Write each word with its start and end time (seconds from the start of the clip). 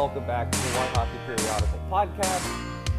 welcome 0.00 0.26
back 0.26 0.50
to 0.50 0.56
the 0.58 0.64
One 0.78 0.88
Hockey 0.94 1.18
Periodical 1.26 1.78
podcast. 1.90 2.48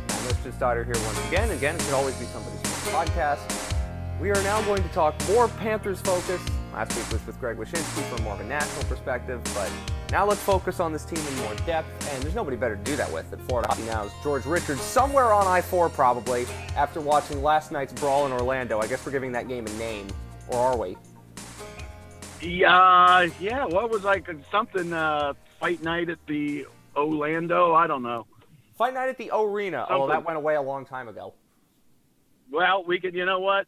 I'm 0.08 0.28
Rich 0.28 0.54
Stoddard 0.54 0.86
here 0.86 1.04
once 1.04 1.28
again. 1.30 1.50
Again, 1.50 1.74
it 1.74 1.82
could 1.82 1.96
always 1.96 2.14
be 2.18 2.26
somebody's 2.26 2.62
podcast. 2.94 3.74
We 4.22 4.30
are 4.30 4.44
now 4.44 4.62
going 4.66 4.84
to 4.84 4.90
talk 4.90 5.16
more 5.28 5.48
Panthers 5.48 6.00
focus. 6.00 6.40
Last 6.72 6.96
week 6.96 7.12
was 7.12 7.26
with 7.26 7.40
Greg 7.40 7.58
Wyshynski 7.58 8.04
from 8.04 8.24
more 8.24 8.36
of 8.36 8.42
a 8.42 8.44
national 8.44 8.84
perspective, 8.84 9.42
but 9.56 9.72
now 10.12 10.28
let's 10.28 10.42
focus 10.42 10.80
on 10.80 10.94
this 10.94 11.04
team 11.04 11.18
in 11.28 11.36
more 11.38 11.56
depth, 11.66 11.88
and 12.14 12.22
there's 12.22 12.36
nobody 12.36 12.56
better 12.56 12.76
to 12.76 12.84
do 12.84 12.96
that 12.96 13.12
with 13.12 13.32
than 13.32 13.40
Florida 13.48 13.68
Hockey 13.68 13.82
Now's 13.86 14.12
George 14.22 14.46
Richards, 14.46 14.82
somewhere 14.82 15.34
on 15.34 15.48
I-4 15.48 15.92
probably, 15.92 16.46
after 16.76 17.02
watching 17.02 17.42
last 17.42 17.72
night's 17.72 17.94
brawl 17.94 18.28
in 18.28 18.32
Orlando. 18.32 18.80
I 18.80 18.86
guess 18.86 19.04
we're 19.04 19.12
giving 19.12 19.32
that 19.32 19.48
game 19.48 19.66
a 19.66 19.72
name, 19.72 20.06
or 20.50 20.60
are 20.60 20.78
we? 20.78 20.96
Yeah, 22.42 23.28
yeah. 23.40 23.66
What 23.66 23.90
was 23.90 24.04
like 24.04 24.30
something 24.52 24.94
uh, 24.94 25.34
fight 25.60 25.82
night 25.82 26.12
at 26.12 26.20
the 26.28 26.68
Orlando? 26.96 27.74
I 27.74 27.88
don't 27.88 28.04
know. 28.04 28.26
Fight 28.78 28.94
night 28.94 29.10
at 29.10 29.18
the 29.18 29.32
Arena. 29.34 29.86
Oh, 29.90 30.08
that 30.08 30.26
went 30.26 30.38
away 30.38 30.56
a 30.56 30.62
long 30.62 30.86
time 30.86 31.08
ago. 31.08 31.34
Well, 32.52 32.84
we 32.86 33.00
could. 33.00 33.16
You 33.16 33.26
know 33.26 33.40
what? 33.40 33.66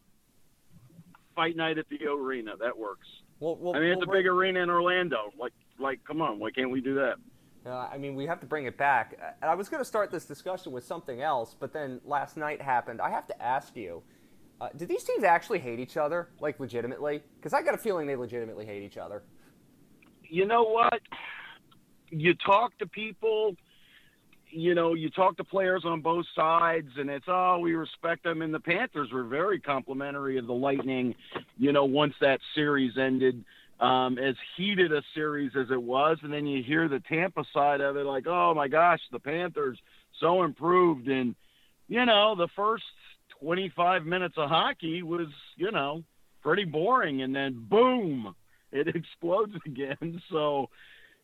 Fight 1.35 1.55
night 1.55 1.77
at 1.77 1.85
the 1.89 2.05
arena. 2.05 2.51
That 2.59 2.77
works. 2.77 3.07
Well, 3.39 3.57
well 3.59 3.75
I 3.75 3.79
mean, 3.79 3.89
it's 3.89 4.05
well, 4.05 4.15
a 4.15 4.19
big 4.19 4.27
arena 4.27 4.61
in 4.61 4.69
Orlando. 4.69 5.31
Like, 5.39 5.53
like, 5.79 6.03
come 6.05 6.21
on, 6.21 6.37
why 6.39 6.51
can't 6.51 6.69
we 6.69 6.81
do 6.81 6.95
that? 6.95 7.15
Uh, 7.65 7.87
I 7.91 7.97
mean, 7.97 8.13
we 8.15 8.25
have 8.25 8.41
to 8.41 8.45
bring 8.45 8.65
it 8.65 8.77
back. 8.77 9.17
And 9.41 9.49
I 9.49 9.55
was 9.55 9.69
going 9.69 9.79
to 9.81 9.85
start 9.85 10.11
this 10.11 10.25
discussion 10.25 10.73
with 10.73 10.83
something 10.83 11.21
else, 11.21 11.55
but 11.57 11.71
then 11.71 12.01
last 12.05 12.35
night 12.35 12.61
happened. 12.61 12.99
I 13.01 13.09
have 13.09 13.25
to 13.27 13.41
ask 13.41 13.75
you: 13.75 14.03
uh, 14.59 14.69
Do 14.75 14.85
these 14.85 15.03
teams 15.03 15.23
actually 15.23 15.59
hate 15.59 15.79
each 15.79 15.95
other, 15.95 16.27
like 16.41 16.59
legitimately? 16.59 17.23
Because 17.37 17.53
I 17.53 17.61
got 17.61 17.73
a 17.73 17.77
feeling 17.77 18.05
they 18.05 18.17
legitimately 18.17 18.65
hate 18.65 18.83
each 18.83 18.97
other. 18.97 19.23
You 20.29 20.45
know 20.45 20.63
what? 20.63 20.99
You 22.13 22.33
talk 22.35 22.77
to 22.79 22.87
people 22.87 23.55
you 24.55 24.75
know, 24.75 24.93
you 24.93 25.09
talk 25.09 25.37
to 25.37 25.43
players 25.43 25.83
on 25.83 26.01
both 26.01 26.25
sides, 26.35 26.89
and 26.97 27.09
it's 27.09 27.25
oh, 27.27 27.59
we 27.59 27.73
respect 27.73 28.23
them. 28.23 28.41
And 28.41 28.53
the 28.53 28.59
Panthers 28.59 29.11
were 29.11 29.23
very 29.23 29.59
complimentary 29.59 30.37
of 30.37 30.47
the 30.47 30.53
Lightning. 30.53 31.15
You 31.57 31.71
know, 31.71 31.85
once 31.85 32.13
that 32.21 32.39
series 32.53 32.97
ended, 32.97 33.43
um, 33.79 34.17
as 34.17 34.35
heated 34.55 34.93
a 34.93 35.01
series 35.15 35.51
as 35.59 35.71
it 35.71 35.81
was, 35.81 36.17
and 36.21 36.31
then 36.31 36.45
you 36.45 36.63
hear 36.63 36.87
the 36.87 36.99
Tampa 36.99 37.43
side 37.53 37.81
of 37.81 37.97
it, 37.97 38.05
like, 38.05 38.27
oh 38.27 38.53
my 38.53 38.67
gosh, 38.67 38.99
the 39.11 39.19
Panthers 39.19 39.79
so 40.19 40.43
improved, 40.43 41.07
and 41.07 41.35
you 41.87 42.05
know, 42.05 42.35
the 42.35 42.47
first 42.55 42.83
25 43.41 44.05
minutes 44.05 44.35
of 44.37 44.49
hockey 44.49 45.03
was, 45.03 45.27
you 45.57 45.71
know, 45.71 46.03
pretty 46.41 46.63
boring, 46.63 47.23
and 47.23 47.35
then 47.35 47.65
boom, 47.69 48.35
it 48.71 48.87
explodes 48.95 49.53
again. 49.65 50.21
So 50.31 50.69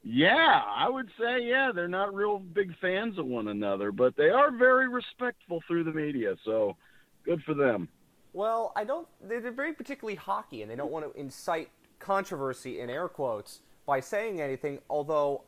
yeah, 0.03 0.61
I 0.67 0.89
would 0.89 1.09
say 1.19 1.43
yeah, 1.43 1.71
they're 1.73 1.87
not 1.87 2.13
real 2.13 2.39
big 2.39 2.71
fans 2.79 3.17
of 3.17 3.25
one 3.25 3.47
another, 3.47 3.91
but 3.91 4.15
they 4.15 4.29
are 4.29 4.51
very 4.51 4.87
respectful 4.87 5.61
through 5.67 5.83
the 5.83 5.91
media. 5.91 6.35
So 6.45 6.77
good 7.25 7.41
for 7.43 7.53
them. 7.53 7.89
Well, 8.33 8.71
I 8.75 8.83
don't. 8.83 9.07
They're 9.21 9.51
very 9.51 9.73
particularly 9.73 10.15
hockey, 10.15 10.61
and 10.61 10.71
they 10.71 10.75
don't 10.75 10.91
want 10.91 11.11
to 11.11 11.19
incite 11.19 11.69
controversy 11.99 12.79
in 12.79 12.89
air 12.89 13.07
quotes 13.07 13.59
by 13.85 13.99
saying 13.99 14.39
anything. 14.39 14.79
Although 14.89 15.43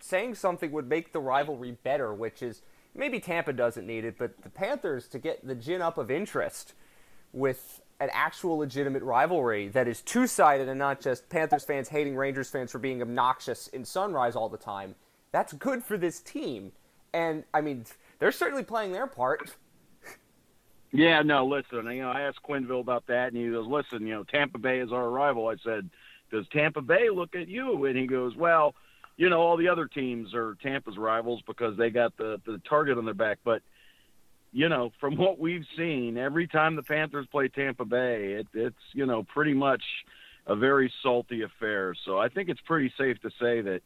saying 0.00 0.34
something 0.36 0.72
would 0.72 0.88
make 0.88 1.12
the 1.12 1.20
rivalry 1.20 1.72
better, 1.82 2.14
which 2.14 2.42
is 2.42 2.62
maybe 2.94 3.20
Tampa 3.20 3.52
doesn't 3.52 3.86
need 3.86 4.04
it, 4.04 4.16
but 4.18 4.42
the 4.42 4.48
Panthers 4.50 5.08
to 5.08 5.18
get 5.18 5.46
the 5.46 5.54
gin 5.54 5.82
up 5.82 5.98
of 5.98 6.10
interest 6.10 6.74
with 7.32 7.79
an 8.00 8.08
actual 8.12 8.56
legitimate 8.56 9.02
rivalry 9.02 9.68
that 9.68 9.86
is 9.86 10.00
two 10.00 10.26
sided 10.26 10.68
and 10.68 10.78
not 10.78 11.00
just 11.00 11.28
Panthers 11.28 11.64
fans 11.64 11.88
hating 11.88 12.16
Rangers 12.16 12.48
fans 12.48 12.72
for 12.72 12.78
being 12.78 13.02
obnoxious 13.02 13.68
in 13.68 13.84
Sunrise 13.84 14.34
all 14.34 14.48
the 14.48 14.56
time. 14.56 14.94
That's 15.32 15.52
good 15.52 15.84
for 15.84 15.98
this 15.98 16.20
team. 16.20 16.72
And, 17.12 17.44
I 17.52 17.60
mean, 17.60 17.84
they're 18.18 18.32
certainly 18.32 18.64
playing 18.64 18.92
their 18.92 19.06
part. 19.06 19.54
Yeah, 20.92 21.22
no, 21.22 21.46
listen, 21.46 21.86
you 21.86 22.02
know, 22.02 22.10
I 22.10 22.22
asked 22.22 22.40
Quenneville 22.42 22.80
about 22.80 23.06
that, 23.06 23.28
and 23.28 23.36
he 23.36 23.48
goes, 23.48 23.66
listen, 23.66 24.06
you 24.06 24.14
know, 24.14 24.24
Tampa 24.24 24.58
Bay 24.58 24.80
is 24.80 24.90
our 24.90 25.08
rival. 25.08 25.46
I 25.46 25.56
said, 25.62 25.88
does 26.32 26.46
Tampa 26.52 26.80
Bay 26.80 27.10
look 27.10 27.36
at 27.36 27.48
you? 27.48 27.84
And 27.84 27.96
he 27.96 28.06
goes, 28.06 28.34
well, 28.34 28.74
you 29.16 29.28
know, 29.28 29.40
all 29.40 29.56
the 29.56 29.68
other 29.68 29.86
teams 29.86 30.34
are 30.34 30.56
Tampa's 30.62 30.96
rivals 30.96 31.42
because 31.46 31.76
they 31.76 31.90
got 31.90 32.16
the, 32.16 32.40
the 32.46 32.60
target 32.68 32.98
on 32.98 33.04
their 33.04 33.14
back. 33.14 33.38
But 33.44 33.62
you 34.52 34.68
know, 34.68 34.90
from 35.00 35.16
what 35.16 35.38
we've 35.38 35.64
seen, 35.76 36.16
every 36.16 36.46
time 36.46 36.76
the 36.76 36.82
Panthers 36.82 37.26
play 37.30 37.48
Tampa 37.48 37.84
Bay, 37.84 38.32
it, 38.40 38.46
it's 38.52 38.76
you 38.92 39.06
know 39.06 39.22
pretty 39.22 39.54
much 39.54 39.82
a 40.46 40.56
very 40.56 40.92
salty 41.02 41.42
affair. 41.42 41.94
So 42.04 42.18
I 42.18 42.28
think 42.28 42.48
it's 42.48 42.60
pretty 42.62 42.92
safe 42.98 43.20
to 43.20 43.30
say 43.40 43.60
that 43.60 43.80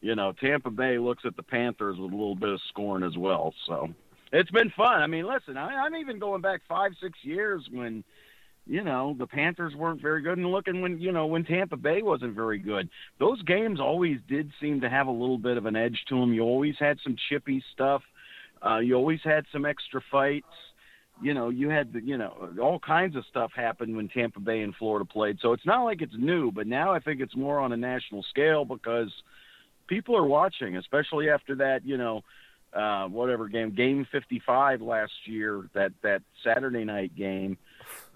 you 0.00 0.14
know 0.14 0.32
Tampa 0.32 0.70
Bay 0.70 0.98
looks 0.98 1.24
at 1.24 1.36
the 1.36 1.42
Panthers 1.42 1.98
with 1.98 2.12
a 2.12 2.16
little 2.16 2.34
bit 2.34 2.48
of 2.48 2.60
scorn 2.68 3.02
as 3.02 3.16
well. 3.16 3.54
So 3.66 3.88
it's 4.32 4.50
been 4.50 4.70
fun. 4.70 5.02
I 5.02 5.06
mean, 5.06 5.26
listen, 5.26 5.56
I, 5.56 5.84
I'm 5.84 5.94
even 5.96 6.18
going 6.18 6.42
back 6.42 6.62
five, 6.68 6.92
six 7.00 7.18
years 7.22 7.66
when 7.70 8.02
you 8.66 8.82
know 8.82 9.14
the 9.16 9.26
Panthers 9.26 9.74
weren't 9.76 10.02
very 10.02 10.22
good, 10.22 10.36
and 10.38 10.50
looking 10.50 10.80
when 10.82 10.98
you 10.98 11.12
know 11.12 11.26
when 11.26 11.44
Tampa 11.44 11.76
Bay 11.76 12.02
wasn't 12.02 12.34
very 12.34 12.58
good. 12.58 12.88
Those 13.20 13.40
games 13.42 13.78
always 13.78 14.18
did 14.28 14.50
seem 14.60 14.80
to 14.80 14.90
have 14.90 15.06
a 15.06 15.12
little 15.12 15.38
bit 15.38 15.56
of 15.56 15.66
an 15.66 15.76
edge 15.76 16.02
to 16.08 16.18
them. 16.18 16.34
You 16.34 16.42
always 16.42 16.74
had 16.80 16.98
some 17.04 17.16
chippy 17.28 17.62
stuff 17.72 18.02
uh, 18.64 18.78
you 18.78 18.94
always 18.94 19.20
had 19.24 19.44
some 19.52 19.64
extra 19.64 20.00
fights. 20.10 20.46
You 21.20 21.34
know, 21.34 21.48
you 21.48 21.68
had 21.68 21.92
the, 21.92 22.00
you 22.00 22.16
know 22.16 22.50
all 22.60 22.78
kinds 22.78 23.16
of 23.16 23.24
stuff 23.28 23.50
happened 23.54 23.96
when 23.96 24.08
Tampa 24.08 24.40
Bay 24.40 24.60
and 24.60 24.74
Florida 24.76 25.04
played. 25.04 25.38
So 25.42 25.52
it's 25.52 25.66
not 25.66 25.84
like 25.84 26.00
it's 26.00 26.14
new, 26.16 26.52
but 26.52 26.66
now 26.66 26.92
I 26.92 27.00
think 27.00 27.20
it's 27.20 27.36
more 27.36 27.58
on 27.58 27.72
a 27.72 27.76
national 27.76 28.24
scale 28.30 28.64
because 28.64 29.12
people 29.88 30.16
are 30.16 30.26
watching, 30.26 30.76
especially 30.76 31.28
after 31.28 31.56
that. 31.56 31.84
You 31.84 31.96
know, 31.96 32.22
uh, 32.72 33.06
whatever 33.06 33.48
game, 33.48 33.74
Game 33.74 34.06
55 34.12 34.80
last 34.80 35.12
year, 35.24 35.68
that 35.74 35.92
that 36.02 36.22
Saturday 36.44 36.84
night 36.84 37.16
game 37.16 37.58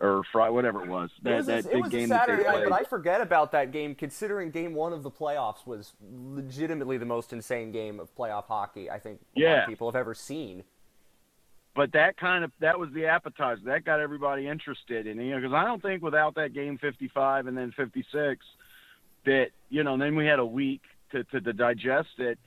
or 0.00 0.22
Friday, 0.32 0.52
whatever 0.52 0.84
it 0.84 0.88
was. 0.88 1.10
That, 1.22 1.32
it 1.32 1.36
was, 1.36 1.46
that 1.46 1.66
it 1.66 1.80
was 1.80 1.90
game 1.90 2.08
Saturday 2.08 2.42
night, 2.42 2.64
but 2.68 2.72
I 2.72 2.84
forget 2.84 3.20
about 3.20 3.52
that 3.52 3.72
game, 3.72 3.94
considering 3.94 4.50
Game 4.50 4.74
One 4.74 4.92
of 4.92 5.02
the 5.02 5.10
playoffs 5.10 5.66
was 5.66 5.92
legitimately 6.10 6.98
the 6.98 7.06
most 7.06 7.32
insane 7.32 7.72
game 7.72 8.00
of 8.00 8.14
playoff 8.14 8.46
hockey 8.46 8.90
I 8.90 8.98
think 8.98 9.20
a 9.36 9.40
yeah. 9.40 9.50
lot 9.50 9.62
of 9.62 9.68
people 9.68 9.88
have 9.88 9.96
ever 9.96 10.14
seen. 10.14 10.64
But 11.74 11.92
that 11.92 12.18
kind 12.18 12.44
of 12.44 12.52
that 12.60 12.78
was 12.78 12.90
the 12.92 13.06
appetizer 13.06 13.62
that 13.66 13.84
got 13.84 14.00
everybody 14.00 14.46
interested, 14.46 15.06
in 15.06 15.18
you 15.18 15.30
know, 15.30 15.40
because 15.40 15.54
I 15.54 15.64
don't 15.64 15.80
think 15.80 16.02
without 16.02 16.34
that 16.34 16.52
game 16.52 16.76
55 16.78 17.46
and 17.46 17.56
then 17.56 17.72
56, 17.74 18.44
that 19.24 19.46
you 19.70 19.82
know, 19.82 19.96
then 19.96 20.14
we 20.14 20.26
had 20.26 20.38
a 20.38 20.46
week 20.46 20.82
to 21.12 21.24
to, 21.24 21.40
to 21.40 21.52
digest 21.52 22.18
it 22.18 22.38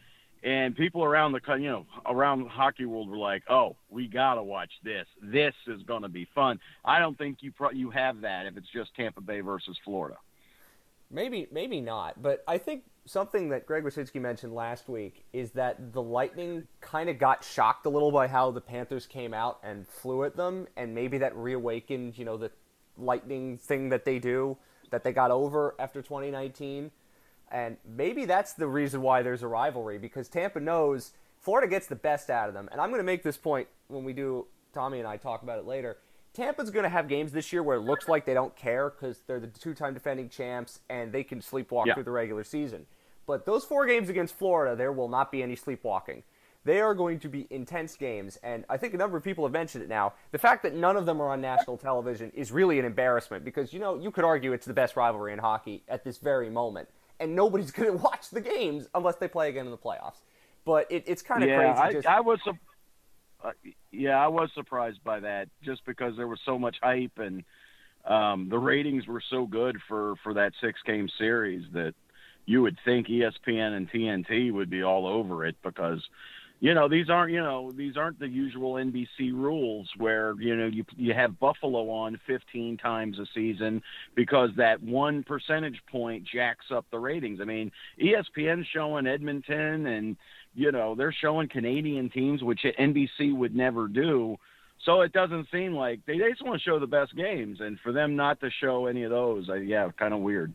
and 0.46 0.76
people 0.76 1.04
around 1.04 1.32
the 1.32 1.42
you 1.56 1.68
know 1.70 1.86
around 2.06 2.44
the 2.44 2.50
hockey 2.50 2.86
world 2.86 3.10
were 3.10 3.18
like, 3.18 3.44
"Oh, 3.50 3.76
we 3.90 4.08
gotta 4.08 4.44
watch 4.44 4.72
this. 4.84 5.08
This 5.22 5.56
is 5.68 5.82
gonna 5.84 6.08
be 6.08 6.26
fun." 6.36 6.60
I 6.86 7.00
don't 7.00 7.18
think 7.18 7.40
you 7.42 7.52
pro- 7.52 7.72
you 7.72 7.90
have 7.90 8.22
that 8.22 8.46
if 8.46 8.56
it's 8.56 8.70
just 8.70 8.96
Tampa 8.96 9.22
Bay 9.22 9.42
versus 9.42 9.78
Florida. 9.84 10.18
Maybe 11.10 11.48
maybe 11.52 11.82
not, 11.82 12.22
but 12.22 12.44
I 12.48 12.60
think 12.60 12.84
something 13.06 13.50
that 13.50 13.66
Greg 13.66 13.84
Wyshynski 13.84 14.22
mentioned 14.22 14.54
last 14.54 14.88
week 14.88 15.26
is 15.34 15.52
that 15.52 15.94
the 15.94 16.02
Lightning 16.02 16.68
kind 16.80 17.10
of 17.10 17.18
got 17.18 17.44
shocked 17.44 17.86
a 17.86 17.90
little 17.90 18.12
by 18.12 18.28
how 18.28 18.52
the 18.52 18.62
Panthers 18.62 19.06
came 19.08 19.34
out 19.34 19.60
and 19.64 19.88
flew 19.88 20.24
at 20.24 20.36
them, 20.36 20.68
and 20.78 20.94
maybe 20.94 21.18
that 21.18 21.36
reawakened 21.36 22.18
you 22.20 22.26
know 22.26 22.38
the 22.38 22.52
Lightning 22.98 23.58
thing 23.58 23.90
that 23.90 24.06
they 24.06 24.20
do 24.20 24.58
that 24.92 25.04
they 25.04 25.12
got 25.12 25.32
over 25.32 25.76
after 25.80 26.04
2019 26.04 26.92
and 27.52 27.78
maybe 27.86 28.26
that's 28.26 28.54
the 28.54 28.68
reason 28.68 29.02
why 29.02 29.22
there's 29.22 29.44
a 29.44 29.48
rivalry 29.48 29.98
because 29.98 30.28
Tampa 30.28 30.60
knows 30.60 31.12
Florida 31.40 31.68
gets 31.68 31.88
the 31.88 31.96
best 31.96 32.30
out 32.30 32.48
of 32.48 32.54
them. 32.54 32.68
And 32.72 32.82
I'm 32.82 32.90
going 32.90 33.00
to 33.00 33.06
make 33.06 33.22
this 33.22 33.38
point 33.38 33.68
when 33.88 34.04
we 34.04 34.14
do, 34.14 34.48
Tommy 34.74 35.00
and 35.00 35.08
I 35.08 35.18
talk 35.18 35.44
about 35.44 35.60
it 35.60 35.66
later. 35.66 35.98
Tampa's 36.34 36.72
going 36.72 36.84
to 36.84 36.90
have 36.90 37.08
games 37.08 37.32
this 37.32 37.54
year 37.54 37.64
where 37.64 37.78
it 37.78 37.82
looks 37.82 38.10
like 38.10 38.26
they 38.26 38.34
don't 38.34 38.56
care 38.56 38.90
because 38.90 39.20
they're 39.28 39.40
the 39.40 39.48
two 39.48 39.74
time 39.74 39.94
defending 39.94 40.28
champs 40.28 40.80
and 40.90 41.12
they 41.12 41.24
can 41.24 41.40
sleepwalk 41.40 41.86
yeah. 41.86 41.94
through 41.94 42.04
the 42.04 42.12
regular 42.12 42.44
season. 42.44 42.88
But 43.28 43.46
those 43.46 43.64
four 43.64 43.86
games 43.86 44.10
against 44.10 44.36
Florida, 44.36 44.76
there 44.76 44.92
will 44.92 45.08
not 45.08 45.32
be 45.32 45.44
any 45.44 45.56
sleepwalking. 45.56 46.24
They 46.64 46.82
are 46.82 46.96
going 46.96 47.20
to 47.20 47.30
be 47.30 47.46
intense 47.52 47.96
games, 47.96 48.40
and 48.42 48.66
I 48.68 48.78
think 48.78 48.96
a 48.96 48.98
number 48.98 49.18
of 49.18 49.24
people 49.24 49.46
have 49.46 49.54
mentioned 49.54 49.84
it 49.84 49.90
now. 49.90 50.14
The 50.32 50.40
fact 50.40 50.64
that 50.64 50.74
none 50.74 50.98
of 50.98 51.06
them 51.06 51.22
are 51.22 51.30
on 51.30 51.40
national 51.40 51.78
television 51.78 52.32
is 52.34 52.52
really 52.52 52.80
an 52.80 52.86
embarrassment 52.86 53.46
because, 53.46 53.72
you 53.72 53.80
know, 53.80 54.00
you 54.00 54.10
could 54.10 54.24
argue 54.24 54.52
it's 54.52 54.66
the 54.66 54.74
best 54.74 54.96
rivalry 54.96 55.32
in 55.32 55.38
hockey 55.38 55.84
at 55.88 56.04
this 56.04 56.18
very 56.18 56.50
moment 56.50 56.90
and 57.20 57.36
nobody's 57.36 57.72
going 57.72 57.92
to 57.92 57.98
watch 57.98 58.30
the 58.30 58.42
games 58.42 58.88
unless 58.94 59.16
they 59.16 59.28
play 59.28 59.50
again 59.50 59.66
in 59.66 59.72
the 59.72 59.78
playoffs. 59.78 60.22
But 60.66 60.92
it, 60.92 61.04
it's 61.06 61.22
kind 61.22 61.44
of 61.44 61.50
yeah, 61.50 61.74
crazy. 61.74 61.80
I, 61.80 61.92
just... 61.94 62.08
I 62.08 62.20
was, 62.22 62.40
uh, 63.44 63.52
yeah, 63.92 64.24
I 64.24 64.28
was 64.28 64.50
surprised 64.56 65.04
by 65.04 65.20
that 65.20 65.50
just 65.64 65.86
because 65.86 66.18
there 66.18 66.28
was 66.28 66.40
so 66.46 66.58
much 66.58 66.78
hype 66.82 67.18
and 67.18 67.44
um, 68.06 68.50
the 68.50 68.58
ratings 68.58 69.08
were 69.08 69.22
so 69.30 69.46
good 69.46 69.78
for 69.88 70.16
for 70.24 70.36
that 70.36 70.54
six 70.62 70.80
game 70.86 71.10
series 71.18 71.66
that 71.74 71.94
you 72.46 72.62
would 72.62 72.78
think 72.86 73.08
ESPN 73.08 73.76
and 73.76 73.90
TNT 73.90 74.52
would 74.52 74.70
be 74.70 74.84
all 74.84 75.08
over 75.08 75.46
it 75.46 75.56
because 75.64 76.00
you 76.60 76.74
know 76.74 76.88
these 76.88 77.10
aren't 77.10 77.34
you 77.34 77.42
know 77.42 77.72
these 77.76 77.98
aren't 77.98 78.20
the 78.20 78.28
usual 78.28 78.74
NBC 78.74 79.34
rules 79.34 79.90
where 79.98 80.34
you 80.40 80.56
know 80.56 80.68
you 80.68 80.86
you 80.96 81.14
have 81.14 81.40
Buffalo 81.40 81.90
on 81.90 82.20
15 82.26 82.78
times 82.78 83.20
a 83.20 83.26
season 83.34 83.82
because 84.16 84.50
that 84.58 84.82
one 84.82 85.24
percentage 85.24 85.82
point 85.92 86.26
jacks 86.26 86.66
up 86.72 86.86
the 86.92 87.00
ratings. 87.00 87.40
I 87.42 87.46
mean, 87.46 87.72
ESPN's 88.02 88.68
showing 88.74 89.06
Edmonton 89.06 89.88
and 89.88 90.18
you 90.54 90.72
know 90.72 90.96
they're 90.96 91.16
showing 91.22 91.50
Canadian 91.50 92.10
teams 92.10 92.42
which 92.42 92.66
NBC 92.80 93.36
would 93.36 93.56
never 93.56 93.88
do. 93.88 94.38
So 94.84 95.02
it 95.02 95.14
doesn't 95.14 95.48
seem 95.52 95.74
like 95.74 96.02
they, 96.06 96.18
they 96.18 96.30
just 96.30 96.46
want 96.46 96.62
to 96.62 96.64
show 96.64 96.80
the 96.80 96.88
best 96.88 97.16
games, 97.16 97.60
and 97.60 97.80
for 97.80 97.92
them 97.92 98.16
not 98.16 98.40
to 98.42 98.50
show 98.62 98.86
any 98.86 99.04
of 99.04 99.10
those, 99.10 99.50
I, 99.50 99.58
yeah, 99.58 99.90
kind 99.98 100.14
of 100.14 100.20
weird. 100.20 100.54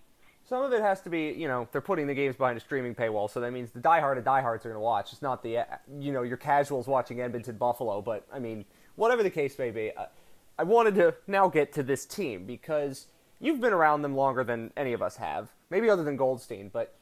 Some 0.51 0.65
of 0.65 0.73
it 0.73 0.83
has 0.83 1.01
to 1.03 1.11
be, 1.11 1.29
you 1.29 1.47
know, 1.47 1.69
they're 1.71 1.81
putting 1.81 2.09
the 2.09 2.15
games 2.15 2.35
behind 2.35 2.57
a 2.57 2.61
streaming 2.61 2.93
paywall, 2.93 3.31
so 3.31 3.41
that 3.41 3.53
means 3.53 3.71
the 3.71 3.79
diehard 3.79 4.19
of 4.19 4.25
diehards 4.25 4.67
are 4.67 4.71
going 4.71 4.81
to 4.81 4.85
watch. 4.85 5.13
It's 5.13 5.23
not 5.23 5.45
the, 5.45 5.65
you 6.01 6.11
know, 6.11 6.23
your 6.23 6.37
casuals 6.37 6.89
watching 6.89 7.21
Edmonton 7.21 7.57
Buffalo, 7.57 8.03
but 8.03 8.27
I 8.33 8.41
mean, 8.41 8.65
whatever 8.97 9.23
the 9.23 9.31
case 9.31 9.57
may 9.61 9.71
be, 9.71 9.93
uh, 9.97 10.07
I 10.59 10.65
wanted 10.65 10.97
to 10.97 11.15
now 11.29 11.47
get 11.47 11.73
to 11.75 11.85
this 11.85 12.05
team 12.05 12.47
because 12.47 13.07
you've 13.39 13.61
been 13.61 13.73
around 13.73 14.03
them 14.03 14.17
longer 14.17 14.43
than 14.43 14.73
any 14.77 14.93
of 14.93 15.03
us 15.03 15.17
have, 15.19 15.51
maybe 15.71 15.89
other 15.89 16.03
than 16.03 16.17
Goldstein, 16.17 16.69
but 16.73 16.97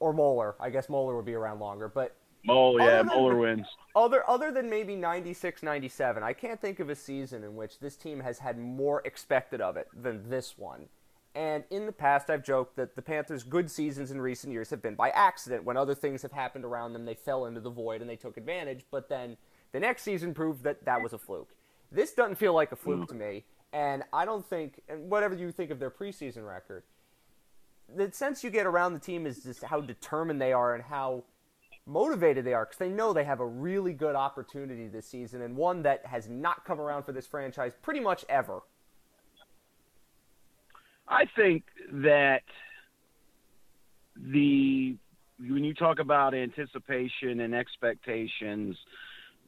or 0.00 0.14
Moeller. 0.14 0.54
I 0.58 0.70
guess 0.70 0.88
Moeller 0.88 1.14
would 1.14 1.26
be 1.26 1.34
around 1.34 1.58
longer, 1.60 1.88
but 1.88 2.16
Mole, 2.46 2.80
yeah, 2.80 3.02
Moeller 3.02 3.36
wins. 3.36 3.66
Other 3.94 4.26
other 4.26 4.50
than 4.50 4.70
maybe 4.70 4.96
96, 4.96 5.62
97, 5.62 6.22
I 6.22 6.32
can't 6.32 6.58
think 6.58 6.80
of 6.80 6.88
a 6.88 6.94
season 6.94 7.44
in 7.44 7.54
which 7.54 7.80
this 7.80 7.96
team 7.96 8.20
has 8.20 8.38
had 8.38 8.58
more 8.58 9.02
expected 9.04 9.60
of 9.60 9.76
it 9.76 9.88
than 9.94 10.30
this 10.30 10.56
one. 10.56 10.86
And 11.34 11.64
in 11.70 11.86
the 11.86 11.92
past, 11.92 12.30
I've 12.30 12.44
joked 12.44 12.76
that 12.76 12.94
the 12.94 13.02
Panthers' 13.02 13.42
good 13.42 13.68
seasons 13.68 14.12
in 14.12 14.20
recent 14.20 14.52
years 14.52 14.70
have 14.70 14.80
been 14.80 14.94
by 14.94 15.10
accident. 15.10 15.64
When 15.64 15.76
other 15.76 15.94
things 15.94 16.22
have 16.22 16.30
happened 16.30 16.64
around 16.64 16.92
them, 16.92 17.04
they 17.04 17.14
fell 17.14 17.46
into 17.46 17.60
the 17.60 17.70
void 17.70 18.00
and 18.00 18.08
they 18.08 18.16
took 18.16 18.36
advantage. 18.36 18.84
But 18.90 19.08
then 19.08 19.36
the 19.72 19.80
next 19.80 20.02
season 20.02 20.32
proved 20.32 20.62
that 20.62 20.84
that 20.84 21.02
was 21.02 21.12
a 21.12 21.18
fluke. 21.18 21.54
This 21.90 22.12
doesn't 22.12 22.36
feel 22.36 22.54
like 22.54 22.70
a 22.70 22.76
fluke 22.76 23.00
mm. 23.00 23.08
to 23.08 23.14
me. 23.14 23.44
And 23.72 24.04
I 24.12 24.24
don't 24.24 24.46
think, 24.46 24.80
and 24.88 25.10
whatever 25.10 25.34
you 25.34 25.50
think 25.50 25.72
of 25.72 25.80
their 25.80 25.90
preseason 25.90 26.46
record, 26.46 26.84
the 27.94 28.10
sense 28.12 28.44
you 28.44 28.50
get 28.50 28.66
around 28.66 28.92
the 28.92 29.00
team 29.00 29.26
is 29.26 29.42
just 29.42 29.64
how 29.64 29.80
determined 29.80 30.40
they 30.40 30.52
are 30.52 30.74
and 30.74 30.84
how 30.84 31.24
motivated 31.86 32.44
they 32.44 32.54
are 32.54 32.64
because 32.64 32.78
they 32.78 32.88
know 32.88 33.12
they 33.12 33.24
have 33.24 33.40
a 33.40 33.46
really 33.46 33.92
good 33.92 34.14
opportunity 34.14 34.86
this 34.86 35.06
season 35.06 35.42
and 35.42 35.56
one 35.56 35.82
that 35.82 36.06
has 36.06 36.28
not 36.28 36.64
come 36.64 36.80
around 36.80 37.02
for 37.02 37.12
this 37.12 37.26
franchise 37.26 37.72
pretty 37.82 38.00
much 38.00 38.24
ever. 38.28 38.62
I 41.08 41.24
think 41.36 41.64
that 41.92 42.42
the 44.16 44.96
when 45.40 45.64
you 45.64 45.74
talk 45.74 45.98
about 45.98 46.32
anticipation 46.34 47.40
and 47.40 47.54
expectations, 47.54 48.76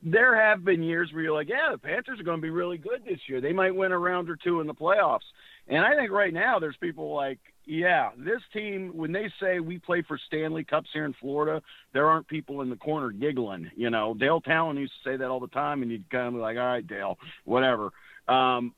there 0.03 0.37
have 0.37 0.65
been 0.65 0.83
years 0.83 1.11
where 1.13 1.23
you're 1.23 1.33
like, 1.35 1.49
yeah, 1.49 1.71
the 1.73 1.79
Panthers 1.79 2.21
are 2.21 2.25
going 2.25 2.39
to 2.39 2.43
be 2.43 2.51
really 2.51 2.77
good 2.77 3.03
this 3.05 3.21
year. 3.29 3.41
They 3.41 3.53
might 3.53 3.75
win 3.75 3.93
a 3.93 3.99
round 3.99 4.29
or 4.29 4.37
two 4.37 4.61
in 4.61 4.67
the 4.67 4.75
playoffs. 4.75 5.21
And 5.69 5.85
I 5.85 5.97
think 5.97 6.11
right 6.11 6.33
now 6.33 6.59
there's 6.59 6.77
people 6.81 7.15
like, 7.15 7.39
yeah, 7.65 8.11
this 8.17 8.41
team, 8.53 8.93
when 8.95 9.11
they 9.11 9.31
say 9.41 9.59
we 9.59 9.79
play 9.79 10.03
for 10.07 10.19
Stanley 10.27 10.65
Cups 10.65 10.89
here 10.93 11.05
in 11.05 11.15
Florida, 11.21 11.63
there 11.93 12.09
aren't 12.09 12.29
people 12.29 12.63
in 12.63 12.71
the 12.71 12.77
corner 12.77 13.11
giggling. 13.11 13.71
You 13.75 13.91
know, 13.91 14.15
Dale 14.15 14.41
Tallon 14.41 14.77
used 14.77 14.93
to 15.03 15.11
say 15.11 15.17
that 15.17 15.29
all 15.29 15.41
the 15.41 15.49
time, 15.49 15.83
and 15.83 15.91
you'd 15.91 16.09
kind 16.11 16.29
of 16.29 16.35
be 16.35 16.39
like, 16.39 16.57
all 16.57 16.67
right, 16.67 16.87
Dale, 16.87 17.19
whatever. 17.45 17.91
Um, 18.29 18.75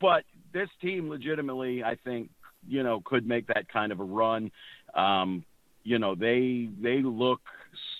but 0.00 0.24
this 0.52 0.68
team 0.80 1.08
legitimately, 1.08 1.82
I 1.82 1.96
think, 2.04 2.30
you 2.66 2.82
know, 2.82 3.02
could 3.04 3.26
make 3.26 3.46
that 3.48 3.68
kind 3.72 3.92
of 3.92 4.00
a 4.00 4.04
run. 4.04 4.50
Um, 4.94 5.44
you 5.84 5.98
know, 5.98 6.14
they 6.14 6.68
they 6.82 7.02
look 7.02 7.40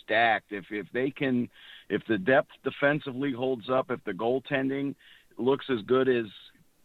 stacked. 0.02 0.52
If 0.52 0.66
if 0.70 0.86
they 0.92 1.10
can, 1.10 1.48
if 1.88 2.02
the 2.08 2.18
depth 2.18 2.50
defensively 2.64 3.32
holds 3.32 3.70
up, 3.70 3.90
if 3.90 4.02
the 4.04 4.12
goaltending 4.12 4.94
looks 5.38 5.66
as 5.70 5.80
good 5.86 6.08
as 6.08 6.26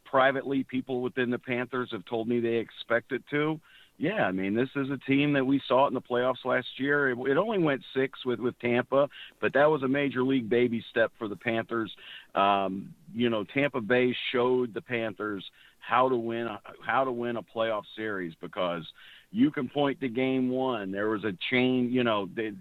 privately 0.05 0.63
people 0.63 1.01
within 1.01 1.31
the 1.31 1.39
Panthers 1.39 1.89
have 1.91 2.05
told 2.05 2.27
me 2.27 2.39
they 2.39 2.55
expect 2.55 3.11
it 3.11 3.23
to. 3.31 3.59
Yeah, 3.97 4.25
I 4.25 4.31
mean, 4.31 4.55
this 4.55 4.69
is 4.75 4.89
a 4.89 4.97
team 5.09 5.33
that 5.33 5.45
we 5.45 5.61
saw 5.67 5.85
it 5.85 5.89
in 5.89 5.93
the 5.93 6.01
playoffs 6.01 6.43
last 6.43 6.67
year. 6.77 7.11
It, 7.11 7.17
it 7.29 7.37
only 7.37 7.59
went 7.59 7.83
six 7.95 8.25
with 8.25 8.39
with 8.39 8.57
Tampa, 8.59 9.07
but 9.39 9.53
that 9.53 9.69
was 9.69 9.83
a 9.83 9.87
major 9.87 10.23
league 10.23 10.49
baby 10.49 10.83
step 10.89 11.11
for 11.17 11.27
the 11.27 11.35
Panthers. 11.35 11.91
Um, 12.33 12.93
you 13.13 13.29
know, 13.29 13.43
Tampa 13.43 13.81
Bay 13.81 14.15
showed 14.31 14.73
the 14.73 14.81
Panthers 14.81 15.45
how 15.79 16.09
to 16.09 16.15
win 16.15 16.47
a, 16.47 16.59
how 16.85 17.03
to 17.03 17.11
win 17.11 17.37
a 17.37 17.43
playoff 17.43 17.83
series 17.95 18.33
because 18.41 18.83
you 19.31 19.51
can 19.51 19.69
point 19.69 19.99
to 19.99 20.09
game 20.09 20.49
one. 20.49 20.91
There 20.91 21.09
was 21.09 21.23
a 21.23 21.33
chain, 21.51 21.89
you 21.91 22.03
know, 22.03 22.27
they, 22.35 22.53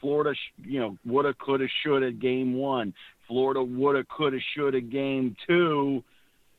Florida, 0.00 0.34
you 0.62 0.80
know, 0.80 0.96
woulda, 1.04 1.34
coulda, 1.34 1.66
shoulda 1.82 2.10
game 2.12 2.54
one. 2.54 2.94
Florida 3.26 3.62
woulda, 3.62 4.04
coulda, 4.04 4.38
shoulda 4.54 4.80
game 4.80 5.36
two 5.46 6.02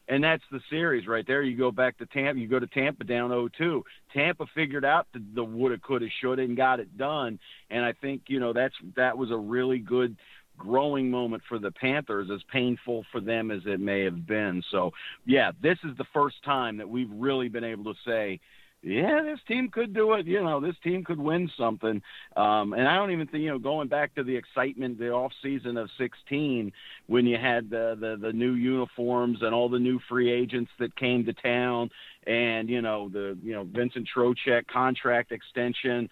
and 0.08 0.24
that's 0.24 0.44
the 0.52 0.60
series 0.70 1.08
right 1.08 1.26
there. 1.26 1.42
You 1.42 1.58
go 1.58 1.72
back 1.72 1.98
to 1.98 2.06
Tampa, 2.06 2.40
you 2.40 2.48
go 2.48 2.60
to 2.60 2.68
Tampa 2.68 3.04
down 3.04 3.30
0-2. 3.30 3.82
Tampa 4.14 4.46
figured 4.54 4.86
out 4.86 5.08
the, 5.14 5.24
the 5.34 5.44
woulda, 5.44 5.78
coulda, 5.78 6.08
shoulda, 6.22 6.44
and 6.44 6.56
got 6.56 6.80
it 6.80 6.98
done. 6.98 7.40
And 7.70 7.84
I 7.84 7.94
think 7.94 8.24
you 8.28 8.40
know 8.40 8.54
that's 8.54 8.76
that 8.96 9.18
was 9.18 9.32
a 9.32 9.38
really 9.38 9.80
good 9.80 10.16
growing 10.58 11.12
moment 11.12 11.44
for 11.50 11.60
the 11.60 11.72
Panthers, 11.72 12.30
as 12.34 12.42
painful 12.52 13.06
for 13.12 13.20
them 13.20 13.52
as 13.52 13.62
it 13.66 13.80
may 13.80 14.04
have 14.04 14.26
been. 14.26 14.64
So 14.72 14.92
yeah, 15.26 15.52
this 15.62 15.78
is 15.84 15.98
the 15.98 16.06
first 16.14 16.38
time 16.44 16.78
that 16.78 16.90
we've 16.90 17.12
really 17.12 17.50
been 17.50 17.64
able 17.64 17.94
to 17.94 18.00
say 18.06 18.40
yeah, 18.86 19.24
this 19.24 19.40
team 19.48 19.70
could 19.72 19.96
do 19.96 20.14
it. 20.14 20.28
You 20.28 20.44
know, 20.44 20.60
this 20.60 20.76
team 20.84 21.04
could 21.04 21.20
win 21.20 21.50
something. 21.58 22.04
Um, 22.36 22.74
and 22.74 22.88
I 22.88 22.96
don't 22.98 23.10
even 23.10 23.26
think, 23.26 23.44
you 23.44 23.50
know, 23.50 23.58
going 23.58 23.88
back 23.88 24.14
to 24.14 24.24
the 24.24 24.36
excitement, 24.36 25.00
the 25.00 25.10
off 25.10 25.32
season 25.42 25.76
of 25.76 25.90
16, 25.98 26.72
when 27.08 27.26
you 27.26 27.36
had 27.36 27.72
the, 27.72 27.98
the, 28.00 28.16
the 28.22 28.32
new 28.32 28.54
uniforms 28.54 29.40
and 29.42 29.56
all 29.56 29.70
the 29.70 29.80
new 29.80 30.00
free 30.08 30.32
agents 30.32 30.70
that 30.78 30.96
came 30.96 31.26
to 31.26 31.34
town 31.34 31.90
and, 32.28 32.70
you 32.70 32.84
know, 32.84 33.10
the, 33.10 33.36
you 33.42 33.54
know, 33.54 33.64
Vincent 33.64 34.08
Trocheck 34.16 34.68
contract 34.68 35.32
extension, 35.32 36.08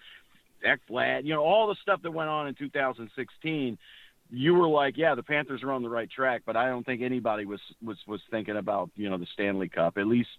Ekblad, 0.66 1.24
you 1.24 1.32
know, 1.32 1.44
all 1.44 1.68
the 1.68 1.76
stuff 1.80 2.02
that 2.02 2.10
went 2.10 2.28
on 2.28 2.48
in 2.48 2.54
2016 2.54 3.78
you 4.30 4.54
were 4.54 4.68
like, 4.68 4.96
yeah, 4.96 5.14
the 5.14 5.22
Panthers 5.22 5.62
are 5.62 5.72
on 5.72 5.82
the 5.82 5.88
right 5.88 6.10
track, 6.10 6.42
but 6.46 6.56
I 6.56 6.68
don't 6.68 6.84
think 6.84 7.02
anybody 7.02 7.44
was 7.44 7.60
was 7.82 7.98
was 8.06 8.20
thinking 8.30 8.56
about 8.56 8.90
you 8.96 9.10
know 9.10 9.18
the 9.18 9.26
Stanley 9.32 9.68
Cup. 9.68 9.98
At 9.98 10.06
least 10.06 10.30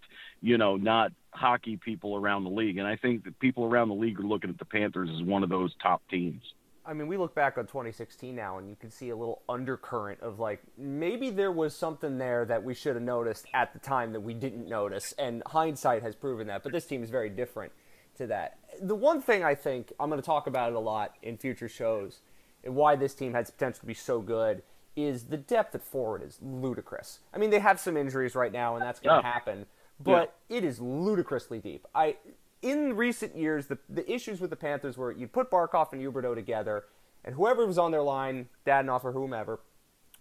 you 0.42 0.58
know 0.58 0.76
not 0.76 1.12
hockey 1.32 1.78
people 1.78 2.16
around 2.16 2.44
the 2.44 2.50
league, 2.50 2.78
and 2.78 2.88
I 2.88 2.96
think 2.96 3.24
that 3.26 3.40
people 3.40 3.66
around 3.66 3.90
the 3.90 3.96
league 3.96 4.20
are 4.20 4.24
looking 4.24 4.50
at 4.50 4.58
the 4.58 4.66
Panthers 4.66 5.10
as 5.14 5.22
one 5.24 5.44
of 5.44 5.50
those 5.50 5.74
top 5.82 6.02
teams. 6.10 6.42
I 6.88 6.94
mean, 6.94 7.08
we 7.08 7.18
look 7.18 7.34
back 7.34 7.58
on 7.58 7.66
2016 7.66 8.36
now, 8.36 8.60
and 8.60 8.70
you 8.70 8.76
can 8.76 8.92
see 8.92 9.10
a 9.10 9.16
little 9.16 9.42
undercurrent 9.50 10.22
of 10.22 10.40
like 10.40 10.62
maybe 10.78 11.30
there 11.30 11.52
was 11.52 11.76
something 11.76 12.18
there 12.18 12.46
that 12.46 12.64
we 12.64 12.74
should 12.74 12.96
have 12.96 13.04
noticed 13.04 13.48
at 13.54 13.74
the 13.74 13.80
time 13.80 14.14
that 14.14 14.22
we 14.22 14.34
didn't 14.34 14.68
notice, 14.68 15.14
and 15.18 15.42
hindsight 15.48 16.04
has 16.04 16.16
proven 16.16 16.48
that. 16.48 16.64
But 16.64 16.72
this 16.72 16.86
team 16.86 17.04
is 17.04 17.10
very 17.10 17.30
different 17.30 17.72
to 18.18 18.28
that. 18.28 18.58
The 18.82 18.96
one 18.96 19.22
thing 19.22 19.44
I 19.44 19.56
think 19.56 19.94
I'm 20.00 20.10
going 20.10 20.22
to 20.22 20.26
talk 20.26 20.48
about 20.48 20.70
it 20.70 20.76
a 20.76 20.80
lot 20.80 21.16
in 21.22 21.38
future 21.38 21.70
shows 21.70 22.22
and 22.66 22.76
why 22.76 22.96
this 22.96 23.14
team 23.14 23.34
has 23.34 23.50
potential 23.50 23.82
to 23.82 23.86
be 23.86 23.94
so 23.94 24.20
good 24.20 24.64
is 24.96 25.26
the 25.26 25.38
depth 25.38 25.76
at 25.76 25.84
forward 25.84 26.24
is 26.24 26.40
ludicrous. 26.42 27.20
I 27.34 27.38
mean, 27.38 27.50
they 27.50 27.60
have 27.60 27.80
some 27.80 27.98
injuries 27.98 28.36
right 28.36 28.52
now, 28.52 28.76
and 28.76 28.84
that's 28.84 29.00
going 29.00 29.22
to 29.22 29.28
yeah. 29.28 29.34
happen, 29.34 29.66
but 30.00 30.36
yeah. 30.50 30.58
it 30.58 30.64
is 30.64 30.80
ludicrously 30.80 31.60
deep. 31.60 31.86
I 31.94 32.16
in 32.62 32.96
recent 32.96 33.36
years, 33.36 33.68
the 33.68 33.78
the 33.90 34.10
issues 34.12 34.40
with 34.40 34.50
the 34.50 34.56
Panthers 34.56 34.98
were 34.98 35.12
you'd 35.12 35.34
put 35.34 35.52
Barkov 35.52 35.92
and 35.94 36.02
Huberdeau 36.02 36.34
together, 36.34 36.86
and 37.24 37.36
whoever 37.36 37.66
was 37.66 37.78
on 37.78 37.92
their 37.92 38.02
line, 38.02 38.48
Dadonov 38.66 39.04
or 39.04 39.12
whomever, 39.12 39.60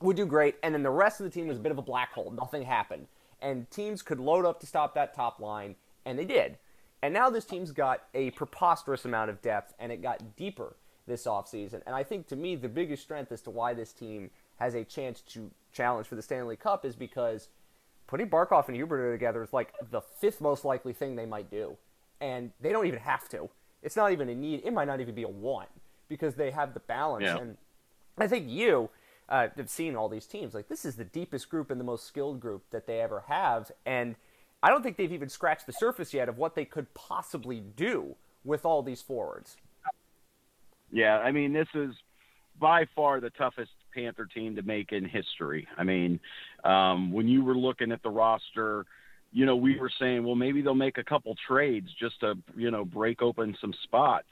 would 0.01 0.17
do 0.17 0.27
great, 0.27 0.57
and 0.63 0.75
then 0.75 0.83
the 0.83 0.91
rest 0.91 1.21
of 1.21 1.25
the 1.25 1.31
team 1.31 1.47
was 1.47 1.59
a 1.59 1.61
bit 1.61 1.73
of 1.73 1.79
a 1.79 1.83
black 1.83 2.13
hole. 2.13 2.31
Nothing 2.31 2.65
happened, 2.65 3.07
and 3.41 3.71
teams 3.71 4.03
could 4.03 4.21
load 4.21 4.45
up 4.45 4.61
to 4.61 4.67
stop 4.67 4.95
that 4.95 5.15
top 5.15 5.41
line, 5.41 5.77
and 6.05 6.19
they 6.19 6.25
did. 6.25 6.59
And 7.01 7.13
now 7.13 7.29
this 7.29 7.45
team's 7.45 7.71
got 7.71 8.05
a 8.15 8.31
preposterous 8.31 9.05
amount 9.05 9.31
of 9.31 9.43
depth, 9.43 9.75
and 9.79 9.93
it 9.93 10.03
got 10.03 10.37
deeper 10.37 10.77
this 11.07 11.25
offseason. 11.27 11.83
And 11.87 11.95
I 11.95 12.03
think 12.03 12.27
to 12.29 12.37
me, 12.37 12.57
the 12.57 12.69
biggest 12.69 13.03
strength 13.03 13.33
as 13.33 13.43
to 13.43 13.51
why 13.51 13.75
this 13.75 13.93
team 13.93 14.31
has 14.57 14.75
a 14.75 14.85
chance 14.85 15.21
to 15.21 15.51
challenge 15.73 16.07
for 16.07 16.15
the 16.15 16.23
Stanley 16.23 16.57
Cup 16.57 16.85
is 16.85 16.95
because 16.95 17.49
putting 18.07 18.29
Barkov 18.29 18.69
and 18.69 18.77
Huberdeau 18.77 19.13
together 19.13 19.43
is 19.43 19.53
like 19.53 19.73
the 19.91 20.01
fifth 20.01 20.41
most 20.41 20.65
likely 20.65 20.93
thing 20.93 21.17
they 21.17 21.27
might 21.27 21.51
do. 21.51 21.77
And 22.21 22.53
they 22.61 22.71
don't 22.71 22.87
even 22.87 23.01
have 23.01 23.29
to. 23.31 23.51
It's 23.83 23.97
not 23.97 24.13
even 24.13 24.29
a 24.29 24.35
need. 24.35 24.63
It 24.65 24.73
might 24.73 24.87
not 24.87 25.01
even 25.01 25.15
be 25.15 25.25
a 25.25 25.29
want 25.29 25.69
because 26.09 26.35
they 26.35 26.51
have 26.51 26.75
the 26.75 26.81
balance. 26.81 27.25
Yeah. 27.25 27.39
And 27.39 27.57
I 28.17 28.27
think 28.27 28.49
you 28.49 28.89
uh, 29.29 29.49
have 29.57 29.69
seen 29.69 29.97
all 29.97 30.09
these 30.09 30.27
teams. 30.27 30.55
Like, 30.55 30.69
this 30.69 30.85
is 30.85 30.97
the 30.97 31.05
deepest 31.05 31.51
group 31.51 31.71
and 31.71 31.79
the 31.79 31.85
most 31.85 32.07
skilled 32.07 32.41
group 32.41 32.63
that 32.71 32.87
they 32.87 33.01
ever 33.01 33.25
have. 33.29 33.73
And 33.85 34.17
I 34.63 34.71
don't 34.71 34.83
think 34.83 34.97
they've 34.97 35.13
even 35.13 35.29
scratched 35.29 35.67
the 35.67 35.73
surface 35.73 36.15
yet 36.15 36.29
of 36.29 36.39
what 36.39 36.55
they 36.55 36.65
could 36.65 36.93
possibly 36.95 37.61
do 37.61 38.17
with 38.45 38.65
all 38.65 38.83
these 38.83 39.03
forwards. 39.03 39.57
Yeah, 40.95 41.19
I 41.19 41.33
mean, 41.33 41.53
this 41.53 41.67
is 41.75 41.91
by 42.61 42.87
far 42.95 43.21
the 43.21 43.31
toughest 43.31 43.73
Panther 43.93 44.27
team 44.27 44.55
to 44.55 44.63
make 44.63 44.93
in 44.93 45.05
history. 45.05 45.67
I 45.77 45.83
mean, 45.83 46.21
um, 46.63 47.13
when 47.13 47.27
you 47.27 47.45
were 47.45 47.57
looking 47.57 47.91
at 47.91 48.01
the 48.05 48.11
roster, 48.11 48.87
you 49.33 49.45
know, 49.45 49.57
we 49.57 49.77
were 49.77 49.91
saying, 49.99 50.25
well, 50.25 50.37
maybe 50.37 50.63
they'll 50.63 50.75
make 50.75 50.97
a 50.97 51.03
couple 51.03 51.35
trades 51.49 51.89
just 51.99 52.21
to, 52.21 52.35
you 52.57 52.71
know, 52.71 52.85
break 52.85 53.23
open 53.23 53.57
some 53.61 53.75
spots. 53.83 54.29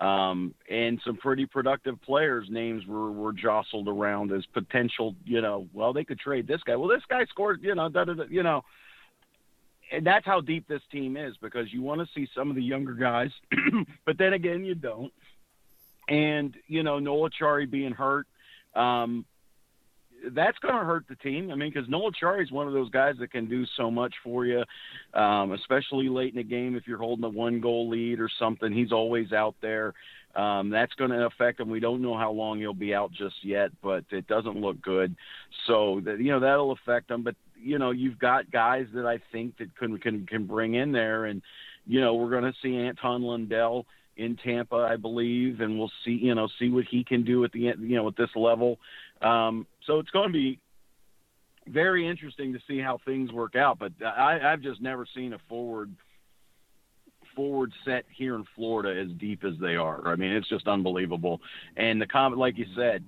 Um, 0.00 0.54
and 0.70 0.98
some 1.04 1.18
pretty 1.18 1.44
productive 1.44 2.00
players' 2.00 2.46
names 2.48 2.86
were, 2.86 3.12
were 3.12 3.34
jostled 3.34 3.88
around 3.88 4.32
as 4.32 4.46
potential, 4.54 5.14
you 5.26 5.42
know, 5.42 5.66
well, 5.74 5.92
they 5.92 6.04
could 6.04 6.20
trade 6.20 6.46
this 6.46 6.62
guy. 6.64 6.76
Well, 6.76 6.88
this 6.88 7.02
guy 7.10 7.26
scored, 7.26 7.60
you 7.62 7.74
know, 7.74 7.90
da, 7.90 8.04
da, 8.04 8.14
da, 8.14 8.22
you 8.30 8.42
know, 8.42 8.62
and 9.92 10.06
that's 10.06 10.24
how 10.24 10.40
deep 10.40 10.68
this 10.68 10.82
team 10.90 11.18
is 11.18 11.34
because 11.42 11.66
you 11.70 11.82
want 11.82 12.00
to 12.00 12.06
see 12.14 12.28
some 12.34 12.48
of 12.48 12.56
the 12.56 12.62
younger 12.62 12.94
guys, 12.94 13.30
but 14.06 14.16
then 14.16 14.32
again, 14.32 14.64
you 14.64 14.74
don't. 14.74 15.12
And, 16.08 16.54
you 16.66 16.82
know, 16.82 16.98
Noel 16.98 17.28
Acciari 17.28 17.70
being 17.70 17.92
hurt, 17.92 18.26
um, 18.74 19.24
that's 20.32 20.58
going 20.58 20.74
to 20.74 20.84
hurt 20.84 21.04
the 21.08 21.16
team. 21.16 21.50
I 21.50 21.54
mean, 21.54 21.70
because 21.72 21.88
Noel 21.88 22.10
Acciari 22.10 22.42
is 22.42 22.50
one 22.50 22.66
of 22.66 22.72
those 22.72 22.90
guys 22.90 23.14
that 23.20 23.30
can 23.30 23.48
do 23.48 23.64
so 23.76 23.90
much 23.90 24.14
for 24.24 24.44
you, 24.46 24.64
um, 25.14 25.52
especially 25.52 26.08
late 26.08 26.32
in 26.32 26.38
the 26.38 26.44
game 26.44 26.76
if 26.76 26.86
you're 26.86 26.98
holding 26.98 27.24
a 27.24 27.28
one 27.28 27.60
goal 27.60 27.88
lead 27.88 28.20
or 28.20 28.28
something. 28.38 28.72
He's 28.72 28.92
always 28.92 29.32
out 29.32 29.54
there. 29.60 29.94
Um, 30.34 30.70
that's 30.70 30.92
going 30.94 31.10
to 31.10 31.26
affect 31.26 31.58
him. 31.58 31.70
We 31.70 31.80
don't 31.80 32.02
know 32.02 32.16
how 32.16 32.30
long 32.30 32.58
he'll 32.58 32.74
be 32.74 32.94
out 32.94 33.12
just 33.12 33.36
yet, 33.42 33.70
but 33.82 34.04
it 34.10 34.26
doesn't 34.26 34.56
look 34.56 34.80
good. 34.82 35.16
So 35.66 36.00
that 36.04 36.20
you 36.20 36.30
know 36.30 36.40
that'll 36.40 36.72
affect 36.72 37.10
him. 37.10 37.22
But 37.22 37.34
you 37.60 37.78
know 37.78 37.90
you've 37.90 38.18
got 38.18 38.50
guys 38.50 38.86
that 38.94 39.06
I 39.06 39.18
think 39.32 39.58
that 39.58 39.74
can 39.76 39.98
can 39.98 40.26
can 40.26 40.46
bring 40.46 40.74
in 40.74 40.92
there, 40.92 41.24
and 41.24 41.42
you 41.86 42.00
know 42.00 42.14
we're 42.14 42.30
going 42.30 42.44
to 42.44 42.58
see 42.62 42.76
Anton 42.76 43.22
Lundell 43.22 43.86
in 44.18 44.36
Tampa, 44.36 44.76
I 44.76 44.96
believe, 44.96 45.60
and 45.60 45.78
we'll 45.78 45.92
see 46.04 46.18
you 46.20 46.34
know 46.34 46.48
see 46.58 46.68
what 46.68 46.84
he 46.90 47.04
can 47.04 47.24
do 47.24 47.44
at 47.44 47.52
the 47.52 47.68
end 47.68 47.88
you 47.88 47.96
know 47.96 48.06
at 48.08 48.16
this 48.16 48.30
level. 48.36 48.78
Um, 49.22 49.66
so 49.86 49.98
it's 49.98 50.10
going 50.10 50.28
to 50.28 50.32
be 50.32 50.60
very 51.66 52.06
interesting 52.06 52.52
to 52.52 52.58
see 52.66 52.80
how 52.80 52.98
things 53.04 53.32
work 53.32 53.56
out. 53.56 53.78
But 53.78 53.92
I, 54.04 54.40
I've 54.52 54.60
just 54.60 54.82
never 54.82 55.06
seen 55.14 55.32
a 55.32 55.38
forward 55.48 55.94
forward 57.34 57.72
set 57.84 58.04
here 58.10 58.34
in 58.34 58.44
Florida 58.56 59.00
as 59.00 59.16
deep 59.18 59.44
as 59.44 59.54
they 59.60 59.76
are. 59.76 60.08
I 60.08 60.16
mean, 60.16 60.32
it's 60.32 60.48
just 60.48 60.66
unbelievable. 60.66 61.40
And 61.76 62.00
the 62.00 62.06
comment, 62.06 62.40
like 62.40 62.58
you 62.58 62.66
said, 62.74 63.04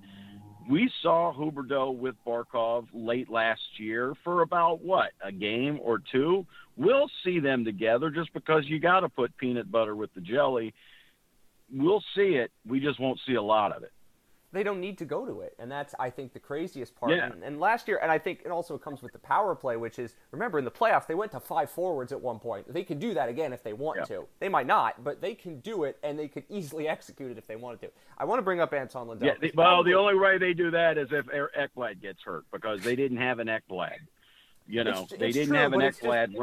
we 0.69 0.89
saw 1.01 1.33
Huberdeau 1.33 1.97
with 1.97 2.15
Barkov 2.25 2.87
late 2.93 3.29
last 3.29 3.61
year 3.77 4.13
for 4.23 4.41
about 4.41 4.81
what 4.81 5.11
a 5.21 5.31
game 5.31 5.79
or 5.81 6.01
two. 6.11 6.45
We'll 6.77 7.09
see 7.25 7.39
them 7.39 7.65
together 7.65 8.09
just 8.09 8.33
because 8.33 8.63
you 8.67 8.79
got 8.79 9.01
to 9.01 9.09
put 9.09 9.35
peanut 9.35 9.69
butter 9.69 9.95
with 9.95 10.13
the 10.13 10.21
jelly. 10.21 10.73
We'll 11.73 12.03
see 12.15 12.35
it. 12.35 12.51
We 12.65 12.79
just 12.79 12.99
won't 12.99 13.19
see 13.25 13.35
a 13.35 13.41
lot 13.41 13.71
of 13.75 13.83
it 13.83 13.91
they 14.53 14.63
don't 14.63 14.81
need 14.81 14.97
to 14.97 15.05
go 15.05 15.25
to 15.25 15.41
it, 15.41 15.55
and 15.59 15.71
that's 15.71 15.95
I 15.97 16.09
think 16.09 16.33
the 16.33 16.39
craziest 16.39 16.95
part. 16.95 17.13
Yeah. 17.13 17.27
And, 17.27 17.43
and, 17.43 17.59
last 17.59 17.87
year, 17.87 17.99
and 18.01 18.11
I 18.11 18.17
think 18.17 18.41
it 18.43 18.51
also 18.51 18.77
comes 18.77 19.01
with 19.01 19.13
the 19.13 19.19
power 19.19 19.55
play, 19.55 19.77
which 19.77 19.97
is 19.97 20.15
remember 20.31 20.59
in 20.59 20.65
the 20.65 20.71
playoffs 20.71 21.07
they 21.07 21.15
went 21.15 21.31
to 21.31 21.39
five 21.39 21.69
forwards 21.69 22.11
at 22.11 22.19
one 22.19 22.37
point. 22.37 22.71
They 22.71 22.83
can 22.83 22.99
do 22.99 23.13
that 23.13 23.29
again 23.29 23.53
if 23.53 23.63
they 23.63 23.73
want 23.73 23.99
yeah. 23.99 24.15
to. 24.17 24.27
They 24.39 24.49
might 24.49 24.67
not, 24.67 25.03
but 25.03 25.21
they 25.21 25.35
can 25.35 25.59
do 25.61 25.85
it, 25.85 25.97
and 26.03 26.19
they 26.19 26.27
could 26.27 26.43
easily 26.49 26.87
execute 26.89 27.31
it 27.31 27.37
if 27.37 27.47
they 27.47 27.55
wanted 27.55 27.81
to. 27.81 27.91
I 28.17 28.25
want 28.25 28.39
to 28.39 28.43
bring 28.43 28.59
up 28.59 28.73
Anton 28.73 29.07
Lundell. 29.07 29.27
Yeah, 29.27 29.35
they, 29.39 29.51
well, 29.55 29.83
the 29.83 29.93
only 29.93 30.15
way 30.15 30.37
they 30.37 30.53
do 30.53 30.71
that 30.71 30.97
is 30.97 31.09
if 31.11 31.25
Ekblad 31.27 32.01
gets 32.01 32.21
hurt 32.23 32.43
because 32.51 32.81
they 32.81 32.95
didn't 32.95 33.17
have 33.17 33.39
an 33.39 33.47
Ekblad. 33.47 33.99
You 34.67 34.83
know, 34.83 35.03
it's, 35.03 35.13
they 35.17 35.27
it's 35.27 35.35
didn't 35.35 35.49
true, 35.49 35.57
have 35.57 35.73
an 35.73 35.79
Ekblad. 35.79 36.35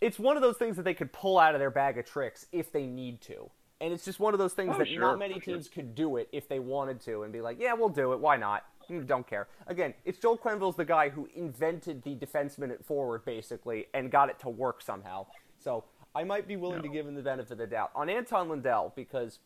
It's 0.00 0.18
one 0.18 0.36
of 0.36 0.42
those 0.42 0.56
things 0.56 0.76
that 0.76 0.82
they 0.82 0.94
could 0.94 1.12
pull 1.12 1.38
out 1.38 1.54
of 1.54 1.60
their 1.60 1.70
bag 1.70 1.96
of 1.98 2.04
tricks 2.06 2.46
if 2.50 2.72
they 2.72 2.86
need 2.86 3.20
to 3.22 3.50
and 3.82 3.92
it's 3.92 4.04
just 4.04 4.20
one 4.20 4.32
of 4.32 4.38
those 4.38 4.52
things 4.52 4.72
oh, 4.74 4.78
that 4.78 4.86
sure. 4.86 5.00
not 5.00 5.18
many 5.18 5.40
teams 5.40 5.68
could 5.68 5.96
do 5.96 6.16
it 6.16 6.28
if 6.30 6.48
they 6.48 6.60
wanted 6.60 7.00
to 7.00 7.24
and 7.24 7.32
be 7.32 7.40
like, 7.40 7.56
yeah, 7.60 7.74
we'll 7.74 7.88
do 7.88 8.12
it. 8.12 8.20
Why 8.20 8.36
not? 8.36 8.64
Don't 9.06 9.26
care. 9.26 9.48
Again, 9.66 9.92
it's 10.04 10.18
Joel 10.20 10.38
Quenneville's 10.38 10.76
the 10.76 10.84
guy 10.84 11.08
who 11.08 11.28
invented 11.34 12.04
the 12.04 12.14
defenseman 12.14 12.70
at 12.70 12.84
forward, 12.84 13.24
basically, 13.24 13.86
and 13.92 14.10
got 14.10 14.28
it 14.28 14.38
to 14.40 14.48
work 14.48 14.82
somehow. 14.82 15.26
So 15.58 15.84
I 16.14 16.22
might 16.22 16.46
be 16.46 16.56
willing 16.56 16.76
no. 16.76 16.82
to 16.82 16.88
give 16.88 17.08
him 17.08 17.16
the 17.16 17.22
benefit 17.22 17.52
of 17.52 17.58
the 17.58 17.66
doubt. 17.66 17.90
On 17.96 18.08
Anton 18.08 18.48
Lundell, 18.48 18.92
because 18.94 19.40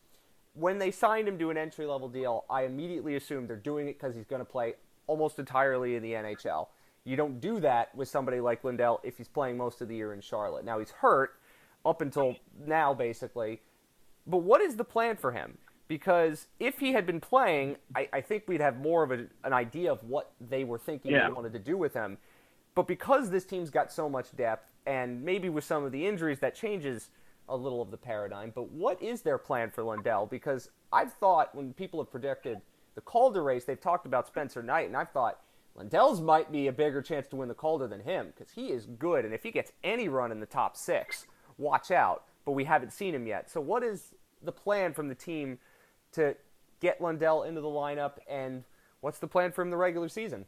when 0.53 0.77
they 0.77 0.91
signed 0.91 1.27
him 1.27 1.39
to 1.39 1.49
an 1.49 1.57
entry 1.57 1.87
level 1.87 2.07
deal, 2.07 2.45
I 2.47 2.65
immediately 2.65 3.15
assumed 3.15 3.49
they're 3.49 3.55
doing 3.55 3.87
it 3.87 3.99
because 3.99 4.15
he's 4.15 4.25
going 4.25 4.41
to 4.41 4.45
play 4.45 4.75
almost 5.07 5.39
entirely 5.39 5.95
in 5.95 6.03
the 6.03 6.11
NHL. 6.11 6.67
You 7.05 7.15
don't 7.15 7.39
do 7.39 7.59
that 7.61 7.95
with 7.95 8.07
somebody 8.07 8.39
like 8.39 8.63
Lundell 8.63 8.99
if 9.03 9.17
he's 9.17 9.29
playing 9.29 9.57
most 9.57 9.81
of 9.81 9.87
the 9.87 9.95
year 9.95 10.13
in 10.13 10.21
Charlotte. 10.21 10.63
Now 10.63 10.77
he's 10.77 10.91
hurt 10.91 11.39
up 11.85 12.01
until 12.01 12.35
now, 12.67 12.93
basically 12.93 13.61
but 14.27 14.37
what 14.37 14.61
is 14.61 14.75
the 14.75 14.83
plan 14.83 15.15
for 15.15 15.31
him? 15.31 15.57
Because 15.87 16.47
if 16.59 16.79
he 16.79 16.91
had 16.91 17.05
been 17.05 17.21
playing, 17.21 17.77
I, 17.95 18.09
I 18.11 18.21
think 18.21 18.43
we'd 18.47 18.61
have 18.61 18.77
more 18.77 19.03
of 19.03 19.11
a, 19.11 19.25
an 19.45 19.53
idea 19.53 19.91
of 19.91 20.03
what 20.03 20.33
they 20.41 20.65
were 20.65 20.77
thinking 20.77 21.11
yeah. 21.11 21.27
they 21.27 21.33
wanted 21.33 21.53
to 21.53 21.59
do 21.59 21.77
with 21.77 21.93
him. 21.93 22.17
But 22.75 22.87
because 22.87 23.29
this 23.29 23.45
team's 23.45 23.69
got 23.69 23.91
so 23.91 24.09
much 24.09 24.35
depth, 24.35 24.69
and 24.85 25.23
maybe 25.23 25.49
with 25.49 25.63
some 25.63 25.83
of 25.83 25.91
the 25.91 26.05
injuries, 26.05 26.39
that 26.39 26.55
changes 26.55 27.09
a 27.49 27.55
little 27.55 27.81
of 27.81 27.91
the 27.91 27.97
paradigm. 27.97 28.51
But 28.53 28.69
what 28.71 29.01
is 29.01 29.21
their 29.21 29.37
plan 29.37 29.71
for 29.71 29.83
Lundell? 29.83 30.25
Because 30.25 30.69
I've 30.91 31.13
thought 31.13 31.55
when 31.55 31.73
people 31.73 32.01
have 32.01 32.11
predicted 32.11 32.61
the 32.95 33.01
Calder 33.01 33.43
race, 33.43 33.63
they've 33.63 33.79
talked 33.79 34.05
about 34.05 34.27
Spencer 34.27 34.61
Knight, 34.61 34.87
and 34.87 34.97
I've 34.97 35.11
thought 35.11 35.39
Lundell's 35.75 36.19
might 36.19 36.51
be 36.51 36.67
a 36.67 36.71
bigger 36.73 37.01
chance 37.01 37.27
to 37.27 37.35
win 37.35 37.47
the 37.47 37.53
Calder 37.53 37.87
than 37.87 38.01
him 38.01 38.27
because 38.27 38.51
he 38.51 38.67
is 38.67 38.85
good, 38.85 39.23
and 39.23 39.33
if 39.33 39.43
he 39.43 39.51
gets 39.51 39.71
any 39.83 40.09
run 40.09 40.31
in 40.31 40.39
the 40.39 40.45
top 40.45 40.75
six, 40.75 41.25
watch 41.57 41.91
out. 41.91 42.23
But 42.45 42.53
we 42.53 42.63
haven't 42.63 42.93
seen 42.93 43.13
him 43.13 43.27
yet. 43.27 43.49
So 43.49 43.61
what 43.61 43.83
is 43.83 44.13
the 44.41 44.51
plan 44.51 44.93
from 44.93 45.07
the 45.07 45.15
team 45.15 45.59
to 46.13 46.35
get 46.79 47.01
Lundell 47.01 47.43
into 47.43 47.61
the 47.61 47.67
lineup, 47.67 48.13
and 48.29 48.63
what's 49.01 49.19
the 49.19 49.27
plan 49.27 49.51
for 49.51 49.61
him 49.61 49.71
the 49.71 49.77
regular 49.77 50.09
season? 50.09 50.45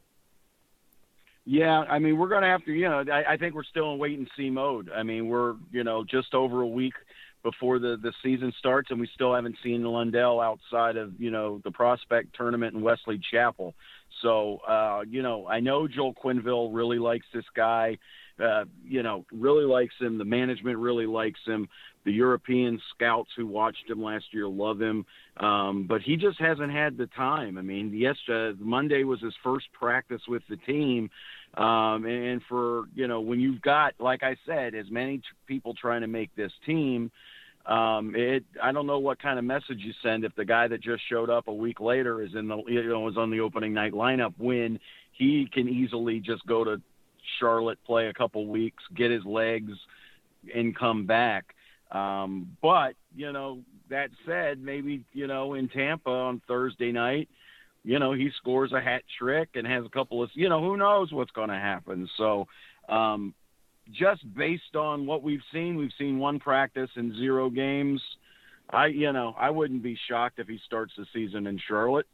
Yeah, 1.45 1.79
I 1.79 1.97
mean, 1.97 2.17
we're 2.17 2.27
going 2.27 2.43
to 2.43 2.47
have 2.47 2.63
to, 2.65 2.71
you 2.71 2.87
know, 2.87 3.03
I, 3.11 3.33
I 3.33 3.37
think 3.37 3.55
we're 3.55 3.63
still 3.63 3.93
in 3.93 3.99
wait 3.99 4.19
and 4.19 4.29
see 4.37 4.49
mode. 4.49 4.91
I 4.95 5.01
mean, 5.03 5.29
we're, 5.29 5.55
you 5.71 5.83
know, 5.83 6.03
just 6.03 6.35
over 6.35 6.61
a 6.61 6.67
week 6.67 6.93
before 7.41 7.79
the, 7.79 7.97
the 7.97 8.13
season 8.21 8.53
starts, 8.59 8.91
and 8.91 8.99
we 8.99 9.09
still 9.15 9.33
haven't 9.33 9.55
seen 9.63 9.83
Lundell 9.83 10.41
outside 10.41 10.97
of, 10.97 11.19
you 11.19 11.31
know, 11.31 11.59
the 11.63 11.71
prospect 11.71 12.35
tournament 12.35 12.75
in 12.75 12.81
Wesley 12.81 13.19
Chapel. 13.31 13.73
So, 14.21 14.57
uh, 14.67 15.01
you 15.09 15.23
know, 15.23 15.47
I 15.47 15.59
know 15.61 15.87
Joel 15.87 16.13
Quenneville 16.13 16.69
really 16.71 16.99
likes 16.99 17.25
this 17.33 17.45
guy. 17.55 17.97
Uh, 18.41 18.65
you 18.85 19.03
know, 19.03 19.25
really 19.31 19.65
likes 19.65 19.93
him. 19.99 20.17
The 20.17 20.25
management 20.25 20.77
really 20.77 21.05
likes 21.05 21.39
him. 21.45 21.67
The 22.05 22.11
European 22.11 22.81
scouts 22.95 23.29
who 23.35 23.45
watched 23.45 23.89
him 23.89 24.01
last 24.01 24.25
year 24.31 24.47
love 24.47 24.81
him, 24.81 25.05
um, 25.37 25.85
but 25.87 26.01
he 26.01 26.15
just 26.15 26.39
hasn't 26.39 26.71
had 26.71 26.97
the 26.97 27.07
time. 27.07 27.57
I 27.57 27.61
mean, 27.61 27.91
yes, 27.93 28.15
uh, 28.31 28.51
Monday 28.57 29.03
was 29.03 29.19
his 29.21 29.33
first 29.43 29.65
practice 29.73 30.21
with 30.27 30.41
the 30.49 30.55
team, 30.55 31.09
um, 31.55 32.05
and 32.05 32.41
for 32.47 32.83
you 32.95 33.07
know, 33.07 33.19
when 33.19 33.39
you've 33.39 33.61
got, 33.61 33.93
like 33.99 34.23
I 34.23 34.37
said, 34.45 34.75
as 34.75 34.89
many 34.89 35.17
t- 35.17 35.23
people 35.45 35.73
trying 35.73 36.01
to 36.01 36.07
make 36.07 36.33
this 36.35 36.53
team, 36.65 37.11
um, 37.65 38.13
it 38.15 38.45
I 38.63 38.71
don't 38.71 38.87
know 38.87 38.99
what 38.99 39.21
kind 39.21 39.37
of 39.37 39.45
message 39.45 39.79
you 39.79 39.93
send 40.01 40.23
if 40.23 40.33
the 40.35 40.45
guy 40.45 40.67
that 40.67 40.81
just 40.81 41.03
showed 41.09 41.29
up 41.29 41.47
a 41.47 41.53
week 41.53 41.79
later 41.79 42.21
is 42.23 42.33
in 42.33 42.47
the 42.47 42.63
you 42.67 42.87
know 42.87 43.07
is 43.09 43.17
on 43.17 43.29
the 43.29 43.41
opening 43.41 43.73
night 43.73 43.93
lineup 43.93 44.33
when 44.37 44.79
he 45.11 45.47
can 45.51 45.67
easily 45.67 46.19
just 46.19 46.45
go 46.47 46.63
to 46.63 46.81
Charlotte, 47.39 47.79
play 47.85 48.07
a 48.07 48.13
couple 48.13 48.45
weeks, 48.47 48.83
get 48.95 49.11
his 49.11 49.25
legs, 49.25 49.73
and 50.53 50.75
come 50.75 51.05
back. 51.05 51.55
Um, 51.91 52.55
but 52.61 52.93
you 53.15 53.31
know, 53.31 53.59
that 53.89 54.09
said, 54.25 54.61
maybe 54.61 55.03
you 55.13 55.27
know 55.27 55.53
in 55.55 55.69
Tampa 55.69 56.09
on 56.09 56.41
Thursday 56.47 56.91
night, 56.91 57.29
you 57.83 57.99
know 57.99 58.13
he 58.13 58.29
scores 58.37 58.71
a 58.73 58.81
hat 58.81 59.03
trick 59.17 59.49
and 59.55 59.65
has 59.65 59.85
a 59.85 59.89
couple 59.89 60.21
of 60.21 60.29
you 60.33 60.49
know 60.49 60.61
who 60.61 60.77
knows 60.77 61.11
what's 61.11 61.31
going 61.31 61.49
to 61.49 61.55
happen. 61.55 62.07
So, 62.17 62.47
um, 62.87 63.33
just 63.91 64.21
based 64.35 64.75
on 64.75 65.07
what 65.07 65.23
we've 65.23 65.41
seen, 65.51 65.75
we've 65.75 65.91
seen 65.97 66.19
one 66.19 66.39
practice 66.39 66.91
and 66.95 67.15
zero 67.15 67.49
games. 67.49 68.01
I 68.69 68.87
you 68.87 69.11
know 69.11 69.35
I 69.37 69.49
wouldn't 69.49 69.81
be 69.81 69.97
shocked 70.07 70.37
if 70.37 70.47
he 70.47 70.59
starts 70.65 70.93
the 70.95 71.07
season 71.11 71.47
in 71.47 71.59
Charlotte, 71.67 72.07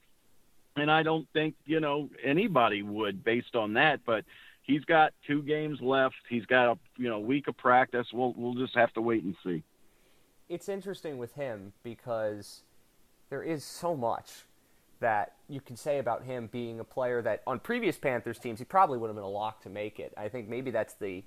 and 0.78 0.90
I 0.90 1.04
don't 1.04 1.28
think 1.34 1.56
you 1.66 1.82
know 1.82 2.10
anybody 2.24 2.82
would 2.82 3.26
based 3.26 3.56
on 3.56 3.74
that, 3.74 4.00
but 4.06 4.24
he's 4.66 4.84
got 4.86 5.14
two 5.26 5.42
games 5.44 5.80
left. 5.82 6.16
He's 6.30 6.46
got 6.46 6.74
a 6.74 6.78
you 6.98 7.10
know 7.10 7.20
week 7.20 7.48
of 7.48 7.58
practice. 7.58 8.08
We'll 8.14 8.34
we'll 8.36 8.56
just 8.56 8.76
have 8.76 8.92
to 8.94 9.02
wait 9.02 9.24
and 9.24 9.36
see. 9.44 9.64
It's 10.50 10.70
interesting 10.70 11.18
with 11.18 11.34
him 11.34 11.74
because 11.84 12.62
there 13.30 13.42
is 13.42 13.64
so 13.64 13.96
much 13.96 14.46
that 15.00 15.34
you 15.50 15.60
can 15.60 15.76
say 15.76 16.00
about 16.00 16.24
him 16.24 16.48
being 16.52 16.80
a 16.80 16.84
player 16.84 17.22
that 17.22 17.42
on 17.48 17.60
previous 17.60 17.98
Panthers 17.98 18.40
teams 18.40 18.60
he 18.60 18.66
probably 18.66 18.98
would 18.98 19.08
have 19.08 19.16
been 19.16 19.24
a 19.24 19.30
lock 19.30 19.62
to 19.64 19.70
make 19.70 20.00
it. 20.00 20.14
I 20.18 20.30
think 20.30 20.48
maybe 20.48 20.72
that's 20.72 20.94
the 20.94 21.24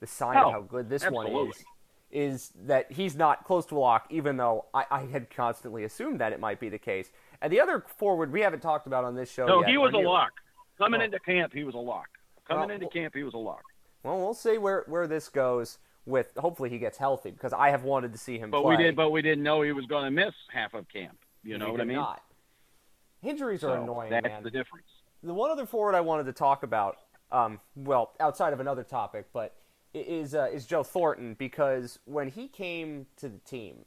the 0.00 0.06
sign 0.06 0.36
oh, 0.36 0.46
of 0.46 0.52
how 0.52 0.60
good 0.62 0.88
this 0.88 1.04
absolutely. 1.04 1.32
one 1.32 1.48
is. 1.48 1.64
Is 2.10 2.52
that 2.66 2.92
he's 2.92 3.16
not 3.16 3.44
close 3.44 3.64
to 3.66 3.78
a 3.78 3.80
lock, 3.80 4.06
even 4.10 4.36
though 4.36 4.66
I, 4.74 4.84
I 4.90 5.00
had 5.06 5.30
constantly 5.30 5.84
assumed 5.84 6.20
that 6.20 6.34
it 6.34 6.40
might 6.40 6.60
be 6.60 6.68
the 6.68 6.78
case. 6.78 7.10
And 7.40 7.50
the 7.50 7.58
other 7.58 7.86
forward 7.96 8.30
we 8.30 8.42
haven't 8.42 8.60
talked 8.60 8.86
about 8.86 9.04
on 9.04 9.14
this 9.14 9.32
show. 9.32 9.46
No, 9.46 9.60
yet, 9.60 9.70
he 9.70 9.78
was 9.78 9.94
a 9.94 9.98
lock. 9.98 10.32
Coming 10.76 11.00
Oh. 11.00 11.04
into 11.04 11.18
camp, 11.20 11.54
he 11.54 11.64
was 11.64 11.74
a 11.74 11.78
lock. 11.78 12.08
Coming 12.48 12.68
Well, 12.68 12.74
into 12.74 12.88
camp, 12.88 13.14
he 13.14 13.22
was 13.22 13.34
a 13.34 13.38
lock. 13.38 13.62
Well, 14.02 14.18
we'll 14.18 14.34
see 14.34 14.58
where, 14.58 14.84
where 14.86 15.06
this 15.06 15.28
goes. 15.28 15.78
With 16.04 16.32
hopefully 16.36 16.68
he 16.68 16.78
gets 16.78 16.98
healthy 16.98 17.30
because 17.30 17.52
I 17.52 17.70
have 17.70 17.84
wanted 17.84 18.10
to 18.12 18.18
see 18.18 18.36
him 18.36 18.50
But 18.50 18.62
play. 18.62 18.74
we 18.76 18.82
did, 18.82 18.96
but 18.96 19.10
we 19.10 19.22
didn't 19.22 19.44
know 19.44 19.62
he 19.62 19.70
was 19.70 19.86
going 19.86 20.04
to 20.04 20.10
miss 20.10 20.34
half 20.52 20.74
of 20.74 20.88
camp. 20.88 21.16
You 21.44 21.58
know 21.58 21.70
what 21.70 21.80
I 21.80 21.84
mean? 21.84 21.96
Not. 21.96 22.20
Injuries 23.22 23.60
So 23.60 23.70
are 23.70 23.76
annoying, 23.76 24.10
that's 24.10 24.26
man. 24.26 24.42
the 24.42 24.50
difference. 24.50 24.86
The 25.22 25.32
one 25.32 25.52
other 25.52 25.64
forward 25.64 25.94
I 25.94 26.00
wanted 26.00 26.24
to 26.26 26.32
talk 26.32 26.64
about, 26.64 26.96
um, 27.30 27.60
well, 27.76 28.14
outside 28.18 28.52
of 28.52 28.58
another 28.58 28.82
topic, 28.82 29.26
but 29.32 29.54
is 29.94 30.34
uh, 30.34 30.48
is 30.52 30.66
Joe 30.66 30.82
Thornton 30.82 31.34
because 31.34 32.00
when 32.04 32.28
he 32.28 32.48
came 32.48 33.06
to 33.18 33.28
the 33.28 33.38
team, 33.38 33.84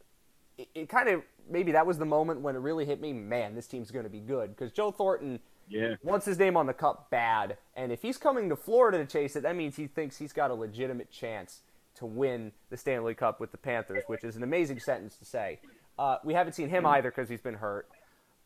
it, 0.57 0.69
it 0.74 0.89
kind 0.89 1.09
of 1.09 1.21
maybe 1.50 1.74
that 1.74 1.85
was 1.85 1.97
the 1.97 2.05
moment 2.05 2.39
when 2.39 2.55
it 2.55 2.59
really 2.59 2.85
hit 2.85 3.01
me. 3.01 3.12
Man, 3.12 3.55
this 3.55 3.67
team's 3.67 3.91
going 3.91 4.05
to 4.05 4.09
be 4.09 4.21
good 4.21 4.55
because 4.55 4.71
Joe 4.71 4.91
Thornton 4.91 5.41
yeah. 5.67 5.95
wants 6.03 6.25
his 6.25 6.38
name 6.39 6.55
on 6.57 6.65
the 6.65 6.74
cup 6.74 7.10
bad, 7.10 7.57
and 7.75 7.91
if 7.91 8.01
he's 8.01 8.17
coming 8.17 8.50
to 8.50 8.55
Florida 8.55 8.98
to 9.00 9.05
chase 9.05 9.36
it, 9.36 9.43
that 9.43 9.55
means 9.55 9.75
he 9.75 9.88
thinks 9.88 10.17
he's 10.17 10.34
got 10.34 10.51
a 10.51 10.53
legitimate 10.53 11.12
chance 11.12 11.62
to 11.95 12.05
win 12.05 12.51
the 12.69 12.77
Stanley 12.77 13.13
Cup 13.13 13.39
with 13.39 13.51
the 13.51 13.57
Panthers, 13.57 14.03
which 14.07 14.24
is 14.24 14.36
an 14.36 14.43
amazing 14.43 14.79
sentence 14.79 15.15
to 15.17 15.25
say. 15.25 15.60
Uh, 15.98 16.17
we 16.25 16.34
haven't 16.34 16.53
seen 16.53 16.69
him 16.69 16.86
either 16.86 17.10
because 17.10 17.29
he's 17.29 17.41
been 17.41 17.55
hurt. 17.55 17.88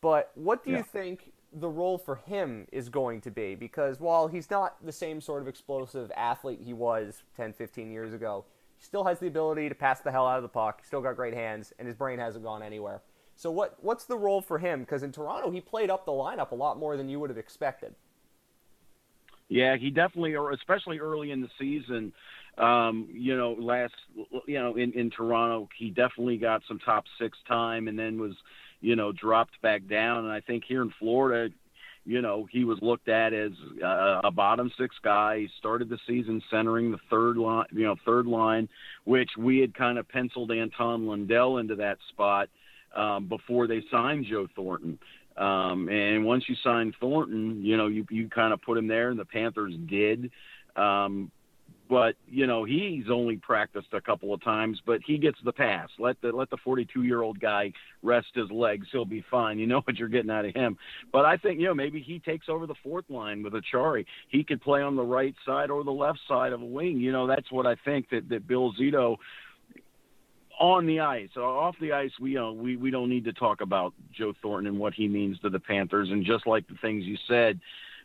But 0.00 0.30
what 0.34 0.64
do 0.64 0.70
Yeah. 0.70 0.78
you 0.78 0.82
think 0.84 1.32
the 1.52 1.68
role 1.68 1.98
for 1.98 2.16
him 2.16 2.68
is 2.70 2.88
going 2.88 3.20
to 3.22 3.30
be? 3.30 3.56
Because 3.56 3.98
while 3.98 4.28
he's 4.28 4.48
not 4.50 4.76
the 4.84 4.92
same 4.92 5.20
sort 5.20 5.42
of 5.42 5.48
explosive 5.48 6.12
athlete 6.16 6.60
he 6.64 6.72
was 6.72 7.24
10, 7.36 7.52
15 7.52 7.90
years 7.90 8.14
ago, 8.14 8.44
he 8.78 8.84
still 8.84 9.04
has 9.04 9.18
the 9.18 9.26
ability 9.26 9.68
to 9.68 9.74
pass 9.74 10.00
the 10.00 10.12
hell 10.12 10.26
out 10.28 10.36
of 10.36 10.42
the 10.42 10.48
puck. 10.48 10.78
He's 10.80 10.86
still 10.86 11.00
got 11.02 11.16
great 11.16 11.34
hands, 11.34 11.72
and 11.78 11.86
his 11.88 11.96
brain 11.96 12.18
hasn't 12.20 12.44
gone 12.44 12.62
anywhere. 12.62 13.02
So 13.40 13.50
what 13.50 13.78
what's 13.80 14.04
the 14.04 14.18
role 14.18 14.42
for 14.42 14.58
him? 14.58 14.80
Because 14.80 15.02
in 15.02 15.12
Toronto, 15.12 15.50
he 15.50 15.62
played 15.62 15.88
up 15.88 16.04
the 16.04 16.12
lineup 16.12 16.50
a 16.50 16.54
lot 16.54 16.78
more 16.78 16.98
than 16.98 17.08
you 17.08 17.18
would 17.20 17.30
have 17.30 17.38
expected. 17.38 17.94
Yeah, 19.48 19.78
he 19.78 19.88
definitely, 19.88 20.34
or 20.34 20.52
especially 20.52 20.98
early 20.98 21.30
in 21.30 21.40
the 21.40 21.48
season, 21.58 22.12
um, 22.58 23.08
you 23.10 23.34
know, 23.34 23.52
last, 23.58 23.94
you 24.46 24.58
know, 24.58 24.76
in 24.76 24.92
in 24.92 25.08
Toronto, 25.08 25.70
he 25.74 25.88
definitely 25.88 26.36
got 26.36 26.60
some 26.68 26.80
top 26.80 27.04
six 27.18 27.38
time, 27.48 27.88
and 27.88 27.98
then 27.98 28.20
was, 28.20 28.34
you 28.82 28.94
know, 28.94 29.10
dropped 29.10 29.58
back 29.62 29.88
down. 29.88 30.26
And 30.26 30.32
I 30.32 30.40
think 30.40 30.64
here 30.68 30.82
in 30.82 30.92
Florida, 30.98 31.50
you 32.04 32.20
know, 32.20 32.46
he 32.52 32.64
was 32.64 32.78
looked 32.82 33.08
at 33.08 33.32
as 33.32 33.52
a 33.82 34.30
bottom 34.30 34.70
six 34.78 34.94
guy. 35.02 35.38
He 35.38 35.48
started 35.58 35.88
the 35.88 35.98
season 36.06 36.42
centering 36.50 36.92
the 36.92 37.00
third 37.08 37.38
line, 37.38 37.68
you 37.72 37.84
know, 37.84 37.96
third 38.04 38.26
line, 38.26 38.68
which 39.04 39.30
we 39.38 39.60
had 39.60 39.74
kind 39.74 39.96
of 39.96 40.06
penciled 40.06 40.52
Anton 40.52 41.06
Lundell 41.06 41.56
into 41.56 41.76
that 41.76 41.96
spot 42.10 42.50
um, 42.94 43.28
before 43.28 43.66
they 43.66 43.82
signed 43.90 44.26
Joe 44.28 44.46
Thornton. 44.54 44.98
Um, 45.36 45.88
and 45.88 46.24
once 46.24 46.44
you 46.48 46.56
sign 46.62 46.92
Thornton, 47.00 47.64
you 47.64 47.76
know, 47.76 47.86
you, 47.86 48.06
you 48.10 48.28
kind 48.28 48.52
of 48.52 48.60
put 48.62 48.76
him 48.76 48.88
there, 48.88 49.10
and 49.10 49.18
the 49.18 49.24
Panthers 49.24 49.74
did. 49.88 50.30
Um, 50.76 51.30
but 51.90 52.14
you 52.28 52.46
know, 52.46 52.62
he's 52.64 53.06
only 53.10 53.36
practiced 53.36 53.88
a 53.92 54.00
couple 54.00 54.32
of 54.32 54.42
times, 54.44 54.80
but 54.86 55.00
he 55.04 55.18
gets 55.18 55.38
the 55.44 55.52
pass. 55.52 55.88
Let 55.98 56.20
the 56.20 56.28
let 56.30 56.48
the 56.48 56.56
42 56.64 57.02
year 57.02 57.20
old 57.20 57.40
guy 57.40 57.72
rest 58.02 58.28
his 58.34 58.48
legs; 58.50 58.86
he'll 58.92 59.04
be 59.04 59.24
fine. 59.28 59.58
You 59.58 59.66
know 59.66 59.80
what 59.84 59.96
you're 59.96 60.08
getting 60.08 60.30
out 60.30 60.44
of 60.44 60.54
him. 60.54 60.78
But 61.12 61.24
I 61.24 61.36
think 61.36 61.58
you 61.58 61.66
know 61.66 61.74
maybe 61.74 62.00
he 62.00 62.20
takes 62.20 62.48
over 62.48 62.66
the 62.66 62.76
fourth 62.82 63.06
line 63.10 63.42
with 63.42 63.54
Acciari. 63.54 64.06
He 64.28 64.44
could 64.44 64.62
play 64.62 64.82
on 64.82 64.94
the 64.94 65.02
right 65.02 65.34
side 65.44 65.68
or 65.68 65.82
the 65.82 65.90
left 65.90 66.20
side 66.28 66.52
of 66.52 66.62
a 66.62 66.64
wing. 66.64 66.98
You 66.98 67.10
know, 67.10 67.26
that's 67.26 67.50
what 67.50 67.66
I 67.66 67.74
think 67.84 68.08
that 68.10 68.28
that 68.28 68.46
Bill 68.46 68.72
Zito 68.80 69.16
on 70.60 70.86
the 70.86 71.00
ice. 71.00 71.30
Uh, 71.36 71.40
Off 71.40 71.74
the 71.80 71.92
ice, 71.92 72.12
we 72.20 72.36
uh, 72.36 72.50
we 72.50 72.76
we 72.76 72.90
don't 72.90 73.08
need 73.08 73.24
to 73.24 73.32
talk 73.32 73.62
about 73.62 73.94
Joe 74.16 74.34
Thornton 74.40 74.68
and 74.68 74.78
what 74.78 74.94
he 74.94 75.08
means 75.08 75.38
to 75.40 75.50
the 75.50 75.58
Panthers, 75.58 76.10
and 76.10 76.24
just 76.24 76.46
like 76.46 76.68
the 76.68 76.76
things 76.80 77.04
you 77.04 77.16
said. 77.26 77.58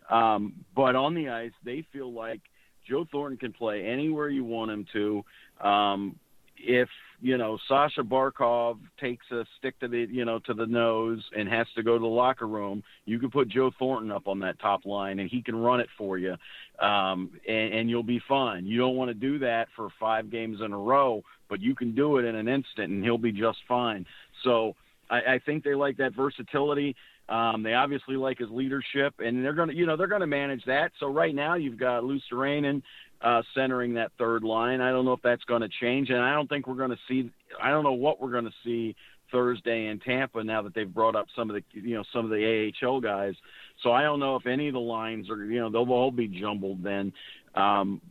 Um, 0.09 0.53
but 0.75 0.95
on 0.95 1.13
the 1.13 1.29
ice, 1.29 1.51
they 1.63 1.85
feel 1.91 2.11
like 2.11 2.41
Joe 2.87 3.05
Thornton 3.11 3.37
can 3.37 3.53
play 3.53 3.85
anywhere 3.85 4.29
you 4.29 4.45
want 4.45 4.71
him 4.71 4.85
to. 4.93 5.23
Um, 5.67 6.15
if 6.57 6.87
you 7.21 7.37
know 7.37 7.57
Sasha 7.67 8.01
Barkov 8.01 8.77
takes 9.01 9.25
a 9.31 9.45
stick 9.59 9.77
to 9.81 9.89
the 9.89 10.07
you 10.09 10.23
know 10.23 10.39
to 10.39 10.53
the 10.53 10.65
nose 10.65 11.21
and 11.37 11.49
has 11.49 11.67
to 11.75 11.83
go 11.83 11.93
to 11.93 11.99
the 11.99 12.05
locker 12.05 12.47
room, 12.47 12.83
you 13.05 13.19
can 13.19 13.29
put 13.29 13.49
Joe 13.49 13.71
Thornton 13.77 14.11
up 14.11 14.27
on 14.27 14.39
that 14.39 14.59
top 14.59 14.85
line 14.85 15.19
and 15.19 15.29
he 15.29 15.41
can 15.41 15.57
run 15.57 15.81
it 15.81 15.89
for 15.97 16.17
you, 16.17 16.35
um, 16.79 17.31
and, 17.47 17.73
and 17.73 17.89
you'll 17.89 18.03
be 18.03 18.21
fine. 18.29 18.65
You 18.65 18.77
don't 18.77 18.95
want 18.95 19.09
to 19.09 19.13
do 19.13 19.39
that 19.39 19.67
for 19.75 19.89
five 19.99 20.31
games 20.31 20.59
in 20.63 20.71
a 20.71 20.77
row, 20.77 21.21
but 21.49 21.61
you 21.61 21.75
can 21.75 21.93
do 21.95 22.17
it 22.17 22.25
in 22.25 22.35
an 22.35 22.47
instant 22.47 22.91
and 22.91 23.03
he'll 23.03 23.17
be 23.17 23.31
just 23.31 23.59
fine. 23.67 24.05
So 24.43 24.75
I, 25.09 25.17
I 25.17 25.39
think 25.45 25.63
they 25.63 25.75
like 25.75 25.97
that 25.97 26.15
versatility. 26.15 26.95
Um, 27.27 27.63
they 27.63 27.73
obviously 27.73 28.15
like 28.15 28.37
his 28.37 28.49
leadership, 28.51 29.15
and 29.19 29.43
they're 29.43 29.53
going 29.53 29.69
to, 29.69 29.75
you 29.75 29.87
know, 29.87 29.97
they're 29.97 30.07
going 30.07 30.21
to 30.21 30.27
manage 30.27 30.63
that. 30.65 30.91
So 30.99 31.07
right 31.07 31.33
now 31.33 31.55
you've 31.55 31.79
got 31.79 32.03
Luostarinen 32.03 32.83
uh, 33.21 33.41
centering 33.55 33.95
that 33.95 34.11
third 34.19 34.43
line. 34.43 34.79
I 34.79 34.91
don't 34.91 35.05
know 35.05 35.13
if 35.13 35.21
that's 35.23 35.43
going 35.45 35.61
to 35.61 35.69
change, 35.81 36.09
and 36.09 36.19
I 36.19 36.33
don't 36.33 36.47
think 36.47 36.67
we're 36.67 36.75
going 36.75 36.91
to 36.91 36.99
see. 37.07 37.31
I 37.61 37.71
don't 37.71 37.83
know 37.83 37.93
what 37.93 38.21
we're 38.21 38.31
going 38.31 38.45
to 38.45 38.53
see 38.63 38.95
Thursday 39.31 39.87
in 39.87 39.99
Tampa 39.99 40.43
now 40.43 40.61
that 40.61 40.75
they've 40.75 40.91
brought 40.91 41.15
up 41.15 41.25
some 41.35 41.49
of 41.49 41.55
the, 41.55 41.63
you 41.79 41.95
know, 41.95 42.03
some 42.13 42.25
of 42.25 42.31
the 42.31 42.71
AHL 42.83 43.01
guys. 43.01 43.33
So 43.81 43.91
I 43.91 44.03
don't 44.03 44.19
know 44.19 44.35
if 44.35 44.45
any 44.45 44.67
of 44.67 44.73
the 44.73 44.79
lines 44.79 45.29
are, 45.29 45.43
you 45.43 45.59
know, 45.59 45.71
they'll 45.71 45.91
all 45.91 46.11
be 46.11 46.27
jumbled 46.27 46.83
then. 46.83 47.11
Um, 47.55 48.01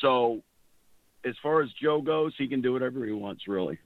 so 0.00 0.42
as 1.26 1.34
far 1.42 1.60
as 1.60 1.70
Joe 1.72 2.00
goes, 2.00 2.34
he 2.38 2.46
can 2.46 2.60
do 2.60 2.72
whatever 2.72 3.04
he 3.04 3.12
wants, 3.12 3.48
really. 3.48 3.78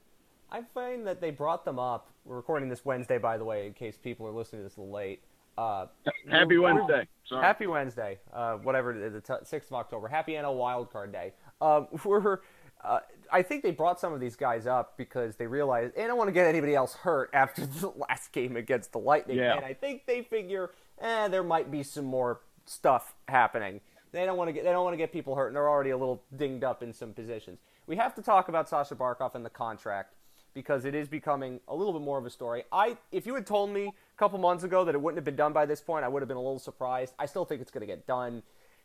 I 0.52 0.62
find 0.74 1.06
that 1.06 1.20
they 1.20 1.30
brought 1.30 1.64
them 1.64 1.78
up. 1.78 2.08
We're 2.24 2.36
recording 2.36 2.68
this 2.68 2.84
Wednesday, 2.84 3.18
by 3.18 3.38
the 3.38 3.44
way, 3.44 3.66
in 3.66 3.72
case 3.72 3.96
people 3.96 4.26
are 4.26 4.32
listening 4.32 4.62
to 4.62 4.68
this 4.68 4.76
a 4.76 4.80
little 4.80 4.94
late. 4.94 5.22
Uh, 5.56 5.86
Happy 6.28 6.58
Wednesday. 6.58 7.06
Sorry. 7.26 7.42
Happy 7.42 7.66
Wednesday, 7.66 8.18
uh, 8.32 8.54
whatever 8.56 8.92
the 8.92 9.20
t- 9.20 9.32
6th 9.32 9.66
of 9.66 9.74
October. 9.74 10.08
Happy 10.08 10.32
NL 10.32 10.56
Wildcard 10.56 11.12
Day. 11.12 11.32
Um, 11.60 11.88
we're, 12.04 12.40
uh, 12.82 13.00
I 13.32 13.42
think 13.42 13.62
they 13.62 13.70
brought 13.70 14.00
some 14.00 14.12
of 14.12 14.20
these 14.20 14.36
guys 14.36 14.66
up 14.66 14.96
because 14.96 15.36
they 15.36 15.46
realized 15.46 15.96
they 15.96 16.06
don't 16.06 16.18
want 16.18 16.28
to 16.28 16.32
get 16.32 16.46
anybody 16.46 16.74
else 16.74 16.94
hurt 16.94 17.30
after 17.34 17.64
the 17.66 17.88
last 17.88 18.32
game 18.32 18.56
against 18.56 18.92
the 18.92 18.98
Lightning. 18.98 19.38
Yeah. 19.38 19.56
And 19.56 19.64
I 19.64 19.74
think 19.74 20.06
they 20.06 20.22
figure, 20.22 20.70
eh, 21.00 21.28
there 21.28 21.44
might 21.44 21.70
be 21.70 21.82
some 21.82 22.04
more 22.04 22.40
stuff 22.66 23.14
happening. 23.28 23.80
They 24.12 24.24
don't 24.24 24.36
want 24.36 24.48
to 24.48 24.52
get 24.52 24.64
they 24.64 24.70
don't 24.70 24.84
want 24.84 24.94
to 24.94 24.98
get 24.98 25.12
people 25.12 25.34
hurt, 25.34 25.48
and 25.48 25.56
they're 25.56 25.68
already 25.68 25.90
a 25.90 25.96
little 25.96 26.22
dinged 26.36 26.64
up 26.64 26.82
in 26.82 26.92
some 26.92 27.12
positions. 27.12 27.58
We 27.86 27.96
have 27.96 28.14
to 28.14 28.22
talk 28.22 28.48
about 28.48 28.68
Sasha 28.68 28.94
Barkov 28.94 29.34
and 29.34 29.44
the 29.44 29.50
contract 29.50 30.14
because 30.54 30.84
it 30.84 30.94
is 30.94 31.08
becoming 31.08 31.60
a 31.68 31.74
little 31.74 31.92
bit 31.92 32.02
more 32.02 32.18
of 32.18 32.26
a 32.26 32.30
story. 32.30 32.64
I, 32.72 32.96
if 33.12 33.26
you 33.26 33.34
had 33.34 33.46
told 33.46 33.70
me 33.70 33.86
a 33.86 34.18
couple 34.18 34.38
months 34.38 34.64
ago 34.64 34.84
that 34.84 34.94
it 34.94 35.00
wouldn't 35.00 35.16
have 35.16 35.24
been 35.24 35.36
done 35.36 35.52
by 35.52 35.64
this 35.64 35.80
point, 35.80 36.04
I 36.04 36.08
would 36.08 36.22
have 36.22 36.28
been 36.28 36.36
a 36.36 36.42
little 36.42 36.58
surprised. 36.58 37.14
I 37.18 37.26
still 37.26 37.44
think 37.44 37.60
it's 37.60 37.70
going 37.70 37.82
to 37.82 37.86
get 37.86 38.06
done. 38.06 38.42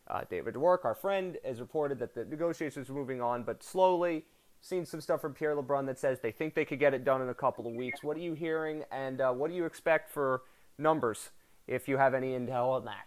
Uh, 0.08 0.22
David 0.30 0.54
Dwork, 0.54 0.84
our 0.84 0.94
friend, 0.94 1.36
has 1.44 1.58
reported 1.60 1.98
that 1.98 2.14
the 2.14 2.24
negotiations 2.24 2.88
are 2.88 2.92
moving 2.92 3.20
on, 3.20 3.42
but 3.42 3.62
slowly. 3.62 4.24
Seen 4.62 4.86
some 4.86 5.00
stuff 5.00 5.20
from 5.20 5.34
Pierre 5.34 5.54
LeBrun 5.54 5.86
that 5.86 5.98
says 5.98 6.18
they 6.20 6.32
think 6.32 6.54
they 6.54 6.64
could 6.64 6.80
get 6.80 6.94
it 6.94 7.04
done 7.04 7.22
in 7.22 7.28
a 7.28 7.34
couple 7.34 7.66
of 7.66 7.74
weeks. 7.74 8.02
What 8.02 8.16
are 8.16 8.20
you 8.20 8.34
hearing, 8.34 8.84
and 8.90 9.20
uh, 9.20 9.32
what 9.32 9.50
do 9.50 9.56
you 9.56 9.64
expect 9.64 10.10
for 10.10 10.42
numbers 10.78 11.30
if 11.68 11.86
you 11.86 11.98
have 11.98 12.14
any 12.14 12.32
intel 12.32 12.70
on 12.70 12.84
that? 12.86 13.06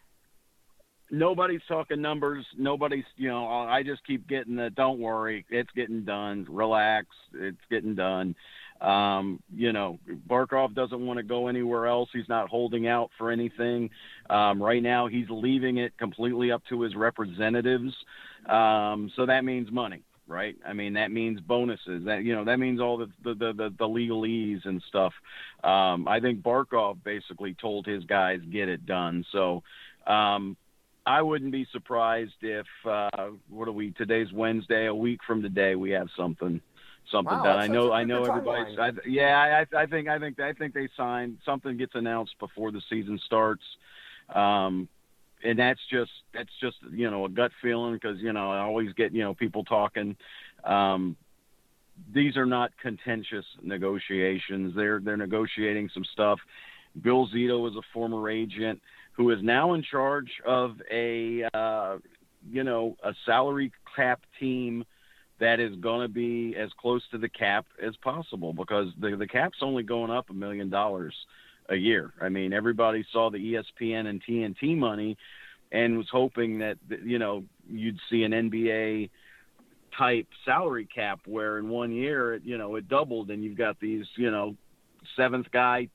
Nobody's 1.11 1.61
talking 1.67 2.01
numbers. 2.01 2.45
Nobody's, 2.57 3.05
you 3.17 3.29
know, 3.29 3.47
I 3.47 3.83
just 3.83 4.05
keep 4.05 4.27
getting 4.27 4.55
the 4.55 4.69
don't 4.69 4.99
worry, 4.99 5.45
it's 5.49 5.69
getting 5.75 6.05
done. 6.05 6.45
Relax, 6.49 7.07
it's 7.33 7.57
getting 7.69 7.95
done. 7.95 8.35
Um, 8.81 9.41
you 9.53 9.73
know, 9.73 9.99
Barkov 10.29 10.73
doesn't 10.73 11.05
want 11.05 11.17
to 11.17 11.23
go 11.23 11.47
anywhere 11.47 11.87
else. 11.87 12.09
He's 12.13 12.29
not 12.29 12.47
holding 12.49 12.87
out 12.87 13.11
for 13.17 13.29
anything. 13.29 13.89
Um, 14.29 14.61
right 14.63 14.81
now, 14.81 15.07
he's 15.07 15.25
leaving 15.29 15.77
it 15.77 15.97
completely 15.97 16.51
up 16.51 16.61
to 16.69 16.81
his 16.81 16.95
representatives. 16.95 17.93
Um, 18.47 19.11
so 19.17 19.25
that 19.25 19.43
means 19.43 19.69
money, 19.69 20.03
right? 20.27 20.55
I 20.65 20.71
mean, 20.71 20.93
that 20.93 21.11
means 21.11 21.41
bonuses. 21.41 22.05
That 22.05 22.23
you 22.23 22.33
know, 22.33 22.45
that 22.45 22.57
means 22.57 22.79
all 22.79 22.97
the 22.97 23.07
the 23.23 23.33
the, 23.33 23.53
the, 23.53 23.75
the 23.77 23.85
legalese 23.85 24.65
and 24.65 24.81
stuff. 24.87 25.11
Um, 25.61 26.07
I 26.07 26.21
think 26.21 26.41
Barkov 26.41 27.03
basically 27.03 27.55
told 27.55 27.85
his 27.85 28.05
guys 28.05 28.39
get 28.49 28.69
it 28.69 28.85
done. 28.85 29.25
So. 29.31 29.63
Um, 30.07 30.55
I 31.05 31.21
wouldn't 31.21 31.51
be 31.51 31.65
surprised 31.71 32.33
if 32.41 32.67
uh, 32.85 33.29
what 33.49 33.67
are 33.67 33.71
we? 33.71 33.91
Today's 33.91 34.31
Wednesday. 34.31 34.87
A 34.87 34.95
week 34.95 35.19
from 35.25 35.41
today, 35.41 35.75
we 35.75 35.91
have 35.91 36.07
something 36.17 36.61
something 37.11 37.37
Wow, 37.37 37.43
done. 37.43 37.59
I 37.59 37.67
know. 37.67 37.91
I 37.91 38.03
know 38.03 38.25
everybody's. 38.25 38.77
I, 38.77 38.91
yeah, 39.07 39.65
I, 39.73 39.81
I 39.81 39.85
think. 39.85 40.07
I 40.07 40.19
think. 40.19 40.39
I 40.39 40.53
think 40.53 40.73
they 40.73 40.87
signed 40.95 41.37
something 41.45 41.77
gets 41.77 41.95
announced 41.95 42.35
before 42.39 42.71
the 42.71 42.81
season 42.89 43.19
starts. 43.25 43.63
Um, 44.33 44.87
and 45.43 45.57
that's 45.57 45.79
just 45.89 46.11
that's 46.33 46.51
just 46.61 46.77
you 46.91 47.09
know 47.09 47.25
a 47.25 47.29
gut 47.29 47.51
feeling 47.61 47.93
because 47.93 48.19
you 48.19 48.33
know 48.33 48.51
I 48.51 48.59
always 48.59 48.91
get 48.93 49.13
you 49.13 49.23
know 49.23 49.33
people 49.33 49.63
talking. 49.63 50.15
Um, 50.63 51.15
these 52.13 52.37
are 52.37 52.45
not 52.45 52.71
contentious 52.81 53.45
negotiations. 53.61 54.73
They're 54.75 54.99
they're 54.99 55.17
negotiating 55.17 55.89
some 55.93 56.03
stuff. 56.11 56.39
Bill 57.01 57.27
Zito 57.29 57.69
is 57.69 57.75
a 57.75 57.81
former 57.93 58.29
agent 58.29 58.81
who 59.19 59.31
is 59.31 59.39
now 59.43 59.73
in 59.73 59.83
charge 59.83 60.31
of 60.45 60.77
a 60.89 61.43
uh, 61.53 61.97
you 62.49 62.63
know 62.63 62.95
a 63.03 63.13
salary 63.25 63.69
cap 63.93 64.21
team 64.39 64.85
that 65.41 65.59
is 65.59 65.75
going 65.75 66.07
to 66.07 66.11
be 66.11 66.55
as 66.57 66.69
close 66.79 67.03
to 67.11 67.17
the 67.17 67.27
cap 67.27 67.65
as 67.85 67.93
possible 67.97 68.53
because 68.53 68.87
the 68.97 69.17
the 69.17 69.27
cap's 69.27 69.57
only 69.61 69.83
going 69.83 70.09
up 70.09 70.29
a 70.29 70.33
million 70.33 70.69
dollars 70.69 71.13
a 71.67 71.75
year. 71.75 72.13
I 72.21 72.29
mean, 72.29 72.53
everybody 72.53 73.05
saw 73.11 73.29
the 73.29 73.37
ESPN 73.37 74.07
and 74.07 74.23
TNT 74.23 74.77
money 74.77 75.17
and 75.69 75.97
was 75.97 76.07
hoping 76.09 76.59
that 76.59 76.77
you 77.03 77.19
know 77.19 77.43
you'd 77.69 77.99
see 78.09 78.23
an 78.23 78.31
NBA 78.31 79.09
type 79.97 80.27
salary 80.45 80.87
cap 80.95 81.19
where 81.25 81.57
in 81.57 81.67
one 81.67 81.91
year 81.91 82.35
it 82.35 82.43
you 82.45 82.57
know 82.57 82.77
it 82.77 82.87
doubled 82.87 83.31
and 83.31 83.43
you've 83.43 83.57
got 83.57 83.81
these 83.81 84.05
you 84.15 84.31
know 84.31 84.55
seventh 85.17 85.51
guy 85.51 85.89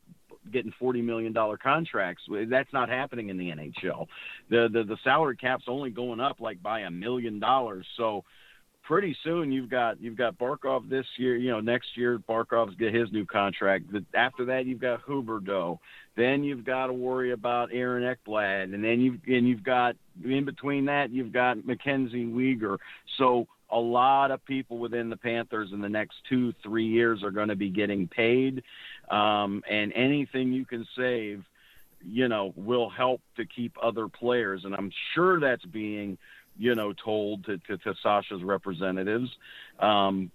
getting 0.53 0.73
forty 0.79 1.03
million 1.03 1.33
dollar 1.33 1.57
contracts. 1.57 2.23
That's 2.49 2.73
not 2.73 2.89
happening 2.89 3.29
in 3.29 3.39
the 3.39 3.51
NHL. 3.51 4.07
The, 4.51 4.69
the 4.73 4.85
the 4.85 4.97
salary 5.05 5.37
cap's 5.37 5.65
only 5.69 5.91
going 5.91 6.21
up 6.21 6.41
like 6.41 6.63
by 6.63 6.81
a 6.81 6.91
million 6.91 7.41
dollars. 7.41 7.87
So 7.97 8.25
pretty 8.85 9.17
soon 9.25 9.51
you've 9.51 9.71
got 9.71 10.01
you've 10.01 10.17
got 10.17 10.39
Barkov 10.39 10.89
this 10.89 11.07
year. 11.17 11.37
You 11.37 11.51
know, 11.51 11.61
next 11.61 11.97
year 11.97 12.19
Barkov's 12.19 12.77
get 12.77 12.95
his 12.95 13.11
new 13.13 13.25
contract. 13.25 13.87
After 14.15 14.45
that, 14.47 14.67
you've 14.67 14.81
got 14.81 15.05
Huberdeau. 15.07 15.79
Then 16.17 16.45
you've 16.45 16.65
got 16.65 16.87
to 16.87 16.93
worry 16.93 17.33
about 17.33 17.71
Aaron 17.73 18.03
Ekblad, 18.03 18.75
and 18.75 18.85
then 18.85 19.01
you've 19.01 19.21
and 19.27 19.49
you've 19.49 19.65
got 19.65 19.97
in 20.25 20.45
between 20.45 20.85
that 20.87 21.11
you've 21.11 21.33
got 21.33 21.65
Mackenzie 21.67 22.27
Weegar. 22.27 22.79
So 23.19 23.47
a 23.71 23.79
lot 23.79 24.31
of 24.31 24.45
people 24.45 24.79
within 24.79 25.11
the 25.11 25.17
Panthers 25.17 25.71
in 25.73 25.81
the 25.81 25.89
next 25.89 26.15
two 26.29 26.53
three 26.63 26.87
years 26.87 27.23
are 27.23 27.31
going 27.31 27.49
to 27.49 27.57
be 27.57 27.71
getting 27.71 28.07
paid, 28.07 28.63
um, 29.11 29.63
and 29.69 29.93
anything 29.95 30.53
you 30.53 30.65
can 30.65 30.87
save, 30.97 31.45
you 32.05 32.29
know, 32.29 32.53
will 32.57 32.91
help 32.91 33.21
to 33.37 33.45
keep 33.47 33.77
other 33.83 34.09
players. 34.09 34.65
And 34.65 34.75
I'm 34.75 34.91
sure 35.15 35.41
that's 35.41 35.65
being 35.65 36.19
you 36.57 36.75
know, 36.75 36.93
told 36.93 37.45
to, 37.47 37.59
to, 37.59 37.77
to 37.79 37.95
Sasha's 38.03 38.43
representatives. 38.43 39.31
Um, 39.79 40.31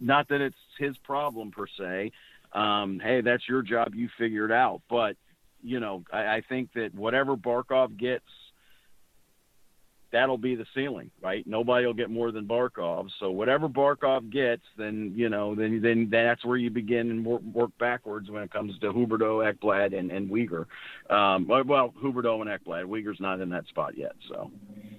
not 0.00 0.28
that 0.28 0.40
it's 0.40 0.56
his 0.78 0.96
problem 0.98 1.50
per 1.50 1.66
se. 1.78 2.12
Um, 2.52 3.00
hey, 3.02 3.20
that's 3.20 3.48
your 3.48 3.62
job. 3.62 3.94
You 3.94 4.08
figure 4.18 4.44
it 4.44 4.52
out. 4.52 4.82
But, 4.88 5.16
you 5.62 5.80
know, 5.80 6.04
I, 6.12 6.36
I 6.36 6.42
think 6.48 6.72
that 6.74 6.94
whatever 6.94 7.36
Barkov 7.36 7.96
gets 7.98 8.24
that'll 10.12 10.38
be 10.38 10.54
the 10.54 10.66
ceiling, 10.74 11.10
right? 11.20 11.44
Nobody 11.46 11.86
will 11.86 11.94
get 11.94 12.10
more 12.10 12.30
than 12.30 12.46
Barkov. 12.46 13.08
So 13.18 13.30
whatever 13.30 13.68
Barkov 13.68 14.30
gets, 14.30 14.62
then 14.76 15.12
you 15.16 15.28
know, 15.28 15.54
then 15.54 15.80
then 15.82 16.08
that's 16.10 16.44
where 16.44 16.56
you 16.56 16.70
begin 16.70 17.10
and 17.10 17.24
work, 17.24 17.42
work 17.42 17.70
backwards 17.78 18.30
when 18.30 18.42
it 18.42 18.52
comes 18.52 18.78
to 18.80 18.92
Huberdeau, 18.92 19.52
Ekblad, 19.52 19.98
and 19.98 20.10
and 20.10 20.30
Weegar. 20.30 20.66
Um, 21.10 21.48
well, 21.48 21.94
Huberdeau 22.02 22.40
and 22.42 22.50
Ekblad. 22.50 22.84
Weegar's 22.84 23.20
not 23.20 23.40
in 23.40 23.48
that 23.50 23.66
spot 23.68 23.96
yet. 23.96 24.12
So 24.28 24.50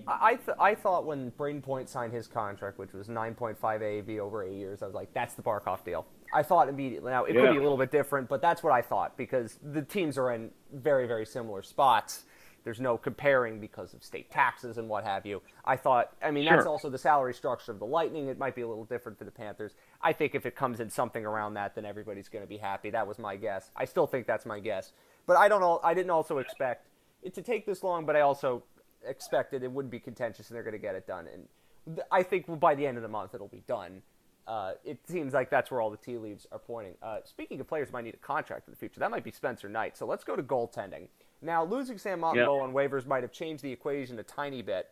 I 0.07 0.35
th- 0.35 0.57
I 0.59 0.75
thought 0.75 1.05
when 1.05 1.31
Brayden 1.31 1.61
Point 1.61 1.89
signed 1.89 2.13
his 2.13 2.27
contract, 2.27 2.79
which 2.79 2.93
was 2.93 3.07
9.5 3.07 3.57
AAV 3.59 4.19
over 4.19 4.43
eight 4.43 4.57
years, 4.57 4.81
I 4.81 4.87
was 4.87 4.95
like, 4.95 5.13
that's 5.13 5.35
the 5.35 5.43
Barkov 5.43 5.85
deal. 5.85 6.05
I 6.33 6.41
thought 6.41 6.67
immediately. 6.67 7.11
Now 7.11 7.25
it 7.25 7.35
yeah. 7.35 7.41
could 7.41 7.51
be 7.51 7.57
a 7.57 7.61
little 7.61 7.77
bit 7.77 7.91
different, 7.91 8.27
but 8.27 8.41
that's 8.41 8.63
what 8.63 8.73
I 8.73 8.81
thought 8.81 9.15
because 9.15 9.59
the 9.61 9.83
teams 9.83 10.17
are 10.17 10.31
in 10.33 10.49
very 10.73 11.07
very 11.07 11.25
similar 11.25 11.61
spots 11.61 12.23
there's 12.63 12.79
no 12.79 12.97
comparing 12.97 13.59
because 13.59 13.93
of 13.93 14.03
state 14.03 14.31
taxes 14.31 14.77
and 14.77 14.87
what 14.87 15.03
have 15.03 15.25
you. 15.25 15.41
I 15.65 15.75
thought, 15.75 16.13
I 16.23 16.31
mean, 16.31 16.47
sure. 16.47 16.55
that's 16.55 16.67
also 16.67 16.89
the 16.89 16.97
salary 16.97 17.33
structure 17.33 17.71
of 17.71 17.79
the 17.79 17.85
Lightning. 17.85 18.27
It 18.27 18.37
might 18.37 18.55
be 18.55 18.61
a 18.61 18.67
little 18.67 18.85
different 18.85 19.17
for 19.17 19.25
the 19.25 19.31
Panthers. 19.31 19.73
I 20.01 20.13
think 20.13 20.35
if 20.35 20.45
it 20.45 20.55
comes 20.55 20.79
in 20.79 20.89
something 20.89 21.25
around 21.25 21.55
that, 21.55 21.75
then 21.75 21.85
everybody's 21.85 22.29
going 22.29 22.43
to 22.43 22.49
be 22.49 22.57
happy. 22.57 22.89
That 22.89 23.07
was 23.07 23.19
my 23.19 23.35
guess. 23.35 23.71
I 23.75 23.85
still 23.85 24.07
think 24.07 24.27
that's 24.27 24.45
my 24.45 24.59
guess. 24.59 24.93
But 25.25 25.37
I 25.37 25.47
don't. 25.47 25.79
I 25.83 25.93
didn't 25.93 26.11
also 26.11 26.37
expect 26.39 26.87
it 27.21 27.33
to 27.35 27.41
take 27.41 27.65
this 27.65 27.83
long, 27.83 28.05
but 28.05 28.15
I 28.15 28.21
also 28.21 28.63
expected 29.05 29.63
it 29.63 29.71
wouldn't 29.71 29.91
be 29.91 29.99
contentious 29.99 30.49
and 30.49 30.55
they're 30.55 30.63
going 30.63 30.73
to 30.73 30.79
get 30.79 30.95
it 30.95 31.07
done. 31.07 31.27
And 31.31 31.99
I 32.11 32.23
think 32.23 32.45
by 32.59 32.75
the 32.75 32.85
end 32.85 32.97
of 32.97 33.03
the 33.03 33.09
month 33.09 33.33
it'll 33.33 33.47
be 33.47 33.63
done. 33.67 34.01
Uh, 34.45 34.73
it 34.83 34.99
seems 35.07 35.33
like 35.33 35.49
that's 35.49 35.71
where 35.71 35.79
all 35.79 35.89
the 35.89 35.97
tea 35.97 36.17
leaves 36.17 36.47
are 36.51 36.59
pointing. 36.59 36.95
Uh, 37.01 37.19
speaking 37.23 37.61
of 37.61 37.67
players 37.67 37.91
might 37.93 38.03
need 38.03 38.13
a 38.13 38.17
contract 38.17 38.67
in 38.67 38.73
the 38.73 38.77
future, 38.77 38.99
that 38.99 39.09
might 39.09 39.23
be 39.23 39.31
Spencer 39.31 39.69
Knight. 39.69 39.97
So 39.97 40.05
let's 40.05 40.25
go 40.25 40.35
to 40.35 40.43
goaltending. 40.43 41.07
Now, 41.43 41.63
losing 41.65 41.97
Sam 41.97 42.21
Montembeault 42.21 42.35
yep. 42.35 42.47
on 42.47 42.73
waivers 42.73 43.05
might 43.05 43.23
have 43.23 43.31
changed 43.31 43.63
the 43.63 43.71
equation 43.71 44.17
a 44.19 44.23
tiny 44.23 44.61
bit, 44.61 44.89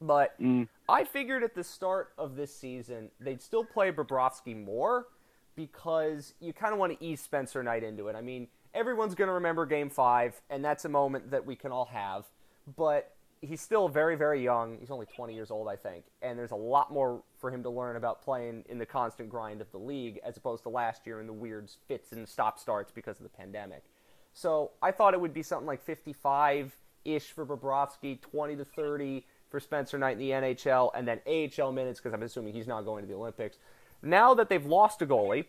but 0.00 0.40
mm. 0.40 0.68
I 0.88 1.04
figured 1.04 1.42
at 1.42 1.54
the 1.54 1.64
start 1.64 2.12
of 2.16 2.36
this 2.36 2.54
season 2.54 3.10
they'd 3.20 3.42
still 3.42 3.64
play 3.64 3.90
Bobrovsky 3.90 4.56
more 4.56 5.06
because 5.56 6.34
you 6.40 6.52
kind 6.52 6.72
of 6.72 6.78
want 6.78 6.98
to 6.98 7.04
ease 7.04 7.20
Spencer 7.20 7.62
Knight 7.62 7.82
into 7.82 8.08
it. 8.08 8.16
I 8.16 8.20
mean, 8.20 8.48
everyone's 8.74 9.14
going 9.14 9.28
to 9.28 9.34
remember 9.34 9.66
Game 9.66 9.90
Five, 9.90 10.40
and 10.48 10.64
that's 10.64 10.84
a 10.84 10.88
moment 10.88 11.30
that 11.30 11.44
we 11.44 11.56
can 11.56 11.72
all 11.72 11.86
have, 11.86 12.24
but 12.76 13.14
he's 13.42 13.60
still 13.60 13.88
very, 13.88 14.14
very 14.16 14.42
young. 14.42 14.78
He's 14.78 14.90
only 14.90 15.06
20 15.06 15.34
years 15.34 15.50
old, 15.50 15.68
I 15.68 15.76
think, 15.76 16.04
and 16.22 16.38
there's 16.38 16.52
a 16.52 16.56
lot 16.56 16.92
more 16.92 17.22
for 17.38 17.50
him 17.50 17.62
to 17.64 17.70
learn 17.70 17.96
about 17.96 18.22
playing 18.22 18.64
in 18.68 18.78
the 18.78 18.86
constant 18.86 19.28
grind 19.28 19.60
of 19.60 19.70
the 19.72 19.78
league 19.78 20.20
as 20.24 20.36
opposed 20.36 20.62
to 20.62 20.68
last 20.68 21.06
year 21.06 21.20
in 21.20 21.26
the 21.26 21.32
weird 21.32 21.70
fits 21.88 22.12
and 22.12 22.26
stop 22.28 22.58
starts 22.58 22.92
because 22.92 23.18
of 23.18 23.24
the 23.24 23.36
pandemic. 23.36 23.82
So 24.34 24.72
I 24.80 24.90
thought 24.90 25.14
it 25.14 25.20
would 25.20 25.34
be 25.34 25.42
something 25.42 25.66
like 25.66 25.82
55 25.82 26.76
ish 27.04 27.32
for 27.32 27.44
Bobrovsky, 27.44 28.20
20 28.20 28.56
to 28.56 28.64
30 28.64 29.26
for 29.50 29.60
Spencer 29.60 29.98
Knight 29.98 30.12
in 30.12 30.18
the 30.18 30.30
NHL, 30.30 30.90
and 30.94 31.06
then 31.06 31.20
AHL 31.26 31.72
minutes 31.72 32.00
because 32.00 32.14
I'm 32.14 32.22
assuming 32.22 32.54
he's 32.54 32.66
not 32.66 32.82
going 32.82 33.02
to 33.02 33.08
the 33.08 33.14
Olympics. 33.14 33.58
Now 34.02 34.34
that 34.34 34.48
they've 34.48 34.64
lost 34.64 35.02
a 35.02 35.06
goalie, 35.06 35.44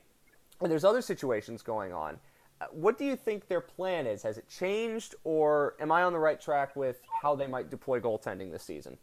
and 0.62 0.72
there's 0.72 0.84
other 0.84 1.02
situations 1.02 1.62
going 1.62 1.94
on, 1.94 2.20
uh, 2.62 2.66
what 2.72 2.98
do 2.98 3.06
you 3.06 3.16
think 3.16 3.48
their 3.48 3.62
plan 3.62 4.06
is? 4.06 4.24
Has 4.24 4.38
it 4.38 4.48
changed, 4.50 5.16
or 5.24 5.76
am 5.80 5.92
I 5.92 6.04
on 6.04 6.14
the 6.14 6.20
right 6.20 6.40
track 6.40 6.76
with 6.76 7.02
how 7.22 7.36
they 7.36 7.48
might 7.48 7.70
deploy 7.70 8.00
goaltending 8.00 8.52
this 8.52 8.64
season? 8.64 8.98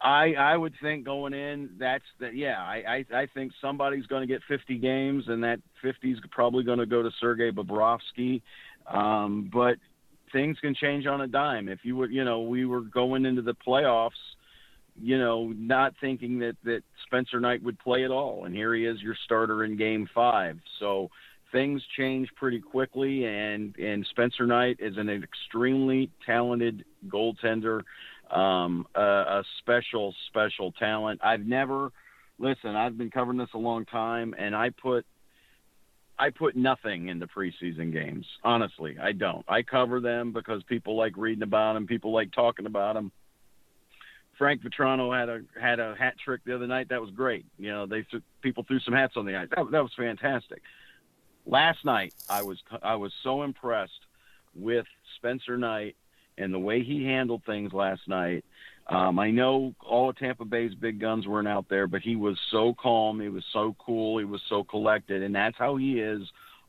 I 0.00 0.34
I 0.34 0.56
would 0.56 0.74
think 0.80 1.04
going 1.04 1.34
in 1.34 1.70
that's 1.76 2.04
that 2.20 2.36
yeah 2.36 2.62
I 2.62 3.04
I, 3.12 3.22
I 3.22 3.26
think 3.26 3.52
somebody's 3.60 4.06
going 4.06 4.20
to 4.20 4.32
get 4.32 4.42
50 4.46 4.78
games 4.78 5.24
and 5.26 5.42
that 5.42 5.58
50 5.82 6.12
is 6.12 6.18
probably 6.30 6.62
going 6.62 6.78
to 6.78 6.86
go 6.86 7.02
to 7.02 7.10
Sergei 7.20 7.50
Bobrovsky. 7.50 8.42
Um, 8.92 9.50
but 9.52 9.76
things 10.32 10.58
can 10.60 10.74
change 10.74 11.06
on 11.06 11.20
a 11.20 11.26
dime. 11.26 11.68
If 11.68 11.80
you 11.82 11.96
would, 11.96 12.10
you 12.10 12.24
know, 12.24 12.40
we 12.40 12.64
were 12.64 12.80
going 12.80 13.26
into 13.26 13.42
the 13.42 13.54
playoffs, 13.54 14.10
you 15.00 15.18
know, 15.18 15.52
not 15.56 15.94
thinking 16.00 16.38
that 16.40 16.56
that 16.64 16.82
Spencer 17.06 17.40
Knight 17.40 17.62
would 17.62 17.78
play 17.78 18.04
at 18.04 18.10
all, 18.10 18.44
and 18.44 18.54
here 18.54 18.74
he 18.74 18.84
is, 18.84 19.00
your 19.00 19.16
starter 19.24 19.64
in 19.64 19.76
Game 19.76 20.08
Five. 20.14 20.58
So 20.80 21.10
things 21.52 21.82
change 21.96 22.28
pretty 22.36 22.60
quickly, 22.60 23.24
and 23.24 23.76
and 23.76 24.06
Spencer 24.10 24.46
Knight 24.46 24.78
is 24.80 24.96
an 24.96 25.08
extremely 25.08 26.10
talented 26.26 26.84
goaltender, 27.08 27.82
um, 28.30 28.86
a, 28.94 29.00
a 29.00 29.44
special 29.60 30.14
special 30.28 30.72
talent. 30.72 31.20
I've 31.22 31.46
never 31.46 31.92
listen. 32.38 32.76
I've 32.76 32.98
been 32.98 33.10
covering 33.10 33.38
this 33.38 33.50
a 33.54 33.58
long 33.58 33.84
time, 33.84 34.34
and 34.38 34.54
I 34.54 34.70
put 34.70 35.06
I 36.18 36.30
put 36.30 36.56
nothing 36.56 37.08
into 37.08 37.26
preseason 37.26 37.92
games. 37.92 38.26
Honestly, 38.42 38.96
I 39.00 39.12
don't. 39.12 39.44
I 39.48 39.62
cover 39.62 40.00
them 40.00 40.32
because 40.32 40.62
people 40.64 40.96
like 40.96 41.16
reading 41.16 41.42
about 41.42 41.74
them, 41.74 41.86
people 41.86 42.12
like 42.12 42.32
talking 42.32 42.66
about 42.66 42.94
them. 42.94 43.12
Frank 44.36 44.62
Vatrano 44.62 45.16
had 45.18 45.28
a 45.28 45.42
had 45.60 45.80
a 45.80 45.94
hat 45.96 46.14
trick 46.24 46.40
the 46.44 46.54
other 46.54 46.66
night. 46.66 46.88
That 46.88 47.00
was 47.00 47.10
great. 47.10 47.44
You 47.58 47.70
know, 47.70 47.86
they 47.86 48.04
people 48.40 48.64
threw 48.64 48.80
some 48.80 48.94
hats 48.94 49.14
on 49.16 49.26
the 49.26 49.36
ice. 49.36 49.48
That, 49.54 49.70
that 49.70 49.82
was 49.82 49.92
fantastic. 49.96 50.62
Last 51.46 51.84
night, 51.84 52.14
I 52.28 52.42
was 52.42 52.58
I 52.82 52.96
was 52.96 53.12
so 53.22 53.42
impressed 53.42 54.00
with 54.54 54.86
Spencer 55.16 55.56
Knight 55.56 55.96
and 56.36 56.54
the 56.54 56.58
way 56.58 56.82
he 56.82 57.04
handled 57.04 57.42
things 57.44 57.72
last 57.72 58.02
night. 58.06 58.44
Um, 58.88 59.18
I 59.18 59.30
know 59.30 59.74
all 59.84 60.08
of 60.08 60.16
Tampa 60.16 60.44
Bay's 60.44 60.74
big 60.74 60.98
guns 60.98 61.26
weren't 61.26 61.48
out 61.48 61.68
there, 61.68 61.86
but 61.86 62.00
he 62.00 62.16
was 62.16 62.38
so 62.50 62.74
calm. 62.74 63.20
He 63.20 63.28
was 63.28 63.44
so 63.52 63.76
cool. 63.78 64.18
He 64.18 64.24
was 64.24 64.40
so 64.48 64.64
collected, 64.64 65.22
and 65.22 65.34
that's 65.34 65.58
how 65.58 65.76
he 65.76 66.00
is 66.00 66.22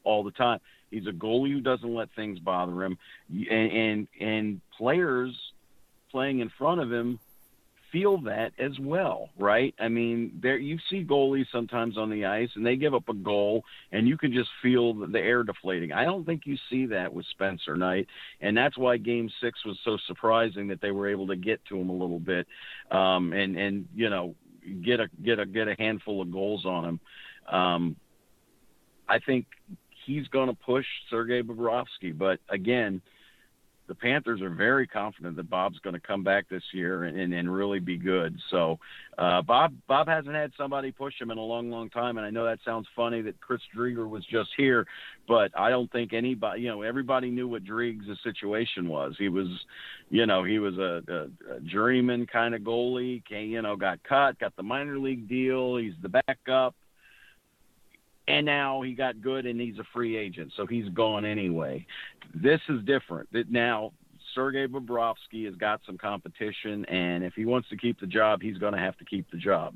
all 0.04 0.24
the 0.24 0.32
time. 0.32 0.60
He's 0.92 1.08
a 1.08 1.12
goalie 1.12 1.54
who 1.54 1.62
doesn't 1.62 1.94
let 1.94 2.10
things 2.16 2.40
bother 2.40 2.84
him, 2.84 2.98
and 3.30 3.72
and, 3.72 4.08
and 4.20 4.62
players 4.78 5.34
playing 6.12 6.40
in 6.40 6.50
front 6.50 6.82
of 6.82 6.92
him 6.92 7.20
feel 7.92 8.22
that 8.22 8.52
as 8.60 8.78
well, 8.80 9.30
right? 9.38 9.74
I 9.80 9.88
mean, 9.88 10.40
there 10.42 10.58
you 10.58 10.78
see 10.90 11.04
goalies 11.04 11.46
sometimes 11.52 11.98
on 11.98 12.10
the 12.10 12.26
ice 12.26 12.50
and 12.56 12.66
they 12.66 12.76
give 12.76 12.94
up 12.94 13.10
a 13.10 13.14
goal 13.14 13.64
and 13.92 14.08
you 14.08 14.18
can 14.18 14.32
just 14.32 14.50
feel 14.62 14.94
the 14.94 15.20
air 15.20 15.44
deflating. 15.44 15.92
I 15.92 16.06
don't 16.06 16.26
think 16.26 16.44
you 16.46 16.58
see 16.70 16.86
that 16.88 17.14
with 17.14 17.26
Spencer 17.32 17.76
Knight, 17.76 18.08
and 18.42 18.56
that's 18.56 18.78
why 18.78 18.98
Game 18.98 19.30
Six 19.42 19.66
was 19.66 19.78
so 19.84 19.98
surprising 20.08 20.68
that 20.68 20.82
they 20.82 20.92
were 20.92 21.10
able 21.10 21.28
to 21.28 21.36
get 21.36 21.64
to 21.66 21.78
him 21.78 21.90
a 21.90 21.94
little 21.94 22.20
bit, 22.20 22.48
um, 22.92 23.34
and 23.34 23.58
and 23.58 23.88
you 23.96 24.10
know 24.10 24.36
get 24.84 25.00
a 25.00 25.08
get 25.24 25.40
a 25.40 25.46
get 25.46 25.68
a 25.68 25.76
handful 25.78 26.22
of 26.22 26.32
goals 26.32 26.66
on 26.66 26.86
him. 26.86 27.00
Um, 27.52 27.96
I 29.08 29.20
think 29.20 29.48
he's 30.06 30.28
going 30.28 30.50
to 30.50 30.56
push 30.56 30.86
Sergei 31.10 31.42
Bobrovsky, 31.42 32.18
but 32.18 32.40
again 32.50 33.02
the 33.90 33.96
Panthers 33.96 34.40
are 34.42 34.52
very 34.52 34.86
confident 34.88 35.36
that 35.36 35.50
Bob's 35.50 35.80
going 35.80 35.96
to 35.96 36.00
come 36.00 36.24
back 36.24 36.48
this 36.48 36.64
year 36.72 37.06
and, 37.06 37.20
and, 37.20 37.34
and 37.34 37.52
really 37.52 37.80
be 37.80 37.98
good. 37.98 38.40
So 38.52 38.78
uh, 39.18 39.42
Bob 39.42 39.74
Bob 39.88 40.08
hasn't 40.08 40.36
had 40.36 40.52
somebody 40.56 40.92
push 40.92 41.20
him 41.20 41.32
in 41.32 41.40
a 41.40 41.44
long, 41.44 41.72
long 41.72 41.90
time, 41.90 42.18
and 42.18 42.26
I 42.26 42.30
know 42.30 42.46
that 42.46 42.60
sounds 42.64 42.88
funny 42.96 43.22
that 43.24 43.42
Chris 43.42 43.60
Driedger 43.76 44.08
was 44.08 44.24
just 44.32 44.52
here, 44.56 44.86
but 45.28 45.52
I 45.58 45.72
don't 45.72 45.92
think 45.92 46.14
anybody, 46.14 46.62
you 46.62 46.70
know, 46.70 46.84
everybody 46.84 47.32
knew 47.32 47.48
what 47.48 47.66
Driegs' 47.66 48.06
situation 48.24 48.88
was. 48.88 49.16
He 49.18 49.28
was, 49.28 49.48
you 50.12 50.28
know, 50.28 50.44
he 50.44 50.60
was 50.60 50.78
a, 50.78 51.02
a, 51.08 51.56
a 51.56 51.60
journeyman 51.62 52.28
kind 52.28 52.54
of 52.54 52.62
goalie. 52.62 53.26
Came, 53.26 53.50
you 53.50 53.62
know, 53.64 53.76
got 53.76 54.04
cut, 54.04 54.40
got 54.40 54.56
the 54.56 54.64
minor 54.64 55.00
league 55.00 55.28
deal. 55.28 55.78
He's 55.78 55.94
the 56.04 56.10
backup 56.10 56.76
and 58.30 58.46
now 58.46 58.82
he 58.84 58.94
got 58.94 59.22
good 59.22 59.48
and 59.48 59.60
he's 59.60 59.80
a 59.80 59.84
free 59.92 60.16
agent, 60.16 60.54
so 60.56 60.68
he's 60.68 60.88
gone 60.90 61.26
anyway. 61.26 61.86
This 62.34 62.62
is 62.70 62.84
different. 62.86 63.28
That 63.34 63.50
now 63.50 63.92
Sergei 64.36 64.68
Bobrovsky 64.68 65.46
has 65.46 65.56
got 65.56 65.82
some 65.86 65.98
competition, 65.98 66.86
and 66.86 67.24
if 67.24 67.34
he 67.34 67.46
wants 67.46 67.70
to 67.70 67.76
keep 67.76 68.00
the 68.00 68.06
job, 68.06 68.42
he's 68.44 68.60
going 68.60 68.74
to 68.74 68.80
have 68.80 68.96
to 69.00 69.06
keep 69.06 69.30
the 69.32 69.38
job. 69.38 69.74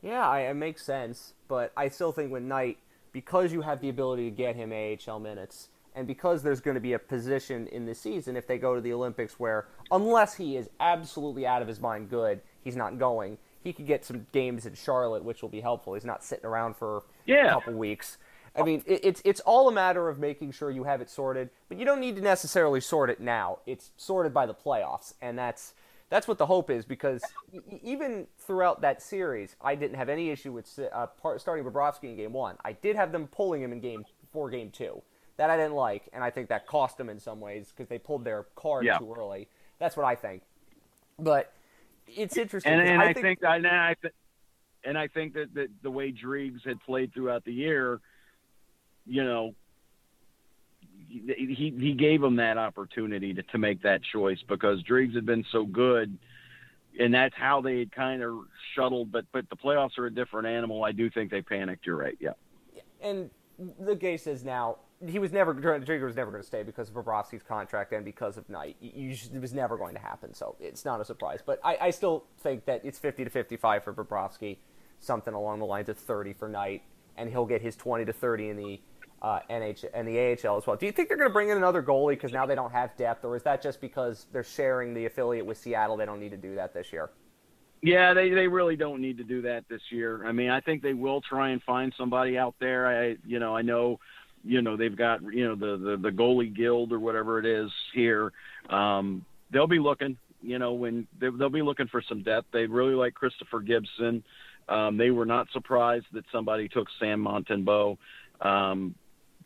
Yeah, 0.00 0.34
it 0.34 0.54
makes 0.54 0.84
sense, 0.84 1.34
but 1.46 1.72
I 1.76 1.88
still 1.90 2.10
think 2.10 2.32
with 2.32 2.42
Knight, 2.42 2.78
because 3.12 3.52
you 3.52 3.60
have 3.60 3.82
the 3.82 3.90
ability 3.90 4.30
to 4.30 4.36
get 4.36 4.56
him 4.56 4.72
AHL 4.72 5.20
minutes, 5.20 5.68
and 5.94 6.06
because 6.06 6.42
there's 6.42 6.62
going 6.62 6.76
to 6.76 6.80
be 6.80 6.94
a 6.94 6.98
position 6.98 7.66
in 7.66 7.84
the 7.84 7.94
season 7.94 8.34
if 8.34 8.46
they 8.46 8.56
go 8.56 8.74
to 8.74 8.80
the 8.80 8.94
Olympics 8.94 9.38
where, 9.38 9.68
unless 9.90 10.34
he 10.34 10.56
is 10.56 10.70
absolutely 10.80 11.46
out 11.46 11.60
of 11.60 11.68
his 11.68 11.80
mind 11.80 12.08
good, 12.08 12.40
he's 12.64 12.76
not 12.76 12.98
going 12.98 13.36
he 13.62 13.72
could 13.72 13.86
get 13.86 14.04
some 14.04 14.26
games 14.32 14.66
in 14.66 14.74
Charlotte, 14.74 15.24
which 15.24 15.42
will 15.42 15.48
be 15.48 15.60
helpful. 15.60 15.94
He's 15.94 16.04
not 16.04 16.24
sitting 16.24 16.46
around 16.46 16.76
for 16.76 17.04
yeah. 17.26 17.46
a 17.46 17.50
couple 17.52 17.74
weeks. 17.74 18.18
I 18.54 18.62
mean, 18.62 18.82
it, 18.86 19.00
it's 19.02 19.22
it's 19.24 19.40
all 19.40 19.68
a 19.68 19.72
matter 19.72 20.08
of 20.08 20.18
making 20.18 20.52
sure 20.52 20.70
you 20.70 20.84
have 20.84 21.00
it 21.00 21.08
sorted, 21.08 21.50
but 21.68 21.78
you 21.78 21.84
don't 21.84 22.00
need 22.00 22.16
to 22.16 22.22
necessarily 22.22 22.80
sort 22.80 23.08
it 23.08 23.20
now. 23.20 23.58
It's 23.66 23.92
sorted 23.96 24.34
by 24.34 24.46
the 24.46 24.54
playoffs, 24.54 25.14
and 25.22 25.38
that's 25.38 25.74
that's 26.10 26.28
what 26.28 26.36
the 26.36 26.46
hope 26.46 26.68
is. 26.68 26.84
Because 26.84 27.22
even 27.82 28.26
throughout 28.38 28.82
that 28.82 29.00
series, 29.00 29.56
I 29.62 29.74
didn't 29.74 29.96
have 29.96 30.10
any 30.10 30.30
issue 30.30 30.52
with 30.52 30.78
uh, 30.92 31.06
starting 31.38 31.64
Bobrovsky 31.64 32.10
in 32.10 32.16
Game 32.16 32.34
One. 32.34 32.56
I 32.64 32.72
did 32.72 32.94
have 32.96 33.10
them 33.10 33.26
pulling 33.28 33.62
him 33.62 33.72
in 33.72 33.80
Game 33.80 34.04
Four, 34.32 34.50
Game 34.50 34.70
Two. 34.70 35.02
That 35.38 35.48
I 35.48 35.56
didn't 35.56 35.74
like, 35.74 36.08
and 36.12 36.22
I 36.22 36.28
think 36.28 36.50
that 36.50 36.66
cost 36.66 36.98
them 36.98 37.08
in 37.08 37.18
some 37.18 37.40
ways 37.40 37.72
because 37.74 37.88
they 37.88 37.98
pulled 37.98 38.22
their 38.22 38.44
card 38.54 38.84
yeah. 38.84 38.98
too 38.98 39.14
early. 39.16 39.48
That's 39.78 39.96
what 39.96 40.04
I 40.04 40.14
think. 40.14 40.42
But 41.18 41.54
it's 42.16 42.36
interesting. 42.36 42.72
And, 42.72 42.82
and 42.82 43.00
I, 43.00 43.06
I 43.06 43.12
think, 43.12 43.40
think 43.40 43.44
I, 43.44 43.90
I 43.90 43.94
th- 44.00 44.14
and 44.84 44.98
I 44.98 45.08
think 45.08 45.34
that, 45.34 45.54
that 45.54 45.68
the 45.82 45.90
way 45.90 46.10
Driggs 46.10 46.60
had 46.64 46.80
played 46.80 47.12
throughout 47.14 47.44
the 47.44 47.52
year, 47.52 48.00
you 49.06 49.24
know, 49.24 49.54
he 51.08 51.74
he 51.78 51.92
gave 51.92 52.22
him 52.22 52.36
that 52.36 52.58
opportunity 52.58 53.34
to, 53.34 53.42
to 53.42 53.58
make 53.58 53.82
that 53.82 54.00
choice 54.12 54.38
because 54.48 54.82
Driggs 54.82 55.14
had 55.14 55.26
been 55.26 55.44
so 55.52 55.64
good, 55.64 56.16
and 56.98 57.12
that's 57.12 57.34
how 57.36 57.60
they 57.60 57.80
had 57.80 57.92
kind 57.92 58.22
of 58.22 58.38
shuttled. 58.74 59.12
But 59.12 59.26
but 59.32 59.48
the 59.50 59.56
playoffs 59.56 59.98
are 59.98 60.06
a 60.06 60.14
different 60.14 60.46
animal. 60.46 60.84
I 60.84 60.92
do 60.92 61.10
think 61.10 61.30
they 61.30 61.42
panicked. 61.42 61.86
You're 61.86 61.96
right. 61.96 62.16
Yeah. 62.20 62.32
And 63.00 63.30
the 63.78 63.96
case 63.96 64.26
is 64.26 64.44
now 64.44 64.78
he 65.06 65.18
was 65.18 65.32
never 65.32 65.52
Driggs 65.52 66.02
was 66.02 66.16
never 66.16 66.30
going 66.30 66.42
to 66.42 66.46
stay 66.46 66.62
because 66.62 66.88
of 66.88 66.94
Bobrovsky's 66.94 67.42
contract 67.42 67.92
and 67.92 68.04
because 68.04 68.36
of 68.36 68.48
Knight. 68.48 68.76
You, 68.80 69.16
it 69.34 69.40
was 69.40 69.52
never 69.52 69.76
going 69.76 69.94
to 69.94 70.00
happen, 70.00 70.34
so 70.34 70.56
it's 70.60 70.84
not 70.84 71.00
a 71.00 71.04
surprise. 71.04 71.40
But 71.44 71.60
I, 71.64 71.76
I 71.80 71.90
still 71.90 72.24
think 72.40 72.64
that 72.66 72.84
it's 72.84 72.98
50 72.98 73.24
to 73.24 73.30
55 73.30 73.84
for 73.84 73.92
Bobrovsky, 73.92 74.58
something 75.00 75.34
along 75.34 75.58
the 75.58 75.66
lines 75.66 75.88
of 75.88 75.98
30 75.98 76.32
for 76.34 76.48
Knight, 76.48 76.82
and 77.16 77.30
he'll 77.30 77.46
get 77.46 77.62
his 77.62 77.76
20 77.76 78.04
to 78.04 78.12
30 78.12 78.48
in 78.50 78.56
the 78.56 78.80
uh, 79.22 79.40
NH 79.48 79.84
and 79.94 80.06
the 80.06 80.18
AHL 80.18 80.56
as 80.56 80.66
well. 80.66 80.76
Do 80.76 80.86
you 80.86 80.92
think 80.92 81.08
they're 81.08 81.16
going 81.16 81.30
to 81.30 81.32
bring 81.32 81.48
in 81.48 81.56
another 81.56 81.82
goalie 81.82 82.14
because 82.14 82.32
now 82.32 82.44
they 82.44 82.56
don't 82.56 82.72
have 82.72 82.96
depth, 82.96 83.24
or 83.24 83.36
is 83.36 83.42
that 83.44 83.62
just 83.62 83.80
because 83.80 84.26
they're 84.32 84.42
sharing 84.42 84.94
the 84.94 85.06
affiliate 85.06 85.46
with 85.46 85.58
Seattle? 85.58 85.96
They 85.96 86.06
don't 86.06 86.20
need 86.20 86.32
to 86.32 86.36
do 86.36 86.56
that 86.56 86.74
this 86.74 86.92
year. 86.92 87.10
Yeah, 87.82 88.14
they 88.14 88.30
they 88.30 88.46
really 88.46 88.76
don't 88.76 89.00
need 89.00 89.18
to 89.18 89.24
do 89.24 89.42
that 89.42 89.64
this 89.68 89.82
year. 89.90 90.24
I 90.24 90.30
mean, 90.30 90.50
I 90.50 90.60
think 90.60 90.82
they 90.82 90.94
will 90.94 91.20
try 91.20 91.50
and 91.50 91.60
find 91.62 91.92
somebody 91.98 92.38
out 92.38 92.54
there. 92.60 92.86
I 92.86 93.16
you 93.26 93.40
know 93.40 93.56
I 93.56 93.62
know, 93.62 93.98
you 94.44 94.62
know 94.62 94.76
they've 94.76 94.96
got 94.96 95.20
you 95.32 95.48
know 95.48 95.54
the 95.54 95.76
the, 95.76 95.96
the 95.96 96.10
goalie 96.10 96.54
guild 96.54 96.92
or 96.92 96.98
whatever 96.98 97.38
it 97.38 97.46
is 97.46 97.70
here. 97.94 98.32
Um, 98.70 99.24
they'll 99.52 99.66
be 99.66 99.78
looking. 99.78 100.16
You 100.40 100.58
know 100.58 100.72
when 100.72 101.06
they, 101.20 101.28
they'll 101.30 101.48
be 101.48 101.62
looking 101.62 101.88
for 101.88 102.02
some 102.08 102.22
depth. 102.22 102.48
They 102.52 102.66
really 102.66 102.94
like 102.94 103.14
Christopher 103.14 103.60
Gibson. 103.60 104.22
Um, 104.68 104.96
they 104.96 105.10
were 105.10 105.26
not 105.26 105.48
surprised 105.52 106.06
that 106.12 106.24
somebody 106.32 106.68
took 106.68 106.88
Sam 106.98 107.24
Montembeault. 107.24 107.98
Um, 108.40 108.94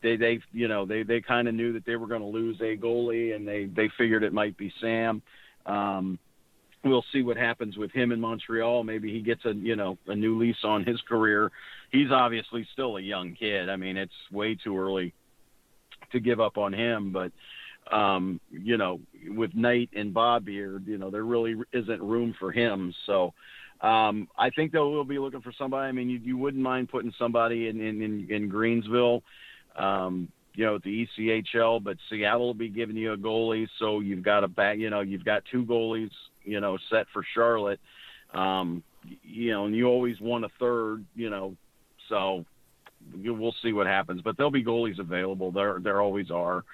they 0.02 0.16
they 0.16 0.40
you 0.52 0.68
know 0.68 0.86
they 0.86 1.02
they 1.02 1.20
kind 1.20 1.48
of 1.48 1.54
knew 1.54 1.72
that 1.74 1.84
they 1.84 1.96
were 1.96 2.06
going 2.06 2.20
to 2.20 2.26
lose 2.26 2.60
a 2.60 2.76
goalie 2.76 3.34
and 3.34 3.46
they 3.46 3.64
they 3.64 3.90
figured 3.98 4.22
it 4.22 4.32
might 4.32 4.56
be 4.56 4.72
Sam. 4.80 5.22
Um, 5.64 6.18
we'll 6.88 7.04
see 7.12 7.22
what 7.22 7.36
happens 7.36 7.76
with 7.76 7.92
him 7.92 8.12
in 8.12 8.20
Montreal. 8.20 8.84
Maybe 8.84 9.12
he 9.12 9.20
gets 9.20 9.44
a 9.44 9.52
you 9.52 9.76
know 9.76 9.98
a 10.06 10.14
new 10.14 10.38
lease 10.38 10.64
on 10.64 10.84
his 10.84 11.00
career. 11.02 11.50
He's 11.90 12.10
obviously 12.10 12.66
still 12.72 12.96
a 12.96 13.00
young 13.00 13.34
kid. 13.34 13.68
I 13.68 13.76
mean, 13.76 13.96
it's 13.96 14.12
way 14.32 14.54
too 14.54 14.78
early 14.78 15.14
to 16.12 16.20
give 16.20 16.40
up 16.40 16.56
on 16.56 16.72
him, 16.72 17.12
but 17.12 17.32
um, 17.94 18.40
you 18.50 18.76
know, 18.76 19.00
with 19.28 19.54
Knight 19.54 19.90
and 19.94 20.12
Bob 20.12 20.48
here, 20.48 20.80
you 20.84 20.98
know, 20.98 21.10
there 21.10 21.24
really 21.24 21.54
isn't 21.72 22.02
room 22.02 22.34
for 22.38 22.50
him. 22.50 22.92
So 23.06 23.32
um, 23.80 24.28
I 24.36 24.50
think 24.50 24.72
they'll 24.72 25.04
be 25.04 25.18
looking 25.18 25.42
for 25.42 25.52
somebody. 25.56 25.88
I 25.88 25.92
mean, 25.92 26.08
you, 26.08 26.18
you 26.18 26.36
wouldn't 26.36 26.62
mind 26.62 26.88
putting 26.88 27.12
somebody 27.18 27.68
in 27.68 27.80
in, 27.80 28.02
in, 28.02 28.26
in 28.30 28.48
Greenville 28.48 29.22
um, 29.76 30.28
you 30.54 30.64
know, 30.64 30.78
the 30.82 31.06
ECHL, 31.18 31.82
but 31.84 31.98
Seattle 32.08 32.46
will 32.46 32.54
be 32.54 32.68
giving 32.68 32.96
you 32.96 33.12
a 33.12 33.16
goalie, 33.16 33.68
so 33.78 34.00
you've 34.00 34.24
got 34.24 34.42
a 34.42 34.48
back, 34.48 34.78
you 34.78 34.88
know, 34.88 35.00
you've 35.00 35.24
got 35.24 35.42
two 35.52 35.64
goalies, 35.64 36.10
you 36.46 36.60
know, 36.60 36.78
set 36.90 37.06
for 37.12 37.24
Charlotte. 37.34 37.80
Um, 38.32 38.82
you 39.22 39.52
know, 39.52 39.66
and 39.66 39.76
you 39.76 39.86
always 39.86 40.20
want 40.20 40.44
a 40.44 40.48
third, 40.58 41.04
you 41.14 41.30
know, 41.30 41.56
so 42.08 42.44
we'll 43.14 43.54
see 43.62 43.72
what 43.72 43.86
happens. 43.86 44.22
But 44.22 44.36
there'll 44.36 44.50
be 44.50 44.64
goalies 44.64 44.98
available. 44.98 45.52
There, 45.52 45.78
there 45.80 46.00
always 46.00 46.30
are, 46.30 46.64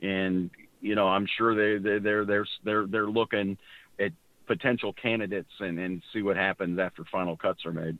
and 0.00 0.50
you 0.80 0.94
know, 0.94 1.08
I'm 1.08 1.26
sure 1.26 1.54
they, 1.54 1.82
they 1.82 1.98
they're 1.98 2.24
they're 2.24 2.46
they're 2.64 2.86
they're 2.86 3.06
looking 3.06 3.58
at 4.00 4.12
potential 4.46 4.92
candidates 4.92 5.50
and 5.60 5.78
and 5.78 6.02
see 6.12 6.22
what 6.22 6.36
happens 6.36 6.78
after 6.78 7.04
final 7.04 7.36
cuts 7.36 7.64
are 7.66 7.72
made. 7.72 7.98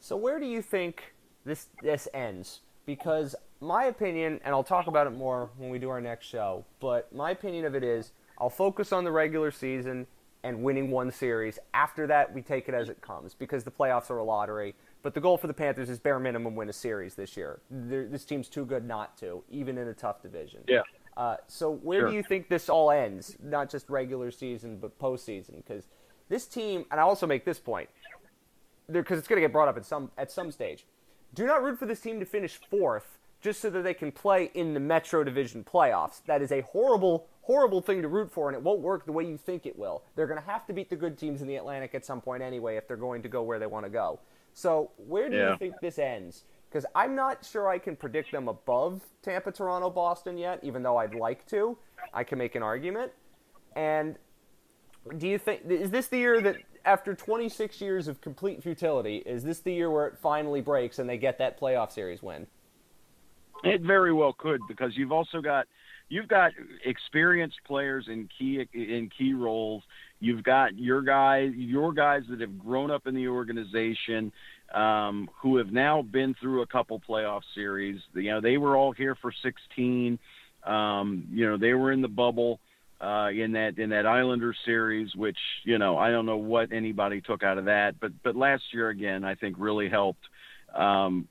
So 0.00 0.16
where 0.16 0.38
do 0.38 0.46
you 0.46 0.62
think 0.62 1.14
this 1.44 1.68
this 1.82 2.08
ends? 2.12 2.60
Because 2.84 3.34
my 3.60 3.84
opinion, 3.84 4.40
and 4.44 4.54
I'll 4.54 4.62
talk 4.62 4.86
about 4.86 5.06
it 5.06 5.10
more 5.10 5.50
when 5.56 5.70
we 5.70 5.78
do 5.78 5.88
our 5.88 6.00
next 6.00 6.26
show, 6.26 6.64
but 6.78 7.12
my 7.12 7.30
opinion 7.30 7.64
of 7.64 7.74
it 7.74 7.82
is 7.82 8.12
I'll 8.38 8.50
focus 8.50 8.92
on 8.92 9.04
the 9.04 9.10
regular 9.10 9.50
season 9.50 10.06
and 10.46 10.62
winning 10.62 10.92
one 10.92 11.10
series. 11.10 11.58
After 11.74 12.06
that, 12.06 12.32
we 12.32 12.40
take 12.40 12.68
it 12.68 12.74
as 12.74 12.88
it 12.88 13.00
comes 13.00 13.34
because 13.34 13.64
the 13.64 13.70
playoffs 13.70 14.10
are 14.10 14.18
a 14.18 14.24
lottery. 14.24 14.76
But 15.02 15.12
the 15.12 15.20
goal 15.20 15.36
for 15.36 15.48
the 15.48 15.54
Panthers 15.54 15.90
is 15.90 15.98
bare 15.98 16.20
minimum 16.20 16.54
win 16.54 16.68
a 16.68 16.72
series 16.72 17.16
this 17.16 17.36
year. 17.36 17.58
They're, 17.68 18.06
this 18.06 18.24
team's 18.24 18.48
too 18.48 18.64
good 18.64 18.84
not 18.84 19.16
to, 19.18 19.42
even 19.50 19.76
in 19.76 19.88
a 19.88 19.92
tough 19.92 20.22
division. 20.22 20.60
Yeah. 20.68 20.82
Uh, 21.16 21.36
so 21.48 21.72
where 21.72 22.02
sure. 22.02 22.10
do 22.10 22.14
you 22.14 22.22
think 22.22 22.48
this 22.48 22.68
all 22.68 22.92
ends? 22.92 23.36
Not 23.42 23.70
just 23.70 23.90
regular 23.90 24.30
season, 24.30 24.78
but 24.78 24.96
postseason? 25.00 25.56
Because 25.56 25.88
this 26.28 26.46
team, 26.46 26.84
and 26.92 27.00
I 27.00 27.02
also 27.02 27.26
make 27.26 27.44
this 27.44 27.58
point, 27.58 27.88
because 28.90 29.18
it's 29.18 29.26
going 29.26 29.38
to 29.38 29.46
get 29.46 29.52
brought 29.52 29.68
up 29.68 29.76
at 29.76 29.84
some 29.84 30.12
at 30.16 30.30
some 30.30 30.52
stage. 30.52 30.86
Do 31.34 31.44
not 31.44 31.62
root 31.62 31.76
for 31.76 31.86
this 31.86 32.00
team 32.00 32.20
to 32.20 32.26
finish 32.26 32.60
fourth 32.70 33.18
just 33.40 33.60
so 33.60 33.70
that 33.70 33.82
they 33.82 33.94
can 33.94 34.12
play 34.12 34.50
in 34.54 34.74
the 34.74 34.80
Metro 34.80 35.24
Division 35.24 35.64
playoffs. 35.64 36.22
That 36.26 36.40
is 36.40 36.52
a 36.52 36.60
horrible, 36.60 37.26
horrible 37.46 37.80
thing 37.80 38.02
to 38.02 38.08
root 38.08 38.28
for, 38.28 38.48
and 38.48 38.56
it 38.56 38.62
won't 38.62 38.80
work 38.80 39.06
the 39.06 39.12
way 39.12 39.24
you 39.24 39.36
think 39.36 39.66
it 39.66 39.78
will. 39.78 40.02
They're 40.16 40.26
going 40.26 40.40
to 40.40 40.46
have 40.46 40.66
to 40.66 40.72
beat 40.72 40.90
the 40.90 40.96
good 40.96 41.16
teams 41.16 41.42
in 41.42 41.46
the 41.46 41.54
Atlantic 41.54 41.94
at 41.94 42.04
some 42.04 42.20
point 42.20 42.42
anyway 42.42 42.76
if 42.76 42.88
they're 42.88 42.96
going 42.96 43.22
to 43.22 43.28
go 43.28 43.42
where 43.42 43.60
they 43.60 43.66
want 43.66 43.86
to 43.86 43.90
go. 43.90 44.18
So, 44.52 44.90
where 44.96 45.30
do 45.30 45.36
yeah. 45.36 45.52
you 45.52 45.56
think 45.56 45.74
this 45.80 45.98
ends? 45.98 46.42
Because 46.68 46.84
I'm 46.94 47.14
not 47.14 47.44
sure 47.44 47.68
I 47.68 47.78
can 47.78 47.94
predict 47.94 48.32
them 48.32 48.48
above 48.48 49.02
Tampa, 49.22 49.52
Toronto, 49.52 49.90
Boston 49.90 50.36
yet, 50.36 50.58
even 50.64 50.82
though 50.82 50.96
I'd 50.96 51.14
like 51.14 51.46
to. 51.46 51.78
I 52.12 52.24
can 52.24 52.38
make 52.38 52.56
an 52.56 52.64
argument. 52.64 53.12
And 53.76 54.16
do 55.16 55.28
you 55.28 55.38
think 55.38 55.62
is 55.68 55.90
this 55.90 56.08
the 56.08 56.18
year 56.18 56.40
that 56.40 56.56
after 56.84 57.14
26 57.14 57.80
years 57.80 58.08
of 58.08 58.20
complete 58.20 58.60
futility, 58.60 59.18
is 59.18 59.44
this 59.44 59.60
the 59.60 59.72
year 59.72 59.88
where 59.88 60.08
it 60.08 60.18
finally 60.18 60.60
breaks 60.60 60.98
and 60.98 61.08
they 61.08 61.16
get 61.16 61.38
that 61.38 61.60
playoff 61.60 61.92
series 61.92 62.22
win? 62.22 62.48
It 63.62 63.82
very 63.82 64.12
well 64.12 64.32
could 64.32 64.60
because 64.66 64.96
you've 64.96 65.12
also 65.12 65.40
got 65.40 65.66
you've 66.08 66.28
got 66.28 66.52
experienced 66.84 67.58
players 67.66 68.06
in 68.08 68.28
key 68.38 68.66
in 68.72 69.10
key 69.16 69.34
roles. 69.34 69.82
You've 70.20 70.42
got 70.42 70.78
your 70.78 71.02
guys 71.02 71.52
your 71.54 71.92
guys 71.92 72.22
that 72.30 72.40
have 72.40 72.58
grown 72.58 72.90
up 72.90 73.06
in 73.06 73.14
the 73.14 73.28
organization, 73.28 74.32
um, 74.74 75.28
who 75.40 75.56
have 75.56 75.72
now 75.72 76.02
been 76.02 76.34
through 76.40 76.62
a 76.62 76.66
couple 76.66 77.00
playoff 77.08 77.42
series. 77.54 78.00
You 78.14 78.30
know, 78.32 78.40
they 78.40 78.56
were 78.56 78.76
all 78.76 78.92
here 78.92 79.16
for 79.20 79.32
16. 79.42 80.18
Um, 80.64 81.28
you 81.30 81.46
know, 81.46 81.56
they 81.56 81.74
were 81.74 81.92
in 81.92 82.02
the 82.02 82.08
bubble 82.08 82.60
uh, 83.00 83.28
in 83.28 83.52
that 83.52 83.78
in 83.78 83.90
that 83.90 84.06
Islander 84.06 84.54
series, 84.64 85.14
which 85.14 85.38
you 85.64 85.78
know 85.78 85.98
I 85.98 86.10
don't 86.10 86.26
know 86.26 86.38
what 86.38 86.72
anybody 86.72 87.20
took 87.20 87.42
out 87.42 87.58
of 87.58 87.66
that, 87.66 88.00
but 88.00 88.12
but 88.22 88.36
last 88.36 88.62
year 88.72 88.88
again 88.88 89.24
I 89.24 89.34
think 89.34 89.56
really 89.58 89.88
helped. 89.88 90.24
Um, 90.74 91.28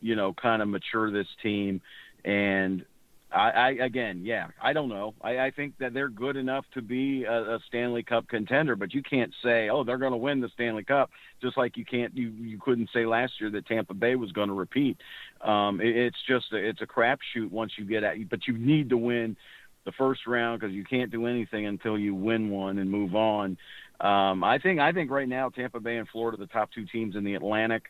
you 0.00 0.14
know, 0.14 0.32
kind 0.32 0.62
of 0.62 0.68
mature 0.68 1.10
this 1.10 1.26
team. 1.42 1.80
And 2.24 2.84
I, 3.30 3.50
I 3.50 3.68
again, 3.84 4.22
yeah, 4.24 4.48
I 4.62 4.72
don't 4.72 4.88
know. 4.88 5.14
I, 5.20 5.38
I 5.38 5.50
think 5.50 5.74
that 5.78 5.92
they're 5.92 6.08
good 6.08 6.36
enough 6.36 6.64
to 6.74 6.82
be 6.82 7.24
a, 7.24 7.56
a 7.56 7.58
Stanley 7.68 8.02
Cup 8.02 8.26
contender, 8.28 8.74
but 8.74 8.94
you 8.94 9.02
can't 9.02 9.34
say, 9.42 9.68
oh, 9.68 9.84
they're 9.84 9.98
going 9.98 10.12
to 10.12 10.18
win 10.18 10.40
the 10.40 10.48
Stanley 10.54 10.84
Cup, 10.84 11.10
just 11.42 11.56
like 11.56 11.76
you 11.76 11.84
can't, 11.84 12.16
you 12.16 12.28
you 12.30 12.58
couldn't 12.58 12.88
say 12.92 13.04
last 13.04 13.34
year 13.40 13.50
that 13.50 13.66
Tampa 13.66 13.94
Bay 13.94 14.14
was 14.14 14.32
going 14.32 14.48
to 14.48 14.54
repeat. 14.54 14.96
Um, 15.42 15.80
it, 15.80 15.94
it's 15.94 16.16
just 16.26 16.46
a, 16.52 16.56
it's 16.56 16.80
a 16.80 16.86
crapshoot 16.86 17.50
once 17.50 17.72
you 17.76 17.84
get 17.84 18.02
at, 18.02 18.16
but 18.30 18.46
you 18.46 18.56
need 18.56 18.88
to 18.90 18.96
win 18.96 19.36
the 19.84 19.92
first 19.92 20.26
round 20.26 20.60
because 20.60 20.74
you 20.74 20.84
can't 20.84 21.10
do 21.10 21.26
anything 21.26 21.66
until 21.66 21.98
you 21.98 22.14
win 22.14 22.50
one 22.50 22.78
and 22.78 22.90
move 22.90 23.14
on. 23.14 23.58
Um, 24.00 24.44
I 24.44 24.58
think 24.58 24.80
I 24.80 24.92
think 24.92 25.10
right 25.10 25.28
now 25.28 25.50
Tampa 25.50 25.80
Bay 25.80 25.96
and 25.96 26.08
Florida 26.08 26.36
are 26.36 26.46
the 26.46 26.52
top 26.52 26.70
two 26.72 26.86
teams 26.86 27.16
in 27.16 27.24
the 27.24 27.34
Atlantic. 27.34 27.84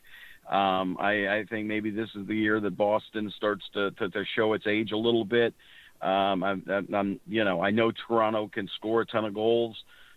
Um, 0.48 0.96
I, 0.98 1.28
I 1.28 1.44
think 1.48 1.66
maybe 1.66 1.90
this 1.90 2.08
is 2.14 2.26
the 2.26 2.34
year 2.34 2.58
that 2.60 2.76
Boston 2.76 3.32
starts 3.36 3.64
to, 3.74 3.90
to, 3.92 4.08
to 4.08 4.24
show 4.34 4.54
its 4.54 4.66
age 4.66 4.92
a 4.92 4.96
little 4.96 5.24
bit. 5.24 5.54
Um, 6.00 6.42
I'm, 6.42 6.64
I'm, 6.94 7.20
you 7.26 7.44
know, 7.44 7.60
I 7.60 7.70
know 7.70 7.92
Toronto 8.06 8.48
can 8.48 8.68
score 8.76 9.02
a 9.02 9.06
ton 9.06 9.24
of 9.24 9.34
goals. 9.34 9.76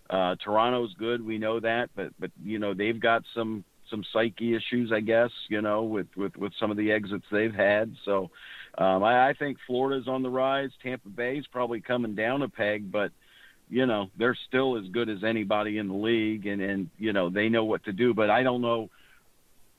Uh, 0.10 0.36
Toronto's 0.44 0.94
good, 1.00 1.26
we 1.26 1.38
know 1.38 1.60
that, 1.60 1.90
but 1.96 2.12
but 2.20 2.32
you 2.44 2.60
know 2.60 2.74
they've 2.74 3.00
got 3.00 3.24
some 3.34 3.64
some 3.90 4.04
psyche 4.12 4.56
issues, 4.56 4.92
I 4.94 5.00
guess, 5.00 5.30
you 5.50 5.62
know, 5.62 5.84
with 5.84 6.08
with 6.18 6.36
with 6.36 6.52
some 6.60 6.70
of 6.70 6.78
the 6.78 6.92
exits 6.92 7.26
they've 7.32 7.54
had. 7.54 7.96
So 8.06 8.30
um, 8.78 9.04
I, 9.04 9.30
I 9.30 9.34
think 9.34 9.58
Florida's 9.68 10.08
on 10.08 10.24
the 10.24 10.30
rise. 10.30 10.70
Tampa 10.84 11.10
Bay's 11.10 11.46
probably 11.52 11.82
coming 11.82 12.16
down 12.16 12.42
a 12.42 12.50
peg, 12.50 12.92
but 12.92 13.12
you 13.70 13.86
know, 13.86 14.10
they're 14.18 14.38
still 14.48 14.78
as 14.78 14.86
good 14.92 15.08
as 15.08 15.24
anybody 15.24 15.78
in 15.78 15.88
the 15.88 15.94
league, 15.94 16.46
and 16.46 16.62
and 16.62 16.90
you 16.98 17.14
know 17.14 17.30
they 17.30 17.50
know 17.50 17.64
what 17.64 17.86
to 17.86 17.94
do. 17.94 18.14
But 18.14 18.30
I 18.30 18.44
don't 18.44 18.62
know. 18.62 18.90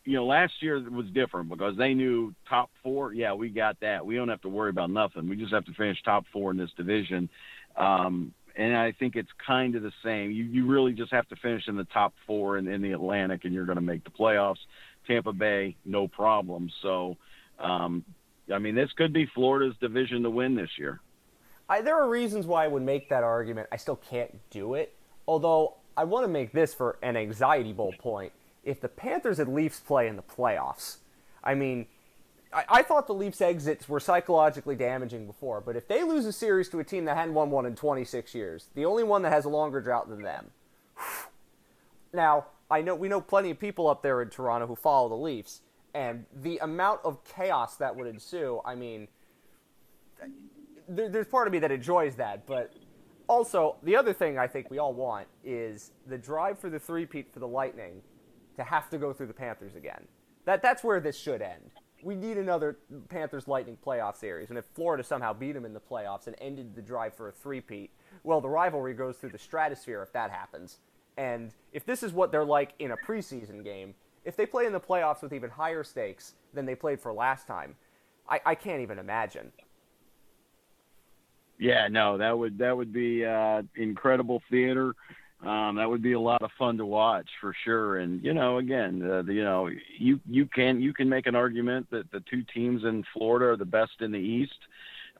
You 0.05 0.15
know, 0.15 0.27
last 0.27 0.55
year 0.61 0.83
was 0.91 1.07
different 1.15 1.49
because 1.49 1.77
they 1.77 1.95
knew 1.95 2.35
top 2.49 2.71
four. 2.83 3.13
Yeah, 3.13 3.35
we 3.35 3.51
got 3.51 3.79
that. 3.81 4.05
We 4.05 4.17
don't 4.17 4.29
have 4.29 4.41
to 4.43 4.49
worry 4.49 4.71
about 4.71 4.91
nothing. 4.91 5.29
We 5.29 5.37
just 5.37 5.53
have 5.53 5.65
to 5.67 5.75
finish 5.75 6.03
top 6.03 6.25
four 6.33 6.51
in 6.51 6.57
this 6.57 6.71
division. 6.77 7.29
Um, 7.77 8.35
and 8.57 8.77
I 8.77 8.93
think 8.93 9.17
it's 9.17 9.31
kind 9.47 9.75
of 9.77 9.83
the 9.83 9.93
same. 10.05 10.31
You 10.31 10.45
you 10.45 10.67
really 10.67 10.93
just 10.93 11.13
have 11.13 11.29
to 11.29 11.37
finish 11.37 11.69
in 11.69 11.77
the 11.77 11.85
top 11.85 12.15
four 12.27 12.59
in, 12.59 12.69
in 12.69 12.83
the 12.83 12.93
Atlantic, 12.93 13.45
and 13.45 13.55
you're 13.55 13.65
going 13.65 13.77
to 13.77 13.83
make 13.83 14.05
the 14.05 14.11
playoffs. 14.11 14.59
Tampa 15.07 15.33
Bay, 15.33 15.77
no 15.85 16.07
problem. 16.07 16.71
So, 16.83 17.17
um, 17.59 18.05
I 18.53 18.59
mean, 18.59 18.75
this 18.75 18.91
could 18.97 19.13
be 19.13 19.27
Florida's 19.27 19.77
division 19.81 20.23
to 20.25 20.31
win 20.31 20.55
this 20.55 20.71
year. 20.79 21.01
I, 21.69 21.81
there 21.81 21.97
are 22.01 22.09
reasons 22.09 22.47
why 22.47 22.65
I 22.65 22.69
would 22.69 22.83
make 22.83 23.09
that 23.09 23.25
argument. 23.25 23.69
I 23.73 23.77
still 23.77 23.97
can't 23.97 24.39
do 24.51 24.75
it. 24.75 24.95
Although 25.27 25.77
I 25.97 26.05
want 26.05 26.25
to 26.25 26.29
make 26.29 26.53
this 26.53 26.75
for 26.75 26.99
an 27.03 27.17
anxiety 27.17 27.73
bowl 27.73 27.95
point. 27.99 28.33
If 28.65 28.81
the 28.81 28.89
Panthers 28.89 29.39
and 29.39 29.55
Leafs 29.55 29.81
play 29.81 30.09
in 30.09 30.17
the 30.17 30.23
playoffs, 30.23 30.99
I 31.43 31.55
mean, 31.55 31.87
I, 32.53 32.65
I, 32.69 32.83
thought 32.83 33.07
the 33.07 33.15
Leafs' 33.15 33.41
exits 33.41 33.89
were 33.89 33.99
psychologically 33.99 34.77
damaging 34.77 35.27
before, 35.27 35.61
but 35.61 35.75
if 35.75 35.89
they 35.89 36.05
lose 36.05 36.27
a 36.27 36.33
series 36.33 36.69
to 36.69 36.79
a 36.79 36.85
team 36.85 37.05
that 37.07 37.17
hadn't 37.17 37.35
won 37.35 37.51
one 37.51 37.67
in 37.67 37.75
26 37.75 38.35
years, 38.35 38.69
the 38.75 38.85
only 38.85 39.03
one 39.03 39.23
that 39.23 39.33
has 39.33 39.45
a 39.45 39.49
longer 39.49 39.81
drought 39.81 40.09
than 40.09 40.23
them. 40.23 40.51
Now, 42.15 42.45
I 42.71 42.83
know 42.83 42.95
we 42.95 43.09
know 43.09 43.23
plenty 43.23 43.51
of 43.51 43.59
people 43.59 43.89
up 43.89 44.03
there 44.03 44.21
in 44.21 44.29
Toronto 44.29 44.67
who 44.67 44.77
follow 44.77 45.09
the 45.09 45.15
Leafs, 45.15 45.63
and 45.95 46.27
the 46.43 46.59
amount 46.59 47.01
of 47.05 47.25
chaos 47.25 47.77
that 47.77 47.97
would 47.97 48.07
ensue. 48.07 48.61
I 48.67 48.75
mean, 48.75 49.09
there, 50.89 51.09
there's 51.09 51.27
part 51.27 51.47
of 51.47 51.53
me 51.53 51.59
that 51.61 51.71
enjoys 51.71 52.17
that, 52.17 52.47
but 52.47 52.73
also 53.29 53.77
the 53.83 53.97
other 53.97 54.13
thing 54.13 54.39
I 54.39 54.47
think 54.47 54.71
we 54.71 54.79
all 54.79 54.93
want 54.93 55.27
is 55.45 55.93
the 56.07 56.19
drive 56.19 56.59
for 56.59 56.71
the 56.71 56.79
three-peat 56.79 57.33
for 57.33 57.41
the 57.41 57.49
Lightning 57.49 58.03
to 58.57 58.65
have 58.65 58.91
to 58.91 58.99
go 58.99 59.13
through 59.13 59.27
the 59.27 59.33
Panthers 59.35 59.75
again. 59.75 60.07
That 60.45 60.63
that's 60.63 60.83
where 60.83 61.01
this 61.01 61.17
should 61.17 61.43
end. 61.43 61.71
We 62.03 62.17
need 62.17 62.37
another 62.37 62.79
Panthers 63.09 63.47
Lightning 63.47 63.79
playoff 63.85 64.17
series, 64.17 64.51
and 64.51 64.59
if 64.59 64.65
Florida 64.75 65.05
somehow 65.05 65.33
beat 65.33 65.53
them 65.53 65.65
in 65.65 65.73
the 65.73 65.81
playoffs 65.81 66.27
and 66.27 66.35
ended 66.41 66.75
the 66.75 66.83
drive 66.83 67.15
for 67.15 67.29
a 67.29 67.33
three-peat, 67.33 67.93
well, 68.25 68.41
the 68.41 68.49
rivalry 68.49 68.95
goes 68.95 69.17
through 69.17 69.31
the 69.31 69.39
stratosphere 69.39 70.03
if 70.03 70.13
that 70.13 70.31
happens. 70.31 70.79
And 71.17 71.53
if 71.73 71.85
this 71.85 72.03
is 72.03 72.13
what 72.13 72.33
they're 72.33 72.45
like 72.45 72.73
in 72.81 72.91
a 72.91 72.97
preseason 72.97 73.63
game, 73.63 73.95
if 74.25 74.37
they 74.37 74.47
play 74.47 74.67
in 74.67 74.73
the 74.73 74.81
playoffs 74.81 75.23
with 75.23 75.33
even 75.33 75.51
higher 75.51 75.85
stakes 75.85 76.35
than 76.55 76.67
they 76.67 76.75
played 76.75 77.01
for 77.01 77.13
last 77.13 77.47
time, 77.47 77.77
I, 78.29 78.41
I 78.47 78.55
can't 78.55 78.81
even 78.81 78.99
imagine. 78.99 79.53
Yeah, 81.59 81.87
no, 81.89 82.19
that 82.19 82.37
would 82.37 82.59
that 82.59 82.77
would 82.77 82.93
be 82.93 83.25
uh, 83.25 83.63
incredible 83.77 84.43
theater. 84.51 84.95
Um, 85.47 85.75
that 85.77 85.91
would 85.91 86.03
be 86.03 86.13
a 86.13 86.21
lot 86.21 86.43
of 86.43 86.51
fun 86.57 86.77
to 86.77 86.87
watch 86.87 87.29
for 87.41 87.55
sure. 87.65 87.99
And 87.99 88.23
you 88.23 88.33
know, 88.33 88.59
again, 88.59 89.03
uh, 89.03 89.23
the, 89.23 89.35
you 89.35 89.45
know, 89.45 89.69
you 89.99 90.21
you 90.29 90.47
can 90.47 90.81
you 90.81 90.93
can 90.93 91.09
make 91.09 91.27
an 91.27 91.35
argument 91.35 91.89
that 91.91 92.11
the 92.13 92.23
two 92.31 92.45
teams 92.55 92.85
in 92.85 93.03
Florida 93.13 93.47
are 93.47 93.57
the 93.57 93.65
best 93.65 94.01
in 94.01 94.13
the 94.13 94.19
East. 94.19 94.53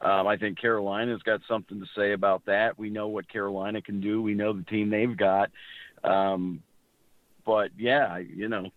Um, 0.01 0.27
I 0.29 0.37
think 0.37 0.61
Carolina's 0.61 1.23
got 1.23 1.41
something 1.49 1.81
to 1.81 1.87
say 1.97 2.13
about 2.13 2.45
that. 2.47 2.79
We 2.79 2.89
know 2.89 3.09
what 3.09 3.29
Carolina 3.29 3.83
can 3.83 4.01
do. 4.01 4.23
We 4.23 4.35
know 4.35 4.53
the 4.53 4.63
team 4.65 4.91
they've 4.91 5.17
got. 5.17 5.51
Um, 6.05 6.63
but 7.45 7.71
yeah, 7.77 8.19
you 8.19 8.49
know, 8.49 8.69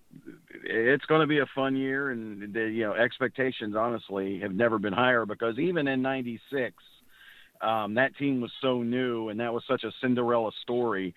it's 0.63 1.05
going 1.05 1.21
to 1.21 1.27
be 1.27 1.39
a 1.39 1.45
fun 1.53 1.75
year, 1.75 2.10
and 2.10 2.53
the 2.53 2.62
you 2.62 2.86
know 2.86 2.93
expectations 2.93 3.75
honestly 3.75 4.39
have 4.39 4.53
never 4.53 4.79
been 4.79 4.93
higher 4.93 5.27
because 5.27 5.60
even 5.60 5.88
in 5.88 6.01
'96 6.01 6.73
um, 7.62 7.93
that 7.95 8.15
team 8.17 8.41
was 8.41 8.51
so 8.62 8.81
new, 8.81 9.29
and 9.29 9.39
that 9.39 9.53
was 9.53 9.63
such 9.67 9.84
a 9.84 9.91
Cinderella 10.01 10.51
story. 10.62 11.13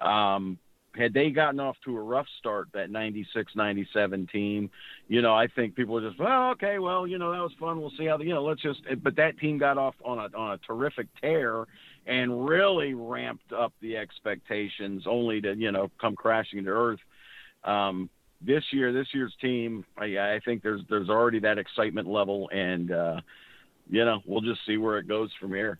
Um, 0.00 0.58
had 0.96 1.14
they 1.14 1.30
gotten 1.30 1.60
off 1.60 1.76
to 1.84 1.96
a 1.96 2.00
rough 2.00 2.26
start, 2.38 2.68
that 2.74 2.90
96 2.90 3.52
97 3.54 4.26
team, 4.26 4.70
you 5.08 5.22
know, 5.22 5.34
I 5.34 5.46
think 5.46 5.76
people 5.76 5.94
were 5.94 6.08
just, 6.08 6.18
well, 6.18 6.50
okay, 6.50 6.78
well, 6.78 7.06
you 7.06 7.18
know, 7.18 7.30
that 7.30 7.40
was 7.40 7.52
fun. 7.60 7.80
We'll 7.80 7.92
see 7.96 8.06
how, 8.06 8.16
the, 8.16 8.24
you 8.24 8.34
know, 8.34 8.42
let's 8.42 8.60
just, 8.60 8.80
but 9.02 9.16
that 9.16 9.38
team 9.38 9.58
got 9.58 9.78
off 9.78 9.94
on 10.04 10.18
a, 10.18 10.36
on 10.36 10.52
a 10.52 10.58
terrific 10.58 11.06
tear 11.20 11.66
and 12.06 12.48
really 12.48 12.94
ramped 12.94 13.52
up 13.52 13.72
the 13.80 13.96
expectations 13.96 15.04
only 15.06 15.40
to, 15.42 15.54
you 15.54 15.70
know, 15.70 15.90
come 16.00 16.16
crashing 16.16 16.64
to 16.64 16.70
earth. 16.70 17.00
Um, 17.62 18.10
this 18.40 18.64
year, 18.72 18.92
this 18.92 19.08
year's 19.12 19.34
team, 19.40 19.84
I, 19.96 20.18
I 20.18 20.40
think 20.44 20.62
there's, 20.62 20.80
there's 20.88 21.08
already 21.08 21.38
that 21.40 21.58
excitement 21.58 22.08
level 22.08 22.48
and, 22.52 22.90
uh, 22.90 23.20
you 23.88 24.04
know, 24.04 24.20
we'll 24.24 24.40
just 24.40 24.60
see 24.66 24.76
where 24.76 24.98
it 24.98 25.06
goes 25.06 25.30
from 25.38 25.52
here. 25.52 25.78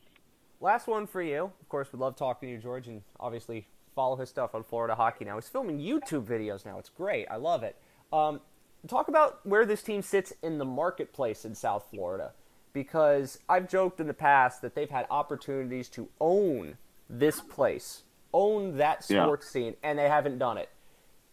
Last 0.61 0.87
one 0.87 1.07
for 1.07 1.23
you. 1.23 1.45
Of 1.61 1.69
course, 1.69 1.89
we 1.93 1.99
love 1.99 2.17
talking 2.17 2.49
to 2.49 2.55
you, 2.55 2.61
George, 2.61 2.87
and 2.87 3.03
obviously 3.19 3.67
follow 4.01 4.17
his 4.17 4.31
stuff 4.31 4.55
on 4.55 4.65
Florida 4.65 4.95
Hockey 4.95 5.27
now. 5.27 5.35
He's 5.35 5.49
filming 5.49 5.79
YouTube 5.79 6.25
videos 6.25 6.65
now. 6.65 6.79
It's 6.79 6.89
great. 6.89 7.27
I 7.31 7.37
love 7.37 7.63
it. 7.63 7.77
Um, 8.11 8.41
talk 8.89 9.09
about 9.09 9.45
where 9.47 9.67
this 9.67 9.83
team 9.83 10.01
sits 10.01 10.33
in 10.43 10.57
the 10.57 10.65
marketplace 10.65 11.45
in 11.45 11.55
South 11.55 11.85
Florida, 11.91 12.33
because 12.73 13.39
I've 13.47 13.69
joked 13.69 14.01
in 14.01 14.07
the 14.07 14.15
past 14.15 14.63
that 14.63 14.75
they've 14.75 14.89
had 14.89 15.07
opportunities 15.11 15.91
to 15.91 16.09
own 16.19 16.79
this 17.11 17.43
place, 17.43 18.05
own 18.33 18.79
that 18.79 19.05
sports 19.05 19.47
yeah. 19.49 19.53
scene, 19.53 19.77
and 19.83 19.99
they 19.99 20.09
haven't 20.09 20.39
done 20.39 20.57
it. 20.57 20.71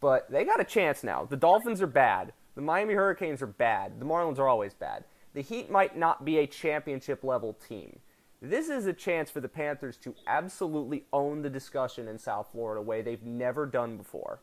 But 0.01 0.29
they 0.29 0.43
got 0.43 0.59
a 0.59 0.65
chance 0.65 1.05
now. 1.05 1.23
The 1.23 1.37
Dolphins 1.37 1.81
are 1.81 1.87
bad. 1.87 2.33
The 2.55 2.61
Miami 2.61 2.95
Hurricanes 2.95 3.41
are 3.41 3.47
bad. 3.47 4.01
The 4.01 4.05
Marlins 4.05 4.39
are 4.39 4.47
always 4.49 4.73
bad 4.73 5.05
the 5.37 5.43
Heat 5.43 5.69
might 5.69 5.95
not 5.95 6.25
be 6.25 6.39
a 6.39 6.47
championship 6.47 7.23
level 7.23 7.53
team. 7.53 7.99
This 8.41 8.69
is 8.69 8.85
a 8.85 8.93
chance 8.93 9.31
for 9.31 9.41
the 9.41 9.49
Panthers 9.49 9.97
to 9.97 10.13
absolutely 10.27 11.05
own 11.11 11.41
the 11.41 11.49
discussion 11.49 12.07
in 12.07 12.19
South 12.19 12.49
Florida 12.51 12.81
way 12.81 13.01
they've 13.01 13.23
never 13.23 13.65
done 13.65 13.97
before. 13.97 14.41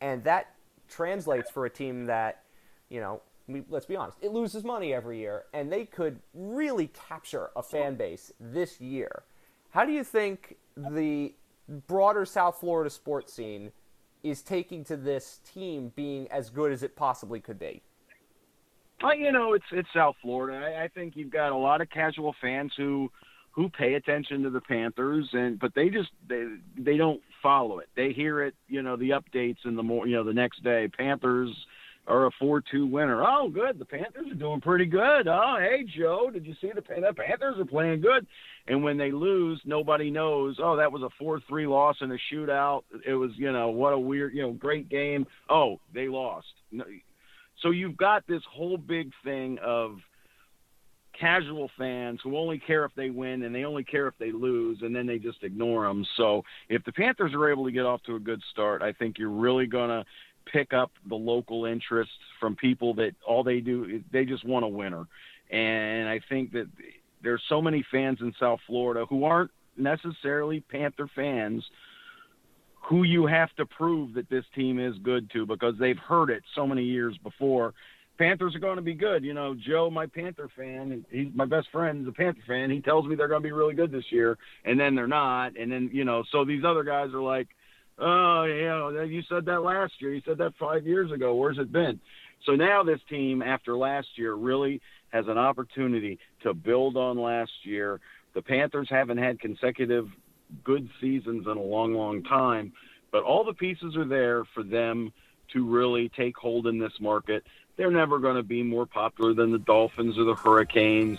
And 0.00 0.24
that 0.24 0.54
translates 0.88 1.50
for 1.50 1.64
a 1.64 1.70
team 1.70 2.06
that, 2.06 2.42
you 2.88 3.00
know, 3.00 3.22
let's 3.68 3.86
be 3.86 3.94
honest, 3.94 4.18
it 4.20 4.32
loses 4.32 4.64
money 4.64 4.92
every 4.92 5.18
year, 5.18 5.44
and 5.54 5.70
they 5.70 5.84
could 5.84 6.20
really 6.34 6.88
capture 7.08 7.50
a 7.54 7.62
fan 7.62 7.94
base 7.94 8.32
this 8.40 8.80
year. 8.80 9.22
How 9.70 9.84
do 9.84 9.92
you 9.92 10.02
think 10.02 10.56
the 10.76 11.34
broader 11.86 12.24
South 12.24 12.58
Florida 12.58 12.90
sports 12.90 13.32
scene 13.32 13.70
is 14.24 14.42
taking 14.42 14.82
to 14.84 14.96
this 14.96 15.40
team 15.54 15.92
being 15.94 16.26
as 16.32 16.50
good 16.50 16.72
as 16.72 16.82
it 16.82 16.96
possibly 16.96 17.38
could 17.38 17.58
be? 17.58 17.82
Well, 19.02 19.14
you 19.14 19.30
know, 19.30 19.52
it's 19.52 19.66
it's 19.72 19.88
South 19.94 20.16
Florida. 20.22 20.58
I, 20.58 20.84
I 20.84 20.88
think 20.88 21.16
you've 21.16 21.30
got 21.30 21.52
a 21.52 21.56
lot 21.56 21.80
of 21.80 21.90
casual 21.90 22.34
fans 22.40 22.72
who 22.76 23.10
who 23.56 23.70
pay 23.70 23.94
attention 23.94 24.42
to 24.42 24.50
the 24.50 24.60
Panthers, 24.60 25.28
and 25.32 25.58
but 25.58 25.72
they 25.74 25.88
just 25.88 26.10
they 26.28 26.44
they 26.78 26.96
don't 26.96 27.22
follow 27.42 27.78
it. 27.78 27.88
They 27.96 28.12
hear 28.12 28.42
it, 28.44 28.54
you 28.68 28.82
know, 28.82 28.96
the 28.96 29.10
updates 29.10 29.64
in 29.64 29.74
the 29.74 29.82
more, 29.82 30.06
you 30.06 30.14
know, 30.14 30.24
the 30.24 30.32
next 30.32 30.62
day. 30.62 30.88
Panthers 30.88 31.50
are 32.06 32.26
a 32.26 32.30
four-two 32.38 32.86
winner. 32.86 33.24
Oh, 33.24 33.48
good. 33.48 33.80
The 33.80 33.84
Panthers 33.84 34.30
are 34.30 34.34
doing 34.34 34.60
pretty 34.60 34.84
good. 34.84 35.26
Oh, 35.26 35.56
hey 35.58 35.84
Joe, 35.98 36.30
did 36.32 36.46
you 36.46 36.54
see 36.60 36.70
the, 36.72 36.82
the 36.82 37.14
Panthers 37.14 37.58
are 37.58 37.64
playing 37.64 38.02
good? 38.02 38.26
And 38.68 38.84
when 38.84 38.98
they 38.98 39.10
lose, 39.10 39.60
nobody 39.64 40.10
knows. 40.10 40.58
Oh, 40.62 40.76
that 40.76 40.92
was 40.92 41.02
a 41.02 41.08
four-three 41.18 41.66
loss 41.66 41.96
in 42.02 42.12
a 42.12 42.16
shootout. 42.30 42.82
It 43.06 43.14
was, 43.14 43.30
you 43.36 43.50
know, 43.52 43.70
what 43.70 43.92
a 43.92 43.98
weird, 43.98 44.34
you 44.34 44.42
know, 44.42 44.52
great 44.52 44.88
game. 44.88 45.26
Oh, 45.48 45.80
they 45.94 46.08
lost. 46.08 46.46
So 47.62 47.70
you've 47.70 47.96
got 47.96 48.26
this 48.28 48.42
whole 48.52 48.76
big 48.76 49.10
thing 49.24 49.58
of 49.64 49.96
casual 51.18 51.70
fans 51.78 52.20
who 52.22 52.36
only 52.36 52.58
care 52.58 52.84
if 52.84 52.92
they 52.94 53.10
win 53.10 53.42
and 53.42 53.54
they 53.54 53.64
only 53.64 53.84
care 53.84 54.06
if 54.06 54.14
they 54.18 54.32
lose 54.32 54.78
and 54.82 54.94
then 54.94 55.06
they 55.06 55.18
just 55.18 55.42
ignore 55.42 55.86
them. 55.86 56.04
So 56.16 56.42
if 56.68 56.84
the 56.84 56.92
Panthers 56.92 57.32
are 57.34 57.50
able 57.50 57.64
to 57.64 57.72
get 57.72 57.86
off 57.86 58.02
to 58.04 58.16
a 58.16 58.20
good 58.20 58.40
start, 58.52 58.82
I 58.82 58.92
think 58.92 59.18
you're 59.18 59.30
really 59.30 59.66
going 59.66 59.90
to 59.90 60.04
pick 60.50 60.72
up 60.72 60.92
the 61.08 61.14
local 61.14 61.64
interest 61.64 62.10
from 62.38 62.54
people 62.56 62.94
that 62.94 63.12
all 63.26 63.42
they 63.42 63.60
do 63.60 63.84
is 63.84 64.02
they 64.12 64.24
just 64.24 64.44
want 64.44 64.64
a 64.64 64.68
winner. 64.68 65.06
And 65.50 66.08
I 66.08 66.20
think 66.28 66.52
that 66.52 66.68
there's 67.22 67.42
so 67.48 67.60
many 67.60 67.84
fans 67.90 68.18
in 68.20 68.32
South 68.38 68.60
Florida 68.66 69.06
who 69.08 69.24
aren't 69.24 69.50
necessarily 69.76 70.60
Panther 70.60 71.08
fans 71.14 71.64
who 72.88 73.02
you 73.02 73.26
have 73.26 73.52
to 73.56 73.66
prove 73.66 74.14
that 74.14 74.30
this 74.30 74.44
team 74.54 74.78
is 74.78 74.94
good 75.02 75.28
to 75.32 75.44
because 75.44 75.74
they've 75.78 75.98
heard 75.98 76.30
it 76.30 76.42
so 76.54 76.66
many 76.66 76.84
years 76.84 77.16
before. 77.22 77.74
Panthers 78.18 78.54
are 78.54 78.60
going 78.60 78.76
to 78.76 78.82
be 78.82 78.94
good. 78.94 79.24
You 79.24 79.34
know, 79.34 79.54
Joe, 79.54 79.90
my 79.90 80.06
Panther 80.06 80.48
fan, 80.56 81.04
he's 81.10 81.28
my 81.34 81.44
best 81.44 81.68
friend, 81.70 82.02
is 82.02 82.08
a 82.08 82.12
Panther 82.12 82.40
fan. 82.46 82.70
He 82.70 82.80
tells 82.80 83.06
me 83.06 83.14
they're 83.14 83.28
going 83.28 83.42
to 83.42 83.46
be 83.46 83.52
really 83.52 83.74
good 83.74 83.92
this 83.92 84.04
year, 84.10 84.38
and 84.64 84.78
then 84.78 84.94
they're 84.94 85.06
not. 85.06 85.56
And 85.56 85.70
then, 85.70 85.90
you 85.92 86.04
know, 86.04 86.24
so 86.32 86.44
these 86.44 86.62
other 86.66 86.84
guys 86.84 87.10
are 87.12 87.22
like, 87.22 87.48
oh, 87.98 88.44
you 88.44 88.66
know, 88.66 89.02
you 89.02 89.22
said 89.28 89.44
that 89.46 89.62
last 89.62 89.94
year. 90.00 90.14
You 90.14 90.22
said 90.26 90.38
that 90.38 90.54
five 90.58 90.86
years 90.86 91.12
ago. 91.12 91.34
Where's 91.34 91.58
it 91.58 91.72
been? 91.72 92.00
So 92.44 92.52
now 92.52 92.82
this 92.82 93.00
team, 93.08 93.42
after 93.42 93.76
last 93.76 94.08
year, 94.16 94.34
really 94.34 94.80
has 95.10 95.26
an 95.28 95.38
opportunity 95.38 96.18
to 96.42 96.54
build 96.54 96.96
on 96.96 97.18
last 97.18 97.52
year. 97.62 98.00
The 98.34 98.42
Panthers 98.42 98.88
haven't 98.90 99.18
had 99.18 99.40
consecutive 99.40 100.08
good 100.62 100.88
seasons 101.00 101.46
in 101.50 101.56
a 101.56 101.62
long, 101.62 101.94
long 101.94 102.22
time. 102.22 102.72
But 103.12 103.22
all 103.24 103.44
the 103.44 103.54
pieces 103.54 103.96
are 103.96 104.06
there 104.06 104.44
for 104.54 104.62
them 104.62 105.12
to 105.52 105.66
really 105.66 106.10
take 106.16 106.36
hold 106.36 106.66
in 106.66 106.78
this 106.78 106.92
market. 107.00 107.44
They're 107.76 107.90
never 107.90 108.18
going 108.18 108.36
to 108.36 108.42
be 108.42 108.62
more 108.62 108.86
popular 108.86 109.34
than 109.34 109.52
the 109.52 109.58
Dolphins 109.58 110.18
or 110.18 110.24
the 110.24 110.34
Hurricanes. 110.34 111.18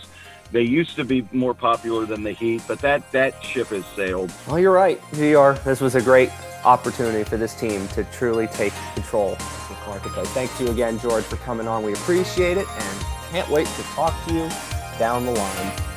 They 0.52 0.64
used 0.64 0.96
to 0.96 1.04
be 1.04 1.28
more 1.32 1.54
popular 1.54 2.06
than 2.06 2.24
the 2.24 2.32
Heat, 2.32 2.64
but 2.68 2.80
that, 2.80 3.12
that 3.12 3.44
ship 3.44 3.68
has 3.68 3.86
sailed. 3.96 4.32
Well, 4.48 4.58
you're 4.58 4.74
right, 4.74 5.00
VR. 5.12 5.62
This 5.64 5.82
was 5.82 5.94
a 5.94 6.02
great 6.02 6.32
opportunity 6.66 7.24
for 7.24 7.38
this 7.38 7.54
team 7.54 7.88
to 7.90 8.04
truly 8.06 8.48
take 8.48 8.74
control 8.96 9.34
of 9.34 9.68
the 9.70 9.90
marketplace. 9.90 10.30
Thanks 10.30 10.60
you 10.60 10.68
again, 10.70 10.98
George, 11.00 11.26
for 11.26 11.36
coming 11.38 11.68
on. 11.68 11.84
We 11.84 11.94
appreciate 11.94 12.58
it 12.58 12.68
and 12.68 13.06
can't 13.32 13.50
wait 13.50 13.68
to 13.68 13.84
talk 13.84 14.14
to 14.28 14.34
you 14.34 14.50
down 14.98 15.26
the 15.26 15.34
line. 15.34 15.97